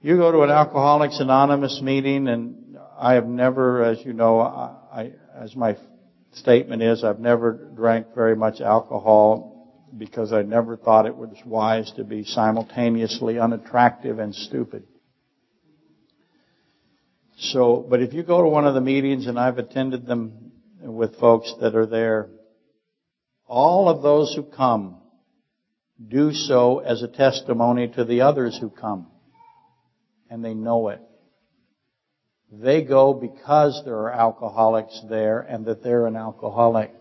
You 0.01 0.17
go 0.17 0.32
to 0.32 0.41
an 0.43 0.51
Alcoholics 0.51 1.19
Anonymous 1.19 1.82
meeting, 1.84 2.27
and 2.27 2.77
I 2.97 3.15
have 3.15 3.25
never, 3.25 3.84
as 3.84 3.99
you 4.05 4.13
know, 4.13 4.39
I, 4.39 4.75
I, 4.93 5.11
as 5.36 5.55
my 5.55 5.77
statement 6.34 6.84
is, 6.84 7.03
I've 7.03 7.19
never 7.19 7.71
drank 7.75 8.13
very 8.15 8.36
much 8.36 8.61
alcohol 8.61 9.48
because 9.97 10.33
I 10.33 10.41
never 10.43 10.77
thought 10.77 11.05
it 11.05 11.15
was 11.15 11.37
wise 11.45 11.91
to 11.97 12.03
be 12.03 12.23
simultaneously 12.23 13.39
unattractive 13.39 14.19
and 14.19 14.33
stupid. 14.33 14.83
So, 17.37 17.85
but 17.89 18.01
if 18.01 18.13
you 18.13 18.23
go 18.23 18.41
to 18.41 18.49
one 18.49 18.67
of 18.67 18.73
the 18.73 18.81
meetings, 18.81 19.27
and 19.27 19.39
I've 19.39 19.57
attended 19.57 20.05
them 20.05 20.49
with 20.81 21.19
folks 21.19 21.53
that 21.61 21.75
are 21.75 21.85
there. 21.85 22.29
All 23.45 23.89
of 23.89 24.01
those 24.01 24.33
who 24.35 24.43
come 24.43 24.97
do 26.07 26.33
so 26.33 26.79
as 26.79 27.01
a 27.01 27.07
testimony 27.07 27.89
to 27.89 28.05
the 28.05 28.21
others 28.21 28.57
who 28.59 28.69
come. 28.69 29.07
And 30.29 30.45
they 30.45 30.53
know 30.53 30.89
it. 30.89 31.01
They 32.51 32.83
go 32.83 33.13
because 33.13 33.81
there 33.85 33.97
are 33.97 34.11
alcoholics 34.11 35.01
there 35.09 35.39
and 35.39 35.65
that 35.65 35.83
they're 35.83 36.07
an 36.07 36.15
alcoholic. 36.15 36.93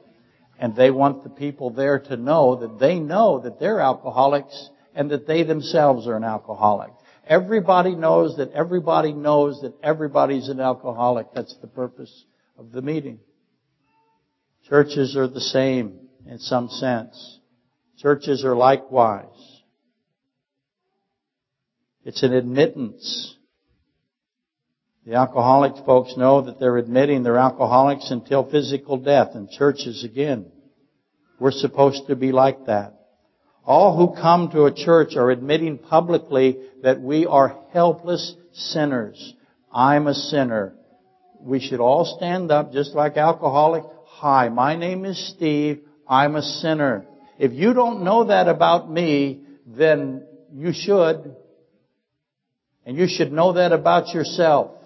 And 0.59 0.75
they 0.75 0.91
want 0.91 1.23
the 1.23 1.31
people 1.31 1.71
there 1.71 2.01
to 2.01 2.17
know 2.17 2.57
that 2.57 2.79
they 2.79 2.99
know 2.99 3.41
that 3.41 3.61
they're 3.61 3.81
alcoholics 3.81 4.71
and 4.95 5.11
that 5.11 5.27
they 5.27 5.45
themselves 5.45 6.07
are 6.09 6.17
an 6.17 6.25
alcoholic. 6.25 6.91
Everybody 7.27 7.95
knows 7.95 8.37
that 8.39 8.53
everybody 8.53 9.13
knows 9.13 9.61
that 9.61 9.75
everybody's 9.83 10.49
an 10.49 10.61
alcoholic. 10.61 11.29
That's 11.35 11.57
the 11.61 11.69
purpose 11.69 12.25
of 12.57 12.73
the 12.73 12.83
meeting. 12.83 13.21
Churches 14.69 15.17
are 15.17 15.29
the 15.29 15.41
same 15.41 16.09
in 16.27 16.39
some 16.39 16.69
sense. 16.69 17.39
Churches 17.99 18.45
are 18.45 18.57
likewise. 18.57 19.27
It's 22.05 22.23
an 22.23 22.33
admittance. 22.33 23.37
The 25.09 25.15
alcoholic 25.15 25.87
folks 25.87 26.19
know 26.19 26.43
that 26.43 26.61
they're 26.61 26.77
admitting 26.77 27.23
they're 27.23 27.39
alcoholics 27.39 28.11
until 28.11 28.45
physical 28.45 28.99
death, 28.99 29.29
and 29.33 29.49
churches 29.49 30.05
again. 30.05 30.53
We're 31.41 31.51
supposed 31.51 32.09
to 32.09 32.15
be 32.15 32.31
like 32.31 32.67
that. 32.67 32.93
All 33.65 33.97
who 33.97 34.21
come 34.21 34.51
to 34.51 34.67
a 34.67 34.75
church 34.75 35.17
are 35.17 35.31
admitting 35.31 35.79
publicly 35.79 36.59
that 36.83 37.01
we 37.01 37.25
are 37.25 37.59
helpless 37.73 38.35
sinners. 38.53 39.33
I'm 39.73 40.09
a 40.09 40.15
sinner. 40.15 40.75
We 41.41 41.61
should 41.61 41.81
all 41.81 42.05
stand 42.19 42.51
up 42.51 42.75
just 42.75 42.95
like 42.95 43.17
alcoholic. 43.17 43.85
Hi, 44.09 44.51
my 44.51 44.77
name 44.77 45.07
is 45.07 45.33
Steve. 45.35 45.81
I'm 46.07 46.37
a 46.37 46.43
sinner. 46.43 47.07
If 47.39 47.53
you 47.53 47.73
don't 47.73 48.05
know 48.05 48.25
that 48.25 48.47
about 48.47 48.91
me, 48.91 49.41
then 49.67 50.27
you 50.53 50.75
should. 50.75 51.35
And 52.85 52.99
you 52.99 53.09
should 53.09 53.33
know 53.33 53.55
that 53.55 53.73
about 53.73 54.09
yourself. 54.09 54.78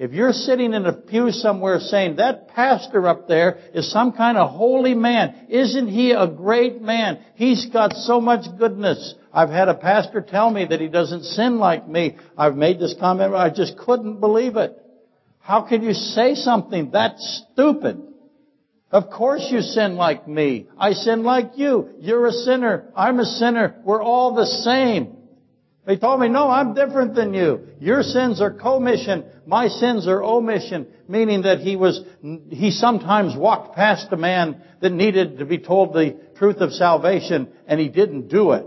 If 0.00 0.12
you're 0.12 0.32
sitting 0.32 0.72
in 0.72 0.86
a 0.86 0.94
pew 0.94 1.30
somewhere 1.30 1.78
saying, 1.78 2.16
that 2.16 2.48
pastor 2.48 3.06
up 3.06 3.28
there 3.28 3.58
is 3.74 3.92
some 3.92 4.12
kind 4.12 4.38
of 4.38 4.48
holy 4.50 4.94
man, 4.94 5.48
isn't 5.50 5.88
he 5.88 6.12
a 6.12 6.26
great 6.26 6.80
man? 6.80 7.22
He's 7.34 7.66
got 7.66 7.92
so 7.92 8.18
much 8.18 8.46
goodness. 8.58 9.14
I've 9.30 9.50
had 9.50 9.68
a 9.68 9.74
pastor 9.74 10.22
tell 10.22 10.50
me 10.50 10.64
that 10.64 10.80
he 10.80 10.88
doesn't 10.88 11.24
sin 11.24 11.58
like 11.58 11.86
me. 11.86 12.16
I've 12.38 12.56
made 12.56 12.80
this 12.80 12.94
comment, 12.98 13.34
I 13.34 13.50
just 13.50 13.76
couldn't 13.76 14.20
believe 14.20 14.56
it. 14.56 14.74
How 15.40 15.68
can 15.68 15.82
you 15.82 15.92
say 15.92 16.34
something 16.34 16.92
that 16.92 17.18
stupid? 17.18 18.00
Of 18.90 19.10
course 19.10 19.48
you 19.50 19.60
sin 19.60 19.96
like 19.96 20.26
me. 20.26 20.66
I 20.78 20.92
sin 20.92 21.24
like 21.24 21.58
you. 21.58 21.90
You're 21.98 22.26
a 22.26 22.32
sinner. 22.32 22.90
I'm 22.96 23.20
a 23.20 23.26
sinner. 23.26 23.82
We're 23.84 24.02
all 24.02 24.34
the 24.34 24.46
same. 24.46 25.18
They 25.86 25.96
told 25.96 26.20
me, 26.20 26.28
no, 26.28 26.48
I'm 26.48 26.74
different 26.74 27.14
than 27.14 27.32
you. 27.32 27.66
Your 27.80 28.02
sins 28.02 28.40
are 28.40 28.50
commission. 28.50 29.24
My 29.46 29.68
sins 29.68 30.06
are 30.06 30.22
omission. 30.22 30.86
Meaning 31.08 31.42
that 31.42 31.60
he 31.60 31.76
was, 31.76 32.02
he 32.50 32.70
sometimes 32.70 33.34
walked 33.34 33.74
past 33.74 34.08
a 34.12 34.16
man 34.16 34.62
that 34.80 34.92
needed 34.92 35.38
to 35.38 35.46
be 35.46 35.58
told 35.58 35.94
the 35.94 36.16
truth 36.36 36.58
of 36.58 36.72
salvation 36.72 37.48
and 37.66 37.80
he 37.80 37.88
didn't 37.88 38.28
do 38.28 38.52
it. 38.52 38.66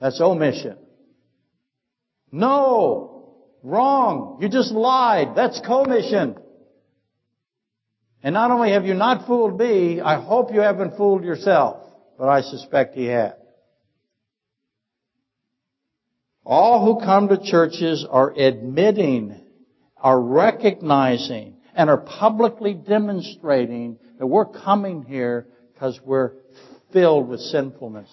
That's 0.00 0.20
omission. 0.20 0.76
No! 2.30 3.14
Wrong! 3.62 4.38
You 4.42 4.50
just 4.50 4.72
lied. 4.72 5.34
That's 5.34 5.60
commission. 5.60 6.36
And 8.22 8.34
not 8.34 8.50
only 8.50 8.72
have 8.72 8.84
you 8.84 8.94
not 8.94 9.26
fooled 9.26 9.58
me, 9.58 10.00
I 10.00 10.20
hope 10.20 10.52
you 10.52 10.60
haven't 10.60 10.96
fooled 10.96 11.24
yourself. 11.24 11.82
But 12.18 12.28
I 12.28 12.42
suspect 12.42 12.94
he 12.94 13.06
had. 13.06 13.36
All 16.44 16.84
who 16.84 17.04
come 17.04 17.28
to 17.28 17.38
churches 17.42 18.06
are 18.08 18.30
admitting, 18.36 19.40
are 19.96 20.20
recognizing, 20.20 21.56
and 21.74 21.88
are 21.88 21.98
publicly 21.98 22.74
demonstrating 22.74 23.98
that 24.18 24.26
we're 24.26 24.44
coming 24.44 25.02
here 25.02 25.46
because 25.72 25.98
we're 26.04 26.32
filled 26.92 27.28
with 27.28 27.40
sinfulness. 27.40 28.10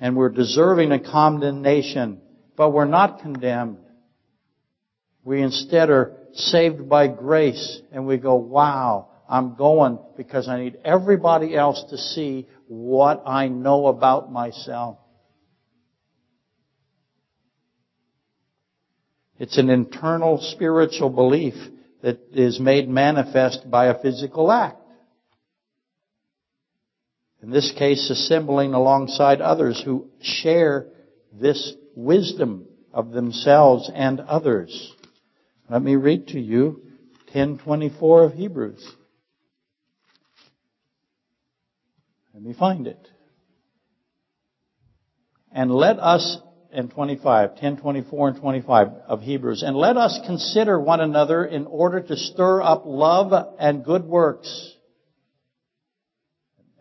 And 0.00 0.16
we're 0.16 0.30
deserving 0.30 0.92
of 0.92 1.02
condemnation, 1.02 2.20
but 2.56 2.70
we're 2.70 2.86
not 2.86 3.20
condemned. 3.20 3.78
We 5.24 5.42
instead 5.42 5.90
are 5.90 6.16
saved 6.32 6.88
by 6.88 7.08
grace 7.08 7.80
and 7.92 8.06
we 8.06 8.16
go, 8.16 8.36
wow, 8.36 9.08
I'm 9.28 9.56
going 9.56 9.98
because 10.16 10.48
I 10.48 10.60
need 10.60 10.78
everybody 10.84 11.54
else 11.54 11.84
to 11.90 11.98
see 11.98 12.48
what 12.68 13.24
I 13.26 13.48
know 13.48 13.88
about 13.88 14.32
myself. 14.32 14.96
It's 19.40 19.56
an 19.56 19.70
internal 19.70 20.38
spiritual 20.38 21.08
belief 21.08 21.54
that 22.02 22.20
is 22.32 22.60
made 22.60 22.90
manifest 22.90 23.70
by 23.70 23.86
a 23.86 23.98
physical 23.98 24.52
act. 24.52 24.76
In 27.42 27.50
this 27.50 27.72
case, 27.72 28.10
assembling 28.10 28.74
alongside 28.74 29.40
others 29.40 29.80
who 29.82 30.10
share 30.20 30.88
this 31.32 31.72
wisdom 31.96 32.66
of 32.92 33.12
themselves 33.12 33.90
and 33.94 34.20
others. 34.20 34.92
Let 35.70 35.82
me 35.82 35.96
read 35.96 36.28
to 36.28 36.38
you 36.38 36.82
1024 37.32 38.24
of 38.24 38.34
Hebrews. 38.34 38.86
Let 42.34 42.42
me 42.42 42.52
find 42.52 42.86
it. 42.86 43.08
And 45.50 45.70
let 45.72 45.98
us, 45.98 46.38
and 46.72 46.90
25, 46.90 47.56
10, 47.56 47.76
24 47.78 48.28
and 48.28 48.40
25 48.40 48.88
of 49.06 49.20
Hebrews, 49.20 49.62
and 49.62 49.76
let 49.76 49.96
us 49.96 50.18
consider 50.26 50.78
one 50.78 51.00
another 51.00 51.44
in 51.44 51.66
order 51.66 52.00
to 52.00 52.16
stir 52.16 52.62
up 52.62 52.82
love 52.84 53.32
and 53.58 53.84
good 53.84 54.04
works. 54.04 54.74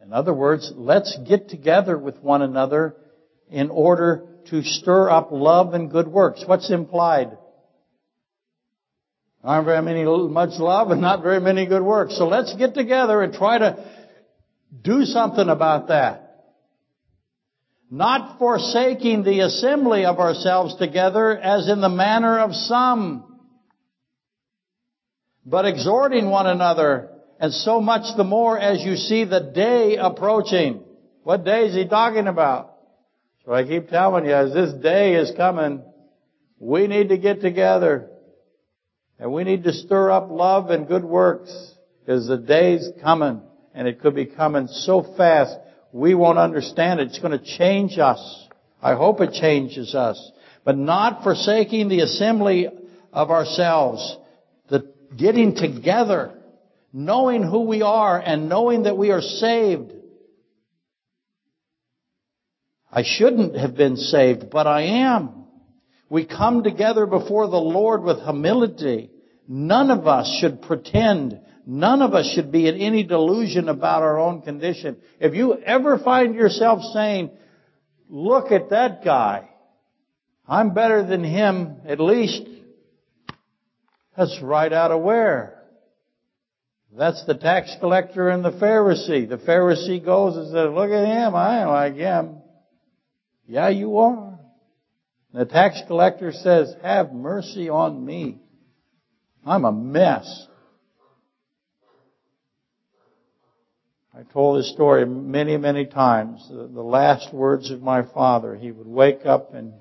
In 0.03 0.13
other 0.13 0.33
words, 0.33 0.71
let's 0.75 1.17
get 1.27 1.49
together 1.49 1.97
with 1.97 2.19
one 2.19 2.41
another 2.41 2.95
in 3.49 3.69
order 3.69 4.27
to 4.49 4.63
stir 4.63 5.09
up 5.09 5.29
love 5.31 5.73
and 5.73 5.91
good 5.91 6.07
works. 6.07 6.43
What's 6.45 6.71
implied? 6.71 7.37
Aren't 9.43 9.65
very 9.65 9.81
many, 9.81 10.03
much 10.03 10.59
love 10.59 10.91
and 10.91 10.99
not 10.99 11.23
very 11.23 11.39
many 11.39 11.65
good 11.65 11.83
works. 11.83 12.17
So 12.17 12.27
let's 12.27 12.53
get 12.55 12.73
together 12.73 13.21
and 13.21 13.33
try 13.33 13.57
to 13.57 13.85
do 14.81 15.05
something 15.05 15.47
about 15.47 15.87
that. 15.87 16.28
Not 17.89 18.37
forsaking 18.37 19.23
the 19.23 19.39
assembly 19.39 20.05
of 20.05 20.19
ourselves 20.19 20.75
together 20.75 21.35
as 21.37 21.67
in 21.67 21.81
the 21.81 21.89
manner 21.89 22.39
of 22.39 22.53
some, 22.53 23.39
but 25.43 25.65
exhorting 25.65 26.29
one 26.29 26.45
another, 26.45 27.09
and 27.39 27.51
so 27.51 27.81
much 27.81 28.15
the 28.15 28.23
more 28.23 28.59
as 28.59 28.83
you 28.83 28.95
see 28.95 29.25
the 29.25 29.39
day 29.39 29.95
approaching. 29.95 30.83
What 31.23 31.43
day 31.43 31.65
is 31.65 31.73
he 31.73 31.87
talking 31.87 32.27
about? 32.27 32.75
So 33.45 33.53
I 33.53 33.63
keep 33.63 33.89
telling 33.89 34.25
you, 34.25 34.33
as 34.33 34.53
this 34.53 34.73
day 34.73 35.15
is 35.15 35.31
coming, 35.35 35.81
we 36.59 36.85
need 36.85 37.09
to 37.09 37.17
get 37.17 37.41
together. 37.41 38.11
And 39.17 39.33
we 39.33 39.43
need 39.43 39.63
to 39.63 39.73
stir 39.73 40.11
up 40.11 40.29
love 40.29 40.69
and 40.69 40.87
good 40.87 41.03
works 41.03 41.51
because 41.99 42.27
the 42.27 42.37
day's 42.37 42.87
coming 43.01 43.41
and 43.73 43.87
it 43.87 43.99
could 44.01 44.13
be 44.13 44.25
coming 44.25 44.67
so 44.67 45.01
fast 45.17 45.57
we 45.91 46.13
won't 46.13 46.37
understand 46.37 46.99
it. 46.99 47.07
It's 47.07 47.19
going 47.19 47.37
to 47.37 47.43
change 47.43 47.97
us. 47.97 48.47
I 48.81 48.95
hope 48.95 49.21
it 49.21 49.33
changes 49.33 49.95
us. 49.95 50.31
But 50.63 50.77
not 50.77 51.23
forsaking 51.23 51.89
the 51.89 52.01
assembly 52.01 52.67
of 53.11 53.31
ourselves, 53.31 54.17
the 54.69 54.93
getting 55.17 55.55
together, 55.55 56.33
knowing 56.93 57.43
who 57.43 57.61
we 57.61 57.81
are 57.81 58.19
and 58.19 58.49
knowing 58.49 58.83
that 58.83 58.97
we 58.97 59.11
are 59.11 59.21
saved. 59.21 59.93
I 62.91 63.03
shouldn't 63.03 63.55
have 63.55 63.75
been 63.75 63.97
saved, 63.97 64.49
but 64.49 64.67
I 64.67 64.81
am. 64.81 65.45
We 66.09 66.25
come 66.25 66.63
together 66.63 67.05
before 67.05 67.47
the 67.47 67.57
Lord 67.57 68.03
with 68.03 68.21
humility. 68.21 69.11
None 69.47 69.91
of 69.91 70.07
us 70.07 70.39
should 70.39 70.63
pretend. 70.63 71.39
None 71.71 72.01
of 72.01 72.15
us 72.15 72.33
should 72.33 72.51
be 72.51 72.67
in 72.67 72.77
any 72.77 73.03
delusion 73.03 73.69
about 73.69 74.01
our 74.01 74.17
own 74.17 74.41
condition. 74.41 74.97
If 75.19 75.35
you 75.35 75.55
ever 75.55 75.99
find 75.99 76.33
yourself 76.33 76.81
saying, 76.95 77.29
look 78.09 78.51
at 78.51 78.71
that 78.71 79.05
guy. 79.05 79.47
I'm 80.47 80.73
better 80.73 81.05
than 81.05 81.23
him, 81.23 81.81
at 81.85 81.99
least. 81.99 82.41
That's 84.17 84.39
right 84.41 84.73
out 84.73 84.89
of 84.89 85.03
where? 85.03 85.63
That's 86.91 87.23
the 87.27 87.35
tax 87.35 87.75
collector 87.79 88.29
and 88.29 88.43
the 88.43 88.49
Pharisee. 88.49 89.29
The 89.29 89.37
Pharisee 89.37 90.03
goes 90.03 90.37
and 90.37 90.47
says, 90.47 90.71
look 90.73 90.89
at 90.89 91.05
him, 91.05 91.35
I 91.35 91.61
am 91.61 91.67
like 91.67 91.93
him. 91.93 92.37
Yeah, 93.47 93.69
you 93.69 93.95
are. 93.99 94.39
The 95.35 95.45
tax 95.45 95.83
collector 95.85 96.31
says, 96.31 96.73
have 96.81 97.13
mercy 97.13 97.69
on 97.69 98.03
me. 98.03 98.39
I'm 99.45 99.65
a 99.65 99.71
mess. 99.71 100.47
I 104.19 104.23
told 104.33 104.59
this 104.59 104.69
story 104.73 105.05
many, 105.05 105.55
many 105.55 105.85
times. 105.85 106.45
The, 106.49 106.67
the, 106.67 106.81
last 106.81 107.33
words 107.33 107.71
of 107.71 107.81
my 107.81 108.03
father, 108.03 108.53
he 108.53 108.69
would 108.69 108.85
wake 108.85 109.25
up 109.25 109.53
and, 109.53 109.73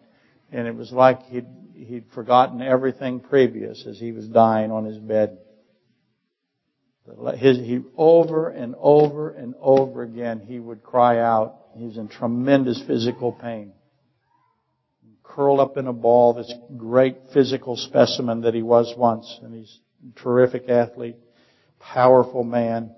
and 0.52 0.68
it 0.68 0.76
was 0.76 0.92
like 0.92 1.24
he'd, 1.24 1.46
he'd 1.74 2.04
forgotten 2.14 2.62
everything 2.62 3.18
previous 3.18 3.84
as 3.84 3.98
he 3.98 4.12
was 4.12 4.28
dying 4.28 4.70
on 4.70 4.84
his 4.84 4.98
bed. 4.98 5.38
His, 7.34 7.56
he, 7.56 7.80
over 7.96 8.50
and 8.50 8.76
over 8.78 9.30
and 9.30 9.54
over 9.60 10.02
again, 10.02 10.40
he 10.46 10.60
would 10.60 10.84
cry 10.84 11.18
out. 11.18 11.56
He 11.74 11.86
was 11.86 11.96
in 11.96 12.06
tremendous 12.06 12.80
physical 12.86 13.32
pain 13.32 13.72
curled 15.38 15.60
up 15.60 15.76
in 15.76 15.86
a 15.86 15.92
ball, 15.92 16.34
this 16.34 16.52
great 16.76 17.16
physical 17.32 17.76
specimen 17.76 18.40
that 18.40 18.54
he 18.54 18.62
was 18.62 18.92
once, 18.96 19.38
and 19.42 19.54
he's 19.54 19.78
a 20.02 20.20
terrific 20.20 20.68
athlete, 20.68 21.16
powerful 21.78 22.42
man. 22.42 22.92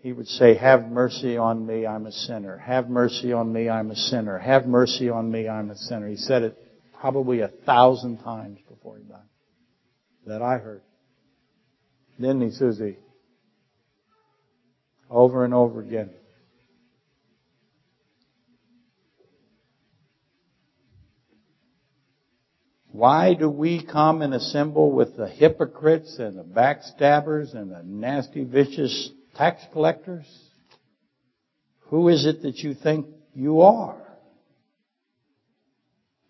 He 0.00 0.12
would 0.12 0.28
say, 0.28 0.54
have 0.54 0.88
mercy 0.88 1.36
on 1.36 1.66
me, 1.66 1.86
I'm 1.86 2.06
a 2.06 2.12
sinner. 2.12 2.56
Have 2.56 2.88
mercy 2.88 3.34
on 3.34 3.52
me, 3.52 3.68
I'm 3.68 3.90
a 3.90 3.96
sinner. 3.96 4.38
Have 4.38 4.66
mercy 4.66 5.10
on 5.10 5.30
me, 5.30 5.46
I'm 5.46 5.70
a 5.70 5.76
sinner. 5.76 6.08
He 6.08 6.16
said 6.16 6.42
it 6.42 6.56
probably 6.98 7.40
a 7.40 7.48
thousand 7.48 8.18
times 8.18 8.58
before 8.66 8.96
he 8.96 9.04
died. 9.04 9.18
That 10.26 10.40
I 10.40 10.56
heard. 10.56 10.82
Didn't 12.18 12.40
he, 12.40 12.50
Susie? 12.50 12.96
Over 15.10 15.44
and 15.44 15.52
over 15.52 15.80
again. 15.82 16.10
Why 22.92 23.34
do 23.34 23.50
we 23.50 23.84
come 23.84 24.22
and 24.22 24.34
assemble 24.34 24.92
with 24.92 25.16
the 25.16 25.28
hypocrites 25.28 26.18
and 26.18 26.38
the 26.38 26.42
backstabbers 26.42 27.54
and 27.54 27.70
the 27.70 27.82
nasty, 27.84 28.44
vicious 28.44 29.10
tax 29.40 29.62
collectors? 29.72 30.26
Who 31.86 32.10
is 32.10 32.26
it 32.26 32.42
that 32.42 32.58
you 32.58 32.74
think 32.74 33.06
you 33.34 33.62
are? 33.62 33.96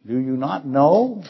Do 0.06 0.16
you 0.16 0.36
not 0.36 0.64
know? 0.64 1.24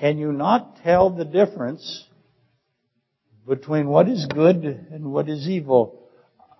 Can 0.00 0.16
you 0.16 0.32
not 0.32 0.78
tell 0.82 1.10
the 1.10 1.26
difference 1.26 2.06
between 3.46 3.88
what 3.88 4.08
is 4.08 4.24
good 4.24 4.64
and 4.64 5.12
what 5.12 5.28
is 5.28 5.46
evil? 5.46 6.08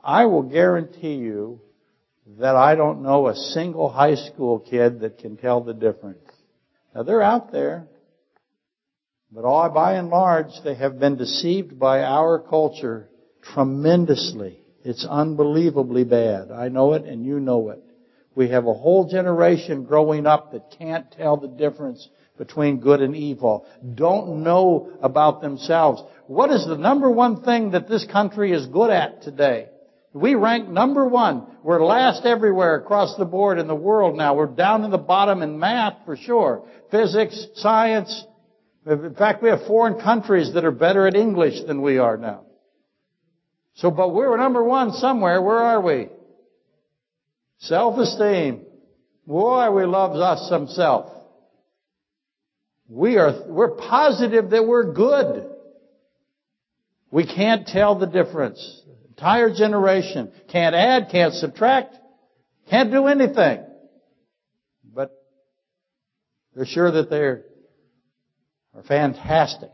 I 0.04 0.26
will 0.26 0.42
guarantee 0.42 1.14
you 1.14 1.62
that 2.38 2.56
I 2.56 2.74
don't 2.74 3.02
know 3.02 3.28
a 3.28 3.34
single 3.34 3.88
high 3.88 4.16
school 4.16 4.58
kid 4.58 5.00
that 5.00 5.16
can 5.16 5.38
tell 5.38 5.62
the 5.62 5.72
difference. 5.72 6.28
Now 6.94 7.04
they're 7.04 7.22
out 7.22 7.52
there, 7.52 7.88
but 9.30 9.44
all 9.44 9.68
by 9.70 9.94
and 9.94 10.08
large 10.08 10.52
they 10.64 10.74
have 10.74 10.98
been 10.98 11.16
deceived 11.16 11.78
by 11.78 12.02
our 12.02 12.38
culture 12.38 13.08
tremendously. 13.42 14.60
It's 14.84 15.04
unbelievably 15.04 16.04
bad. 16.04 16.50
I 16.50 16.68
know 16.68 16.94
it 16.94 17.04
and 17.04 17.24
you 17.24 17.40
know 17.40 17.70
it. 17.70 17.82
We 18.34 18.50
have 18.50 18.66
a 18.66 18.74
whole 18.74 19.08
generation 19.08 19.84
growing 19.84 20.26
up 20.26 20.52
that 20.52 20.76
can't 20.78 21.10
tell 21.10 21.36
the 21.36 21.48
difference 21.48 22.08
between 22.38 22.80
good 22.80 23.00
and 23.00 23.16
evil, 23.16 23.66
don't 23.94 24.42
know 24.42 24.92
about 25.00 25.40
themselves. 25.40 26.02
What 26.26 26.50
is 26.50 26.66
the 26.66 26.76
number 26.76 27.10
one 27.10 27.42
thing 27.42 27.70
that 27.70 27.88
this 27.88 28.06
country 28.10 28.52
is 28.52 28.66
good 28.66 28.90
at 28.90 29.22
today? 29.22 29.68
We 30.12 30.34
rank 30.34 30.68
number 30.68 31.06
one. 31.06 31.46
We're 31.62 31.84
last 31.84 32.24
everywhere 32.24 32.76
across 32.76 33.16
the 33.16 33.24
board 33.26 33.58
in 33.58 33.66
the 33.66 33.74
world 33.74 34.16
now. 34.16 34.34
We're 34.34 34.46
down 34.46 34.84
in 34.84 34.90
the 34.90 34.98
bottom 34.98 35.42
in 35.42 35.58
math 35.58 35.94
for 36.04 36.16
sure. 36.16 36.66
Physics, 36.90 37.46
science. 37.56 38.24
In 38.86 39.14
fact, 39.14 39.42
we 39.42 39.48
have 39.48 39.66
foreign 39.66 40.00
countries 40.00 40.52
that 40.54 40.64
are 40.64 40.70
better 40.70 41.06
at 41.08 41.16
English 41.16 41.66
than 41.66 41.82
we 41.82 41.98
are 41.98 42.16
now. 42.16 42.42
So, 43.74 43.90
but 43.90 44.14
we're 44.14 44.36
number 44.36 44.62
one 44.62 44.92
somewhere. 44.92 45.42
Where 45.42 45.58
are 45.58 45.80
we? 45.80 46.08
Self-esteem. 47.58 48.64
Boy, 49.26 49.70
we 49.72 49.84
love 49.84 50.12
us 50.12 50.48
some 50.48 50.68
self. 50.68 51.10
We 52.88 53.16
are, 53.16 53.44
we're 53.48 53.72
positive 53.72 54.50
that 54.50 54.64
we're 54.64 54.92
good. 54.92 55.50
We 57.10 57.26
can't 57.26 57.66
tell 57.66 57.98
the 57.98 58.06
difference. 58.06 58.82
Entire 59.08 59.52
generation. 59.52 60.30
Can't 60.52 60.76
add, 60.76 61.08
can't 61.10 61.34
subtract, 61.34 61.96
can't 62.70 62.92
do 62.92 63.06
anything. 63.06 63.64
But 64.94 65.10
they're 66.54 66.66
sure 66.66 66.92
that 66.92 67.10
they're 67.10 67.44
are 68.76 68.82
fantastic. 68.82 69.72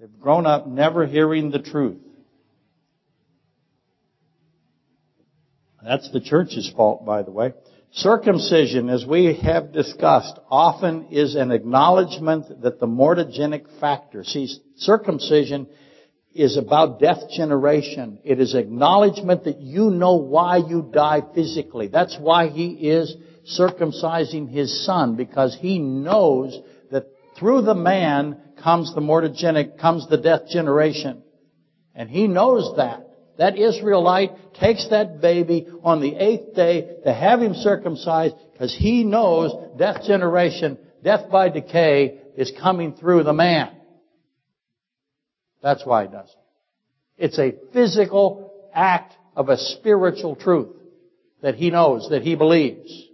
They've 0.00 0.18
grown 0.20 0.46
up 0.46 0.66
never 0.66 1.06
hearing 1.06 1.50
the 1.50 1.60
truth. 1.60 1.98
That's 5.82 6.10
the 6.10 6.20
church's 6.20 6.70
fault, 6.76 7.06
by 7.06 7.22
the 7.22 7.30
way. 7.30 7.52
Circumcision, 7.92 8.90
as 8.90 9.06
we 9.06 9.38
have 9.42 9.72
discussed, 9.72 10.38
often 10.50 11.06
is 11.12 11.36
an 11.36 11.52
acknowledgement 11.52 12.62
that 12.62 12.80
the 12.80 12.86
mortogenic 12.86 13.80
factor, 13.80 14.24
see, 14.24 14.48
circumcision 14.76 15.68
is 16.34 16.56
about 16.56 16.98
death 16.98 17.30
generation. 17.30 18.18
It 18.24 18.40
is 18.40 18.54
acknowledgement 18.56 19.44
that 19.44 19.60
you 19.60 19.90
know 19.90 20.16
why 20.16 20.56
you 20.56 20.90
die 20.92 21.22
physically. 21.34 21.86
That's 21.86 22.18
why 22.18 22.48
he 22.48 22.72
is 22.90 23.16
circumcising 23.58 24.50
his 24.50 24.84
son, 24.84 25.14
because 25.14 25.56
he 25.58 25.78
knows 25.78 26.58
through 27.38 27.62
the 27.62 27.74
man 27.74 28.38
comes 28.62 28.94
the 28.94 29.00
mortogenic, 29.00 29.78
comes 29.78 30.08
the 30.08 30.16
death 30.16 30.48
generation. 30.48 31.22
And 31.94 32.10
he 32.10 32.26
knows 32.26 32.76
that. 32.76 33.02
That 33.38 33.58
Israelite 33.58 34.54
takes 34.54 34.88
that 34.88 35.20
baby 35.20 35.66
on 35.82 36.00
the 36.00 36.14
eighth 36.14 36.54
day 36.54 36.96
to 37.04 37.12
have 37.12 37.40
him 37.40 37.54
circumcised 37.54 38.34
because 38.52 38.74
he 38.74 39.04
knows 39.04 39.52
death 39.78 40.04
generation, 40.06 40.78
death 41.02 41.30
by 41.30 41.50
decay 41.50 42.18
is 42.36 42.52
coming 42.60 42.94
through 42.94 43.24
the 43.24 43.34
man. 43.34 43.76
That's 45.62 45.84
why 45.84 46.06
he 46.06 46.12
does 46.12 46.28
it. 46.28 47.24
It's 47.24 47.38
a 47.38 47.54
physical 47.72 48.70
act 48.74 49.14
of 49.34 49.48
a 49.48 49.58
spiritual 49.58 50.36
truth 50.36 50.74
that 51.42 51.56
he 51.56 51.70
knows, 51.70 52.08
that 52.10 52.22
he 52.22 52.36
believes. 52.36 53.05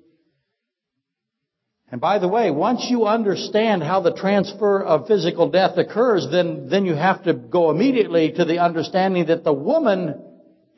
And 1.93 2.01
by 2.01 2.18
the 2.18 2.26
way, 2.26 2.51
once 2.51 2.86
you 2.88 3.05
understand 3.05 3.82
how 3.82 4.01
the 4.01 4.14
transfer 4.14 4.82
of 4.82 5.07
physical 5.07 5.51
death 5.51 5.76
occurs, 5.76 6.26
then, 6.32 6.70
then 6.70 6.86
you 6.86 6.95
have 6.95 7.24
to 7.24 7.34
go 7.34 7.70
immediately 7.70 8.32
to 8.32 8.47
the 8.47 8.61
understanding 8.61 9.26
that 9.26 9.45
the 9.45 9.53
woman 9.53 10.18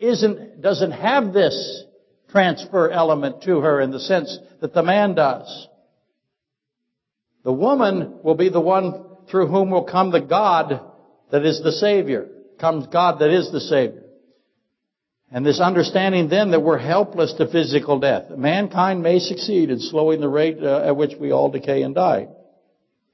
isn't, 0.00 0.60
doesn't 0.60 0.90
have 0.90 1.32
this 1.32 1.84
transfer 2.30 2.90
element 2.90 3.44
to 3.44 3.60
her 3.60 3.80
in 3.80 3.92
the 3.92 4.00
sense 4.00 4.36
that 4.60 4.74
the 4.74 4.82
man 4.82 5.14
does. 5.14 5.68
The 7.44 7.52
woman 7.52 8.18
will 8.24 8.34
be 8.34 8.48
the 8.48 8.60
one 8.60 9.04
through 9.30 9.46
whom 9.46 9.70
will 9.70 9.84
come 9.84 10.10
the 10.10 10.20
God 10.20 10.80
that 11.30 11.46
is 11.46 11.62
the 11.62 11.70
Savior. 11.70 12.26
Comes 12.58 12.88
God 12.88 13.20
that 13.20 13.30
is 13.30 13.52
the 13.52 13.60
Savior. 13.60 14.03
And 15.34 15.44
this 15.44 15.58
understanding 15.58 16.28
then 16.28 16.52
that 16.52 16.60
we're 16.60 16.78
helpless 16.78 17.32
to 17.38 17.48
physical 17.48 17.98
death. 17.98 18.30
Mankind 18.30 19.02
may 19.02 19.18
succeed 19.18 19.68
in 19.68 19.80
slowing 19.80 20.20
the 20.20 20.28
rate 20.28 20.62
uh, 20.62 20.84
at 20.86 20.96
which 20.96 21.18
we 21.18 21.32
all 21.32 21.50
decay 21.50 21.82
and 21.82 21.92
die. 21.92 22.28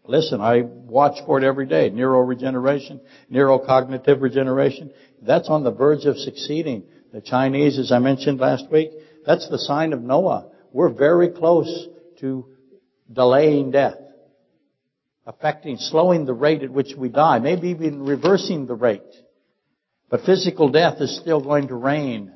Listen, 0.05 0.43
I 0.43 0.61
watch 0.61 1.25
for 1.25 1.39
it 1.39 1.45
every 1.45 1.65
day. 1.65 1.89
Neuroregeneration, 1.89 3.01
neurocognitive 3.33 4.21
regeneration. 4.21 4.93
That's 5.23 5.49
on 5.49 5.65
the 5.65 5.71
verge 5.71 6.05
of 6.05 6.19
succeeding. 6.19 6.83
The 7.11 7.23
Chinese, 7.23 7.79
as 7.79 7.91
I 7.91 8.01
mentioned 8.01 8.39
last 8.39 8.71
week, 8.71 8.91
that's 9.25 9.49
the 9.49 9.59
sign 9.59 9.95
of 9.95 10.03
Noah. 10.03 10.51
We're 10.75 10.93
very 10.93 11.31
close 11.31 11.87
to 12.19 12.45
delaying 13.11 13.71
death. 13.71 13.97
Affecting, 15.25 15.79
slowing 15.79 16.27
the 16.27 16.35
rate 16.35 16.65
at 16.65 16.71
which 16.71 16.93
we 16.99 17.09
die. 17.09 17.39
Maybe 17.39 17.69
even 17.69 18.03
reversing 18.05 18.67
the 18.67 18.75
rate. 18.75 19.01
But 20.11 20.23
physical 20.23 20.71
death 20.71 21.01
is 21.01 21.17
still 21.17 21.41
going 21.41 21.69
to 21.69 21.77
reign. 21.77 22.33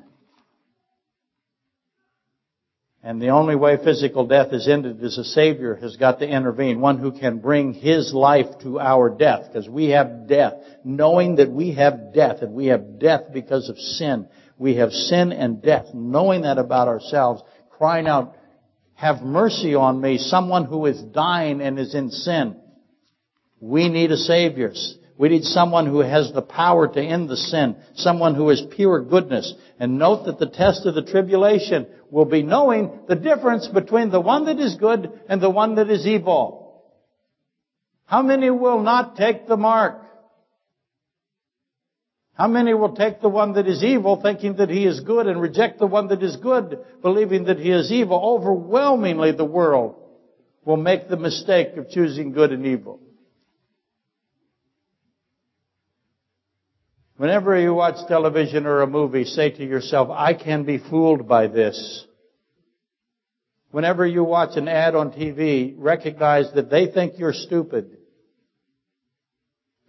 And 3.03 3.21
the 3.21 3.29
only 3.29 3.55
way 3.55 3.77
physical 3.77 4.25
death 4.25 4.51
is 4.51 4.67
ended 4.67 5.03
is 5.03 5.19
a 5.19 5.23
Savior 5.23 5.75
has 5.75 5.95
got 5.95 6.19
to 6.19 6.27
intervene, 6.27 6.81
one 6.81 6.97
who 6.97 7.11
can 7.11 7.37
bring 7.37 7.73
His 7.73 8.11
life 8.15 8.47
to 8.63 8.79
our 8.79 9.15
death, 9.15 9.47
because 9.47 9.69
we 9.69 9.89
have 9.89 10.27
death. 10.27 10.53
Knowing 10.83 11.35
that 11.35 11.51
we 11.51 11.75
have 11.75 12.15
death, 12.15 12.41
and 12.41 12.53
we 12.53 12.67
have 12.67 12.97
death 12.97 13.25
because 13.31 13.69
of 13.69 13.77
sin. 13.77 14.27
We 14.57 14.77
have 14.77 14.91
sin 14.91 15.33
and 15.33 15.61
death. 15.61 15.87
Knowing 15.93 16.41
that 16.43 16.57
about 16.57 16.87
ourselves, 16.87 17.43
crying 17.69 18.07
out, 18.07 18.35
have 18.95 19.21
mercy 19.21 19.75
on 19.75 20.01
me, 20.01 20.17
someone 20.17 20.65
who 20.65 20.87
is 20.87 20.99
dying 20.99 21.61
and 21.61 21.77
is 21.77 21.93
in 21.93 22.09
sin. 22.09 22.59
We 23.59 23.89
need 23.89 24.11
a 24.11 24.17
Savior. 24.17 24.73
We 25.17 25.29
need 25.29 25.45
someone 25.45 25.85
who 25.85 25.99
has 25.99 26.33
the 26.33 26.41
power 26.41 26.87
to 26.87 27.01
end 27.01 27.29
the 27.29 27.37
sin, 27.37 27.77
someone 27.95 28.35
who 28.35 28.49
is 28.49 28.61
pure 28.75 29.01
goodness. 29.01 29.53
And 29.79 29.97
note 29.97 30.25
that 30.25 30.39
the 30.39 30.49
test 30.49 30.85
of 30.85 30.95
the 30.95 31.03
tribulation 31.03 31.87
will 32.11 32.25
be 32.25 32.43
knowing 32.43 32.99
the 33.07 33.15
difference 33.15 33.67
between 33.67 34.09
the 34.09 34.19
one 34.19 34.45
that 34.45 34.59
is 34.59 34.75
good 34.75 35.11
and 35.29 35.41
the 35.41 35.49
one 35.49 35.75
that 35.75 35.89
is 35.89 36.05
evil. 36.05 36.83
How 38.05 38.21
many 38.21 38.49
will 38.49 38.81
not 38.81 39.15
take 39.15 39.47
the 39.47 39.57
mark? 39.57 40.01
How 42.33 42.49
many 42.49 42.73
will 42.73 42.93
take 42.93 43.21
the 43.21 43.29
one 43.29 43.53
that 43.53 43.67
is 43.67 43.81
evil 43.81 44.21
thinking 44.21 44.57
that 44.57 44.69
he 44.69 44.85
is 44.85 44.99
good 44.99 45.27
and 45.27 45.41
reject 45.41 45.79
the 45.79 45.87
one 45.87 46.09
that 46.09 46.21
is 46.21 46.35
good 46.35 46.77
believing 47.01 47.45
that 47.45 47.59
he 47.59 47.71
is 47.71 47.89
evil? 47.89 48.19
Overwhelmingly 48.21 49.31
the 49.31 49.45
world 49.45 49.95
will 50.65 50.75
make 50.75 51.07
the 51.07 51.15
mistake 51.15 51.77
of 51.77 51.89
choosing 51.89 52.33
good 52.33 52.51
and 52.51 52.65
evil. 52.65 52.99
Whenever 57.17 57.57
you 57.57 57.73
watch 57.73 57.95
television 58.07 58.65
or 58.65 58.81
a 58.81 58.87
movie, 58.87 59.23
say 59.23 59.49
to 59.49 59.63
yourself, 59.65 60.09
I 60.09 60.33
can 60.33 60.65
be 60.65 60.77
fooled 60.77 61.27
by 61.27 61.47
this. 61.47 62.05
Whenever 63.71 64.05
you 64.05 64.23
watch 64.23 64.57
an 64.57 64.67
ad 64.67 64.95
on 64.95 65.11
TV, 65.11 65.75
recognize 65.77 66.51
that 66.55 66.69
they 66.69 66.87
think 66.87 67.17
you're 67.17 67.33
stupid. 67.33 67.97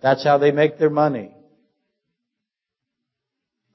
That's 0.02 0.24
how 0.24 0.38
they 0.38 0.52
make 0.52 0.78
their 0.78 0.90
money. 0.90 1.32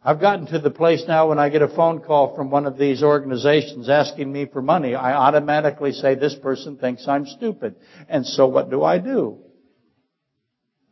I've 0.04 0.22
gotten 0.22 0.48
to 0.48 0.60
the 0.60 0.72
place 0.72 1.04
now 1.08 1.30
when 1.30 1.38
I 1.38 1.50
get 1.50 1.62
a 1.62 1.68
phone 1.68 2.00
call 2.00 2.36
from 2.36 2.50
one 2.50 2.66
of 2.66 2.78
these 2.78 3.04
organizations 3.04 3.88
asking 3.88 4.32
me 4.32 4.48
for 4.48 4.62
money, 4.62 4.96
I 4.96 5.14
automatically 5.14 5.92
say 5.92 6.16
this 6.16 6.36
person 6.36 6.78
thinks 6.78 7.08
I'm 7.08 7.26
stupid. 7.26 7.76
And 8.10 8.26
so 8.26 8.48
what 8.48 8.72
do 8.72 8.84
I 8.84 8.98
do? 8.98 9.40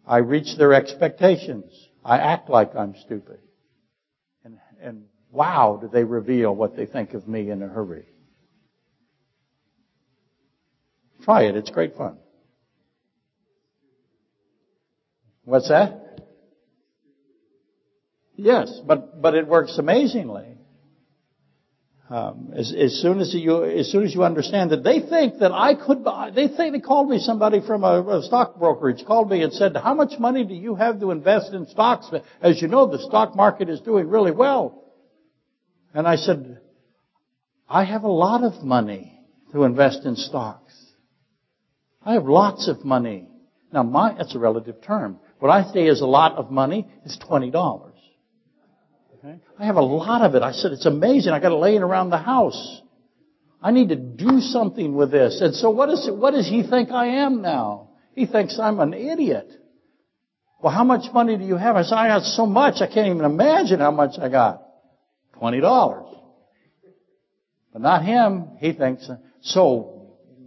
I 0.06 0.18
reach 0.18 0.58
their 0.58 0.74
expectations. 0.74 1.89
I 2.04 2.18
act 2.18 2.50
like 2.50 2.76
I'm 2.76 2.96
stupid. 3.06 3.40
And, 4.44 4.58
and 4.82 5.04
wow, 5.32 5.78
do 5.82 5.88
they 5.88 6.04
reveal 6.04 6.56
what 6.56 6.76
they 6.76 6.86
think 6.86 7.14
of 7.14 7.28
me 7.28 7.50
in 7.50 7.62
a 7.62 7.68
hurry. 7.68 8.06
Try 11.24 11.44
it. 11.44 11.56
It's 11.56 11.70
great 11.70 11.96
fun. 11.96 12.18
What's 15.44 15.70
that? 15.70 16.22
Yes, 18.36 18.80
but, 18.86 19.22
but 19.22 19.36
it 19.36 19.48
works 19.48 19.78
amazingly. 19.78 20.59
Um, 22.10 22.54
as, 22.56 22.74
as, 22.76 23.00
soon 23.04 23.20
as 23.20 23.36
you, 23.36 23.64
as 23.64 23.92
soon 23.92 24.04
as 24.04 24.16
you 24.16 24.24
understand 24.24 24.72
that 24.72 24.84
they 24.84 25.00
think 25.00 25.38
that 25.42 25.52
I 25.52 25.76
could 25.76 26.04
buy, 26.04 26.32
they 26.32 26.48
think 26.48 26.74
they 26.74 26.80
called 26.80 27.08
me 27.08 27.20
somebody 27.20 27.62
from 27.62 27.84
a, 27.84 28.02
a 28.02 28.24
stock 28.24 28.58
brokerage 28.58 29.06
called 29.06 29.30
me 29.30 29.44
and 29.44 29.54
said, 29.54 29.78
"How 29.78 29.94
much 29.94 30.18
money 30.18 30.44
do 30.44 30.56
you 30.56 30.74
have 30.74 31.00
to 31.02 31.12
invest 31.12 31.54
in 31.54 31.68
stocks?" 31.68 32.10
As 32.42 32.60
you 32.64 32.68
know, 32.68 32.88
the 32.88 32.98
stock 32.98 33.36
market 33.36 33.70
is 33.70 33.80
doing 33.82 34.08
really 34.08 34.32
well. 34.32 34.86
And 35.94 36.08
I 36.08 36.16
said, 36.16 36.60
"I 37.70 37.84
have 37.84 38.04
a 38.04 38.12
lot 38.12 38.44
of 38.44 38.64
money 38.64 39.20
to 39.52 39.64
invest 39.64 40.04
in 40.04 40.16
stocks. 40.16 40.74
I 42.04 42.14
have 42.14 42.26
lots 42.26 42.68
of 42.68 42.84
money." 42.84 43.30
Now, 43.72 43.84
my 43.84 44.16
that's 44.18 44.34
a 44.34 44.40
relative 44.40 44.82
term. 44.82 45.20
What 45.38 45.50
I 45.52 45.72
say 45.72 45.86
is 45.86 46.02
a 46.02 46.08
lot 46.08 46.38
of 46.38 46.50
money 46.50 46.88
is 47.06 47.16
twenty 47.18 47.52
dollars. 47.52 47.89
I 49.24 49.66
have 49.66 49.76
a 49.76 49.82
lot 49.82 50.22
of 50.22 50.36
it. 50.36 50.44
I 50.44 50.52
said, 50.52 50.72
it's 50.72 50.86
amazing. 50.86 51.34
I 51.34 51.40
got 51.40 51.52
it 51.52 51.56
laying 51.56 51.84
around 51.84 52.10
the 52.10 52.18
house. 52.18 52.82
I 53.62 53.72
need 53.72 53.90
to 53.90 53.96
do 53.96 54.40
something 54.40 54.96
with 54.96 55.12
this. 55.12 55.42
And 55.42 55.54
so 55.54 55.70
what, 55.70 55.90
is, 55.90 56.10
what 56.12 56.32
does 56.32 56.48
he 56.48 56.64
think 56.64 56.92
I 56.92 57.08
am 57.24 57.42
now? 57.42 57.90
He 58.16 58.26
thinks 58.26 58.58
I'm 58.58 58.80
an 58.80 58.94
idiot. 58.94 59.52
Well, 60.62 60.74
how 60.74 60.84
much 60.84 61.12
money 61.14 61.38
do 61.38 61.44
you 61.44 61.58
have? 61.58 61.76
I 61.76 61.84
said, 61.84 61.96
I 61.96 62.08
got 62.08 62.24
so 62.24 62.46
much, 62.46 62.82
I 62.82 62.88
can't 62.88 63.08
even 63.08 63.26
imagine 63.26 63.80
how 63.80 63.92
much 63.92 64.20
I 64.20 64.30
got. 64.30 64.64
Twenty 65.38 65.62
dollars. 65.62 66.06
But 67.72 67.82
not 67.82 68.04
him. 68.04 68.58
He 68.60 68.74
thinks, 68.74 69.10
so 69.42 70.00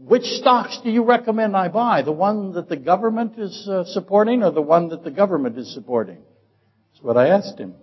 which 0.04 0.24
stocks 0.24 0.80
do 0.82 0.90
you 0.90 1.04
recommend 1.04 1.56
I 1.56 1.68
buy? 1.68 2.02
The 2.02 2.12
one 2.12 2.52
that 2.52 2.68
the 2.68 2.76
government 2.76 3.38
is 3.38 3.68
uh, 3.70 3.84
supporting 3.84 4.42
or 4.42 4.50
the 4.50 4.60
one 4.60 4.88
that 4.88 5.04
the 5.04 5.10
government 5.10 5.56
is 5.56 5.72
supporting? 5.72 6.18
That's 6.92 7.02
what 7.02 7.16
I 7.16 7.28
asked 7.28 7.58
him. 7.58 7.74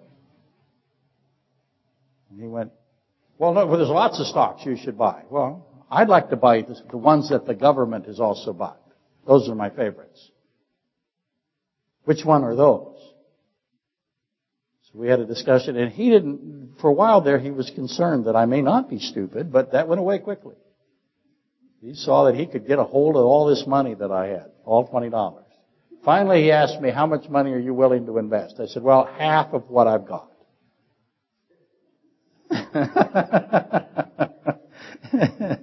And 2.29 2.39
he 2.39 2.47
went, 2.47 2.71
well, 3.37 3.53
no, 3.53 3.65
well, 3.65 3.77
there's 3.77 3.89
lots 3.89 4.19
of 4.19 4.27
stocks 4.27 4.65
you 4.65 4.77
should 4.77 4.97
buy. 4.97 5.23
Well, 5.29 5.65
I'd 5.89 6.09
like 6.09 6.29
to 6.29 6.35
buy 6.35 6.61
the 6.61 6.97
ones 6.97 7.29
that 7.29 7.45
the 7.45 7.55
government 7.55 8.05
has 8.05 8.19
also 8.19 8.53
bought. 8.53 8.81
Those 9.25 9.49
are 9.49 9.55
my 9.55 9.69
favorites. 9.69 10.31
Which 12.03 12.25
one 12.25 12.43
are 12.43 12.55
those? 12.55 12.97
So 14.91 14.99
we 14.99 15.07
had 15.07 15.19
a 15.19 15.25
discussion 15.25 15.77
and 15.77 15.91
he 15.91 16.09
didn't, 16.09 16.75
for 16.81 16.89
a 16.89 16.93
while 16.93 17.21
there, 17.21 17.39
he 17.39 17.51
was 17.51 17.71
concerned 17.73 18.25
that 18.25 18.35
I 18.35 18.45
may 18.45 18.61
not 18.61 18.89
be 18.89 18.99
stupid, 18.99 19.51
but 19.51 19.71
that 19.71 19.87
went 19.87 19.99
away 19.99 20.19
quickly. 20.19 20.55
He 21.81 21.93
saw 21.93 22.25
that 22.25 22.35
he 22.35 22.45
could 22.45 22.67
get 22.67 22.79
a 22.79 22.83
hold 22.83 23.15
of 23.15 23.23
all 23.23 23.45
this 23.47 23.65
money 23.65 23.93
that 23.95 24.11
I 24.11 24.27
had, 24.27 24.51
all 24.65 24.87
$20. 24.87 25.43
Finally, 26.03 26.43
he 26.43 26.51
asked 26.51 26.81
me, 26.81 26.89
how 26.89 27.05
much 27.05 27.29
money 27.29 27.51
are 27.51 27.59
you 27.59 27.73
willing 27.73 28.05
to 28.05 28.17
invest? 28.17 28.59
I 28.59 28.65
said, 28.65 28.83
well, 28.83 29.05
half 29.17 29.53
of 29.53 29.69
what 29.69 29.87
I've 29.87 30.07
got. 30.07 30.29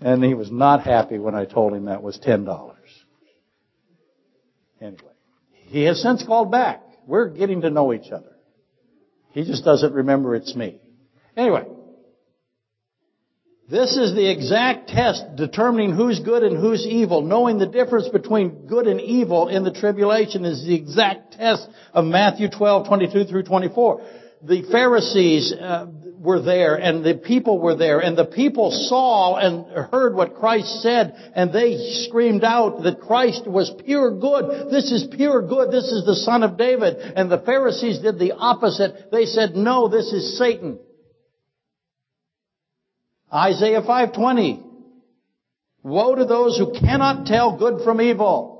and 0.00 0.24
he 0.24 0.34
was 0.34 0.50
not 0.50 0.82
happy 0.82 1.18
when 1.18 1.34
I 1.34 1.44
told 1.44 1.74
him 1.74 1.86
that 1.86 2.02
was 2.02 2.18
$10. 2.18 2.74
Anyway, 4.80 4.98
he 5.50 5.84
has 5.84 6.02
since 6.02 6.24
called 6.24 6.50
back. 6.50 6.82
We're 7.06 7.28
getting 7.28 7.62
to 7.62 7.70
know 7.70 7.92
each 7.92 8.10
other. 8.10 8.32
He 9.32 9.44
just 9.44 9.64
doesn't 9.64 9.92
remember 9.92 10.34
it's 10.34 10.54
me. 10.54 10.80
Anyway, 11.36 11.64
this 13.68 13.96
is 13.96 14.14
the 14.14 14.30
exact 14.30 14.90
test 14.90 15.36
determining 15.36 15.94
who's 15.94 16.20
good 16.20 16.42
and 16.42 16.56
who's 16.56 16.86
evil. 16.86 17.22
Knowing 17.22 17.58
the 17.58 17.66
difference 17.66 18.08
between 18.08 18.66
good 18.66 18.86
and 18.86 19.00
evil 19.00 19.48
in 19.48 19.64
the 19.64 19.72
tribulation 19.72 20.44
is 20.44 20.64
the 20.64 20.74
exact 20.74 21.34
test 21.34 21.68
of 21.94 22.04
Matthew 22.04 22.50
12, 22.50 22.86
22 22.86 23.24
through 23.24 23.44
24. 23.44 24.02
The 24.42 24.62
Pharisees, 24.70 25.54
uh, 25.58 25.86
were 26.18 26.40
there 26.40 26.76
and 26.76 27.04
the 27.04 27.14
people 27.14 27.58
were 27.60 27.74
there 27.74 28.00
and 28.00 28.16
the 28.16 28.24
people 28.24 28.70
saw 28.70 29.36
and 29.36 29.66
heard 29.90 30.14
what 30.14 30.36
Christ 30.36 30.82
said 30.82 31.32
and 31.34 31.52
they 31.52 32.04
screamed 32.06 32.44
out 32.44 32.82
that 32.82 33.00
Christ 33.00 33.46
was 33.46 33.72
pure 33.84 34.10
good. 34.18 34.70
This 34.70 34.90
is 34.90 35.06
pure 35.14 35.42
good. 35.42 35.70
This 35.70 35.84
is 35.84 36.04
the 36.06 36.16
son 36.16 36.42
of 36.42 36.56
David. 36.56 36.96
And 36.96 37.30
the 37.30 37.38
Pharisees 37.38 37.98
did 37.98 38.18
the 38.18 38.32
opposite. 38.32 39.10
They 39.10 39.26
said, 39.26 39.54
no, 39.54 39.88
this 39.88 40.12
is 40.12 40.38
Satan. 40.38 40.78
Isaiah 43.32 43.80
520. 43.80 44.62
Woe 45.82 46.14
to 46.14 46.24
those 46.24 46.56
who 46.56 46.72
cannot 46.72 47.26
tell 47.26 47.58
good 47.58 47.84
from 47.84 48.00
evil. 48.00 48.53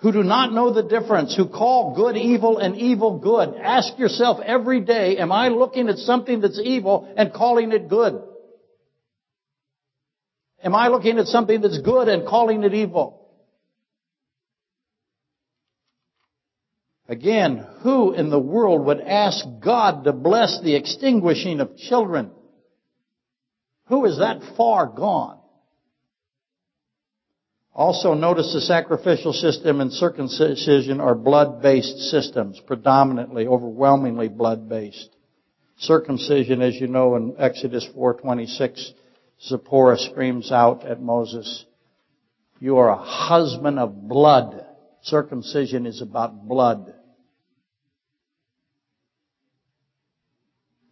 Who 0.00 0.12
do 0.12 0.22
not 0.22 0.52
know 0.52 0.72
the 0.72 0.82
difference, 0.82 1.34
who 1.34 1.48
call 1.48 1.94
good 1.94 2.16
evil 2.16 2.58
and 2.58 2.76
evil 2.76 3.18
good. 3.18 3.54
Ask 3.56 3.98
yourself 3.98 4.40
every 4.44 4.80
day, 4.80 5.16
am 5.16 5.32
I 5.32 5.48
looking 5.48 5.88
at 5.88 5.96
something 5.96 6.40
that's 6.40 6.60
evil 6.62 7.12
and 7.16 7.32
calling 7.32 7.72
it 7.72 7.88
good? 7.88 8.22
Am 10.62 10.74
I 10.74 10.88
looking 10.88 11.18
at 11.18 11.26
something 11.26 11.60
that's 11.60 11.80
good 11.80 12.08
and 12.08 12.26
calling 12.26 12.62
it 12.64 12.74
evil? 12.74 13.22
Again, 17.08 17.64
who 17.82 18.12
in 18.12 18.30
the 18.30 18.38
world 18.38 18.84
would 18.86 19.00
ask 19.00 19.44
God 19.60 20.04
to 20.04 20.12
bless 20.12 20.60
the 20.60 20.74
extinguishing 20.74 21.60
of 21.60 21.76
children? 21.76 22.32
Who 23.86 24.04
is 24.06 24.18
that 24.18 24.42
far 24.56 24.86
gone? 24.86 25.38
Also 27.76 28.14
notice 28.14 28.54
the 28.54 28.62
sacrificial 28.62 29.34
system 29.34 29.82
and 29.82 29.92
circumcision 29.92 30.98
are 30.98 31.14
blood-based 31.14 31.98
systems, 32.10 32.58
predominantly, 32.66 33.46
overwhelmingly 33.46 34.28
blood-based. 34.28 35.10
Circumcision, 35.76 36.62
as 36.62 36.74
you 36.76 36.86
know 36.86 37.16
in 37.16 37.34
Exodus 37.38 37.86
4:26, 37.94 38.94
Zipporah 39.46 39.98
screams 39.98 40.50
out 40.50 40.86
at 40.86 41.02
Moses, 41.02 41.66
"You 42.60 42.78
are 42.78 42.88
a 42.88 42.96
husband 42.96 43.78
of 43.78 44.08
blood." 44.08 44.64
Circumcision 45.02 45.84
is 45.84 46.00
about 46.00 46.48
blood. 46.48 46.94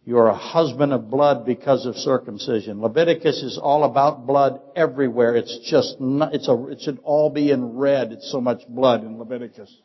You 0.07 0.19
are 0.19 0.27
a 0.27 0.37
husband 0.37 0.93
of 0.93 1.09
blood 1.09 1.47
because 1.47 1.87
of 1.87 1.95
circumcision. 1.95 2.79
Leviticus 2.79 3.41
is 3.41 3.57
all 3.61 3.83
about 3.83 4.27
blood 4.27 4.61
everywhere. 4.75 5.35
It's 5.35 5.67
just, 5.67 5.99
not, 5.99 6.35
it's 6.35 6.47
a, 6.47 6.67
it 6.67 6.81
should 6.81 6.99
all 7.03 7.31
be 7.31 7.49
in 7.49 7.75
red. 7.75 8.11
It's 8.11 8.31
so 8.31 8.39
much 8.39 8.61
blood 8.69 9.03
in 9.03 9.17
Leviticus. 9.17 9.75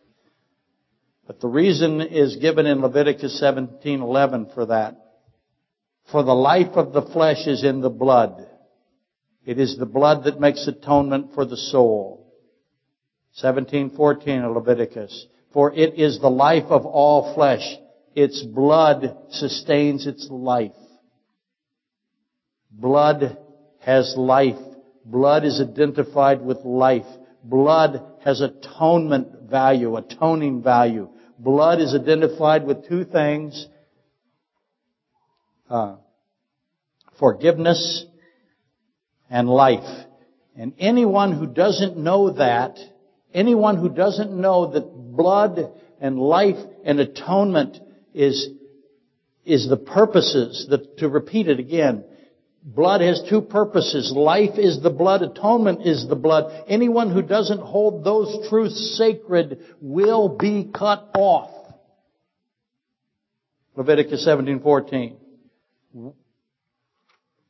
But 1.27 1.41
the 1.41 1.49
reason 1.49 2.03
is 2.03 2.37
given 2.37 2.67
in 2.67 2.83
Leviticus 2.83 3.41
17:11 3.41 4.53
for 4.53 4.67
that. 4.67 4.97
For 6.13 6.23
the 6.23 6.35
life 6.35 6.77
of 6.77 6.93
the 6.93 7.03
flesh 7.03 7.47
is 7.47 7.65
in 7.65 7.81
the 7.81 7.89
blood. 7.89 8.47
It 9.47 9.59
is 9.59 9.79
the 9.79 9.87
blood 9.87 10.25
that 10.25 10.39
makes 10.39 10.67
atonement 10.67 11.33
for 11.35 11.47
the 11.47 11.57
soul. 11.57 12.35
17:14 13.43 14.45
of 14.45 14.55
Leviticus. 14.55 15.27
For 15.55 15.73
it 15.73 15.99
is 15.99 16.21
the 16.21 16.29
life 16.29 16.67
of 16.69 16.85
all 16.85 17.33
flesh. 17.33 17.79
Its 18.23 18.43
blood 18.43 19.17
sustains 19.31 20.07
its 20.07 20.29
life. 20.31 20.77
Blood 22.71 23.39
has 23.79 24.15
life. 24.15 24.61
Blood 25.07 25.47
is 25.47 25.59
identified 25.59 26.43
with 26.43 26.59
life. 26.59 27.07
Blood 27.43 28.03
has 28.23 28.43
atonement 28.43 29.49
value, 29.49 29.97
atoning 29.97 30.63
value. 30.63 31.09
Blood 31.39 31.81
is 31.81 31.95
identified 31.95 32.67
with 32.67 32.87
two 32.87 33.07
things. 33.07 33.67
Uh, 35.71 35.97
forgiveness 37.19 38.05
and 39.31 39.49
life. 39.49 40.07
And 40.55 40.75
anyone 40.79 41.33
who 41.33 41.47
doesn't 41.47 41.97
know 41.97 42.33
that, 42.33 42.77
anyone 43.33 43.79
who 43.79 43.89
doesn't 43.89 44.39
know 44.39 44.73
that 44.73 45.17
blood 45.17 45.73
and 46.03 46.19
life 46.19 46.59
and 46.85 47.01
atonement 47.01 47.81
is, 48.15 48.49
is 49.45 49.69
the 49.69 49.77
purposes, 49.77 50.67
that, 50.71 50.99
to 50.99 51.09
repeat 51.09 51.49
it 51.49 51.59
again, 51.59 52.05
blood 52.63 53.01
has 53.01 53.23
two 53.29 53.41
purposes. 53.41 54.13
Life 54.15 54.59
is 54.59 54.81
the 54.83 54.91
blood, 54.91 55.23
atonement 55.23 55.87
is 55.87 56.07
the 56.09 56.17
blood. 56.17 56.65
Anyone 56.69 57.13
who 57.13 57.23
doesn't 57.23 57.61
hold 57.61 58.05
those 58.05 58.49
truths 58.49 58.97
sacred 58.97 59.61
will 59.81 60.37
be 60.37 60.71
cut 60.73 61.11
off. 61.15 61.51
Leviticus 63.77 64.27
17:14. 64.27 65.17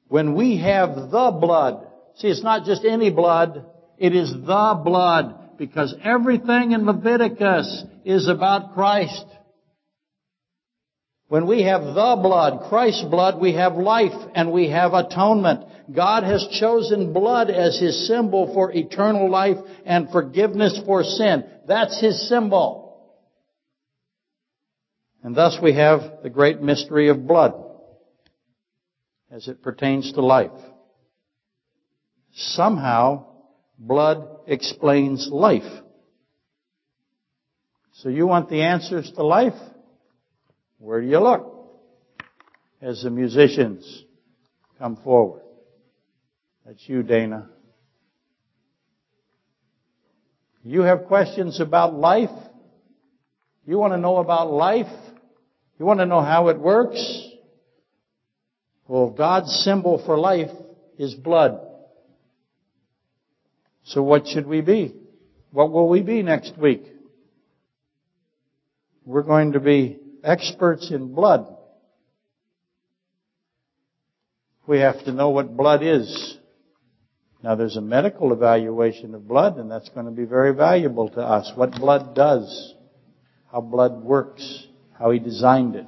When 0.08 0.34
we 0.34 0.58
have 0.58 1.10
the 1.10 1.36
blood, 1.40 1.86
see 2.16 2.28
it's 2.28 2.42
not 2.42 2.64
just 2.64 2.84
any 2.84 3.10
blood, 3.10 3.64
it 3.98 4.14
is 4.14 4.32
the 4.32 4.80
blood 4.84 5.56
because 5.56 5.94
everything 6.02 6.72
in 6.72 6.86
Leviticus 6.86 7.84
is 8.04 8.28
about 8.28 8.74
Christ. 8.74 9.24
When 11.30 11.46
we 11.46 11.62
have 11.62 11.82
the 11.82 12.18
blood, 12.20 12.68
Christ's 12.68 13.04
blood, 13.04 13.40
we 13.40 13.52
have 13.52 13.74
life 13.74 14.20
and 14.34 14.50
we 14.50 14.70
have 14.70 14.94
atonement. 14.94 15.64
God 15.94 16.24
has 16.24 16.44
chosen 16.58 17.12
blood 17.12 17.50
as 17.50 17.78
His 17.78 18.08
symbol 18.08 18.52
for 18.52 18.72
eternal 18.72 19.30
life 19.30 19.58
and 19.86 20.10
forgiveness 20.10 20.80
for 20.84 21.04
sin. 21.04 21.44
That's 21.68 22.00
His 22.00 22.28
symbol. 22.28 23.14
And 25.22 25.36
thus 25.36 25.56
we 25.62 25.74
have 25.74 26.00
the 26.24 26.30
great 26.30 26.60
mystery 26.62 27.10
of 27.10 27.28
blood 27.28 27.54
as 29.30 29.46
it 29.46 29.62
pertains 29.62 30.12
to 30.14 30.22
life. 30.22 30.60
Somehow, 32.34 33.26
blood 33.78 34.26
explains 34.48 35.28
life. 35.30 35.80
So 37.92 38.08
you 38.08 38.26
want 38.26 38.48
the 38.48 38.62
answers 38.62 39.12
to 39.12 39.22
life? 39.22 39.69
Where 40.80 41.00
do 41.00 41.06
you 41.06 41.20
look? 41.20 41.56
As 42.80 43.02
the 43.02 43.10
musicians 43.10 44.04
come 44.78 44.96
forward. 44.96 45.42
That's 46.64 46.82
you, 46.88 47.02
Dana. 47.02 47.50
You 50.64 50.80
have 50.82 51.04
questions 51.04 51.60
about 51.60 51.94
life? 51.94 52.30
You 53.66 53.78
want 53.78 53.92
to 53.92 53.98
know 53.98 54.16
about 54.16 54.50
life? 54.50 54.90
You 55.78 55.84
want 55.84 56.00
to 56.00 56.06
know 56.06 56.22
how 56.22 56.48
it 56.48 56.58
works? 56.58 57.28
Well, 58.88 59.10
God's 59.10 59.52
symbol 59.64 60.02
for 60.04 60.18
life 60.18 60.50
is 60.98 61.14
blood. 61.14 61.60
So 63.84 64.02
what 64.02 64.26
should 64.26 64.46
we 64.46 64.62
be? 64.62 64.94
What 65.52 65.70
will 65.70 65.88
we 65.88 66.02
be 66.02 66.22
next 66.22 66.56
week? 66.56 66.84
We're 69.04 69.22
going 69.22 69.52
to 69.52 69.60
be 69.60 69.99
experts 70.24 70.90
in 70.90 71.14
blood. 71.14 71.46
We 74.66 74.78
have 74.80 75.04
to 75.04 75.12
know 75.12 75.30
what 75.30 75.56
blood 75.56 75.82
is. 75.82 76.36
Now 77.42 77.54
there's 77.54 77.76
a 77.76 77.80
medical 77.80 78.32
evaluation 78.32 79.14
of 79.14 79.26
blood 79.26 79.56
and 79.56 79.70
that's 79.70 79.88
going 79.88 80.06
to 80.06 80.12
be 80.12 80.24
very 80.24 80.54
valuable 80.54 81.08
to 81.10 81.20
us. 81.20 81.50
What 81.56 81.72
blood 81.72 82.14
does, 82.14 82.74
how 83.50 83.62
blood 83.62 84.02
works, 84.02 84.66
how 84.98 85.10
he 85.10 85.18
designed 85.18 85.74
it. 85.74 85.86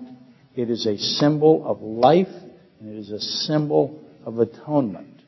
It 0.54 0.70
is 0.70 0.86
a 0.86 0.96
symbol 0.96 1.64
of 1.66 1.82
life 1.82 2.34
and 2.80 2.88
it 2.88 2.98
is 2.98 3.10
a 3.10 3.20
symbol 3.20 4.02
of 4.24 4.38
atonement. 4.38 5.20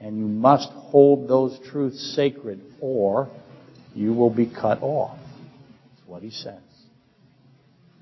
And 0.00 0.18
you 0.18 0.26
must 0.26 0.70
hold 0.70 1.28
those 1.28 1.58
truths 1.70 2.14
sacred 2.14 2.60
or 2.80 3.30
you 3.94 4.12
will 4.12 4.30
be 4.30 4.46
cut 4.46 4.82
off. 4.82 5.18
That's 5.18 6.08
what 6.08 6.22
he 6.22 6.30
says 6.30 6.69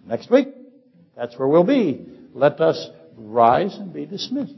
next 0.09 0.31
week. 0.31 0.49
That's 1.17 1.39
where 1.39 1.49
we'll 1.49 1.65
be. 1.65 2.07
Let 2.33 2.61
us 2.61 2.89
rise 3.17 3.77
and 3.77 3.93
be 3.93 4.07
dismissed. 4.07 4.55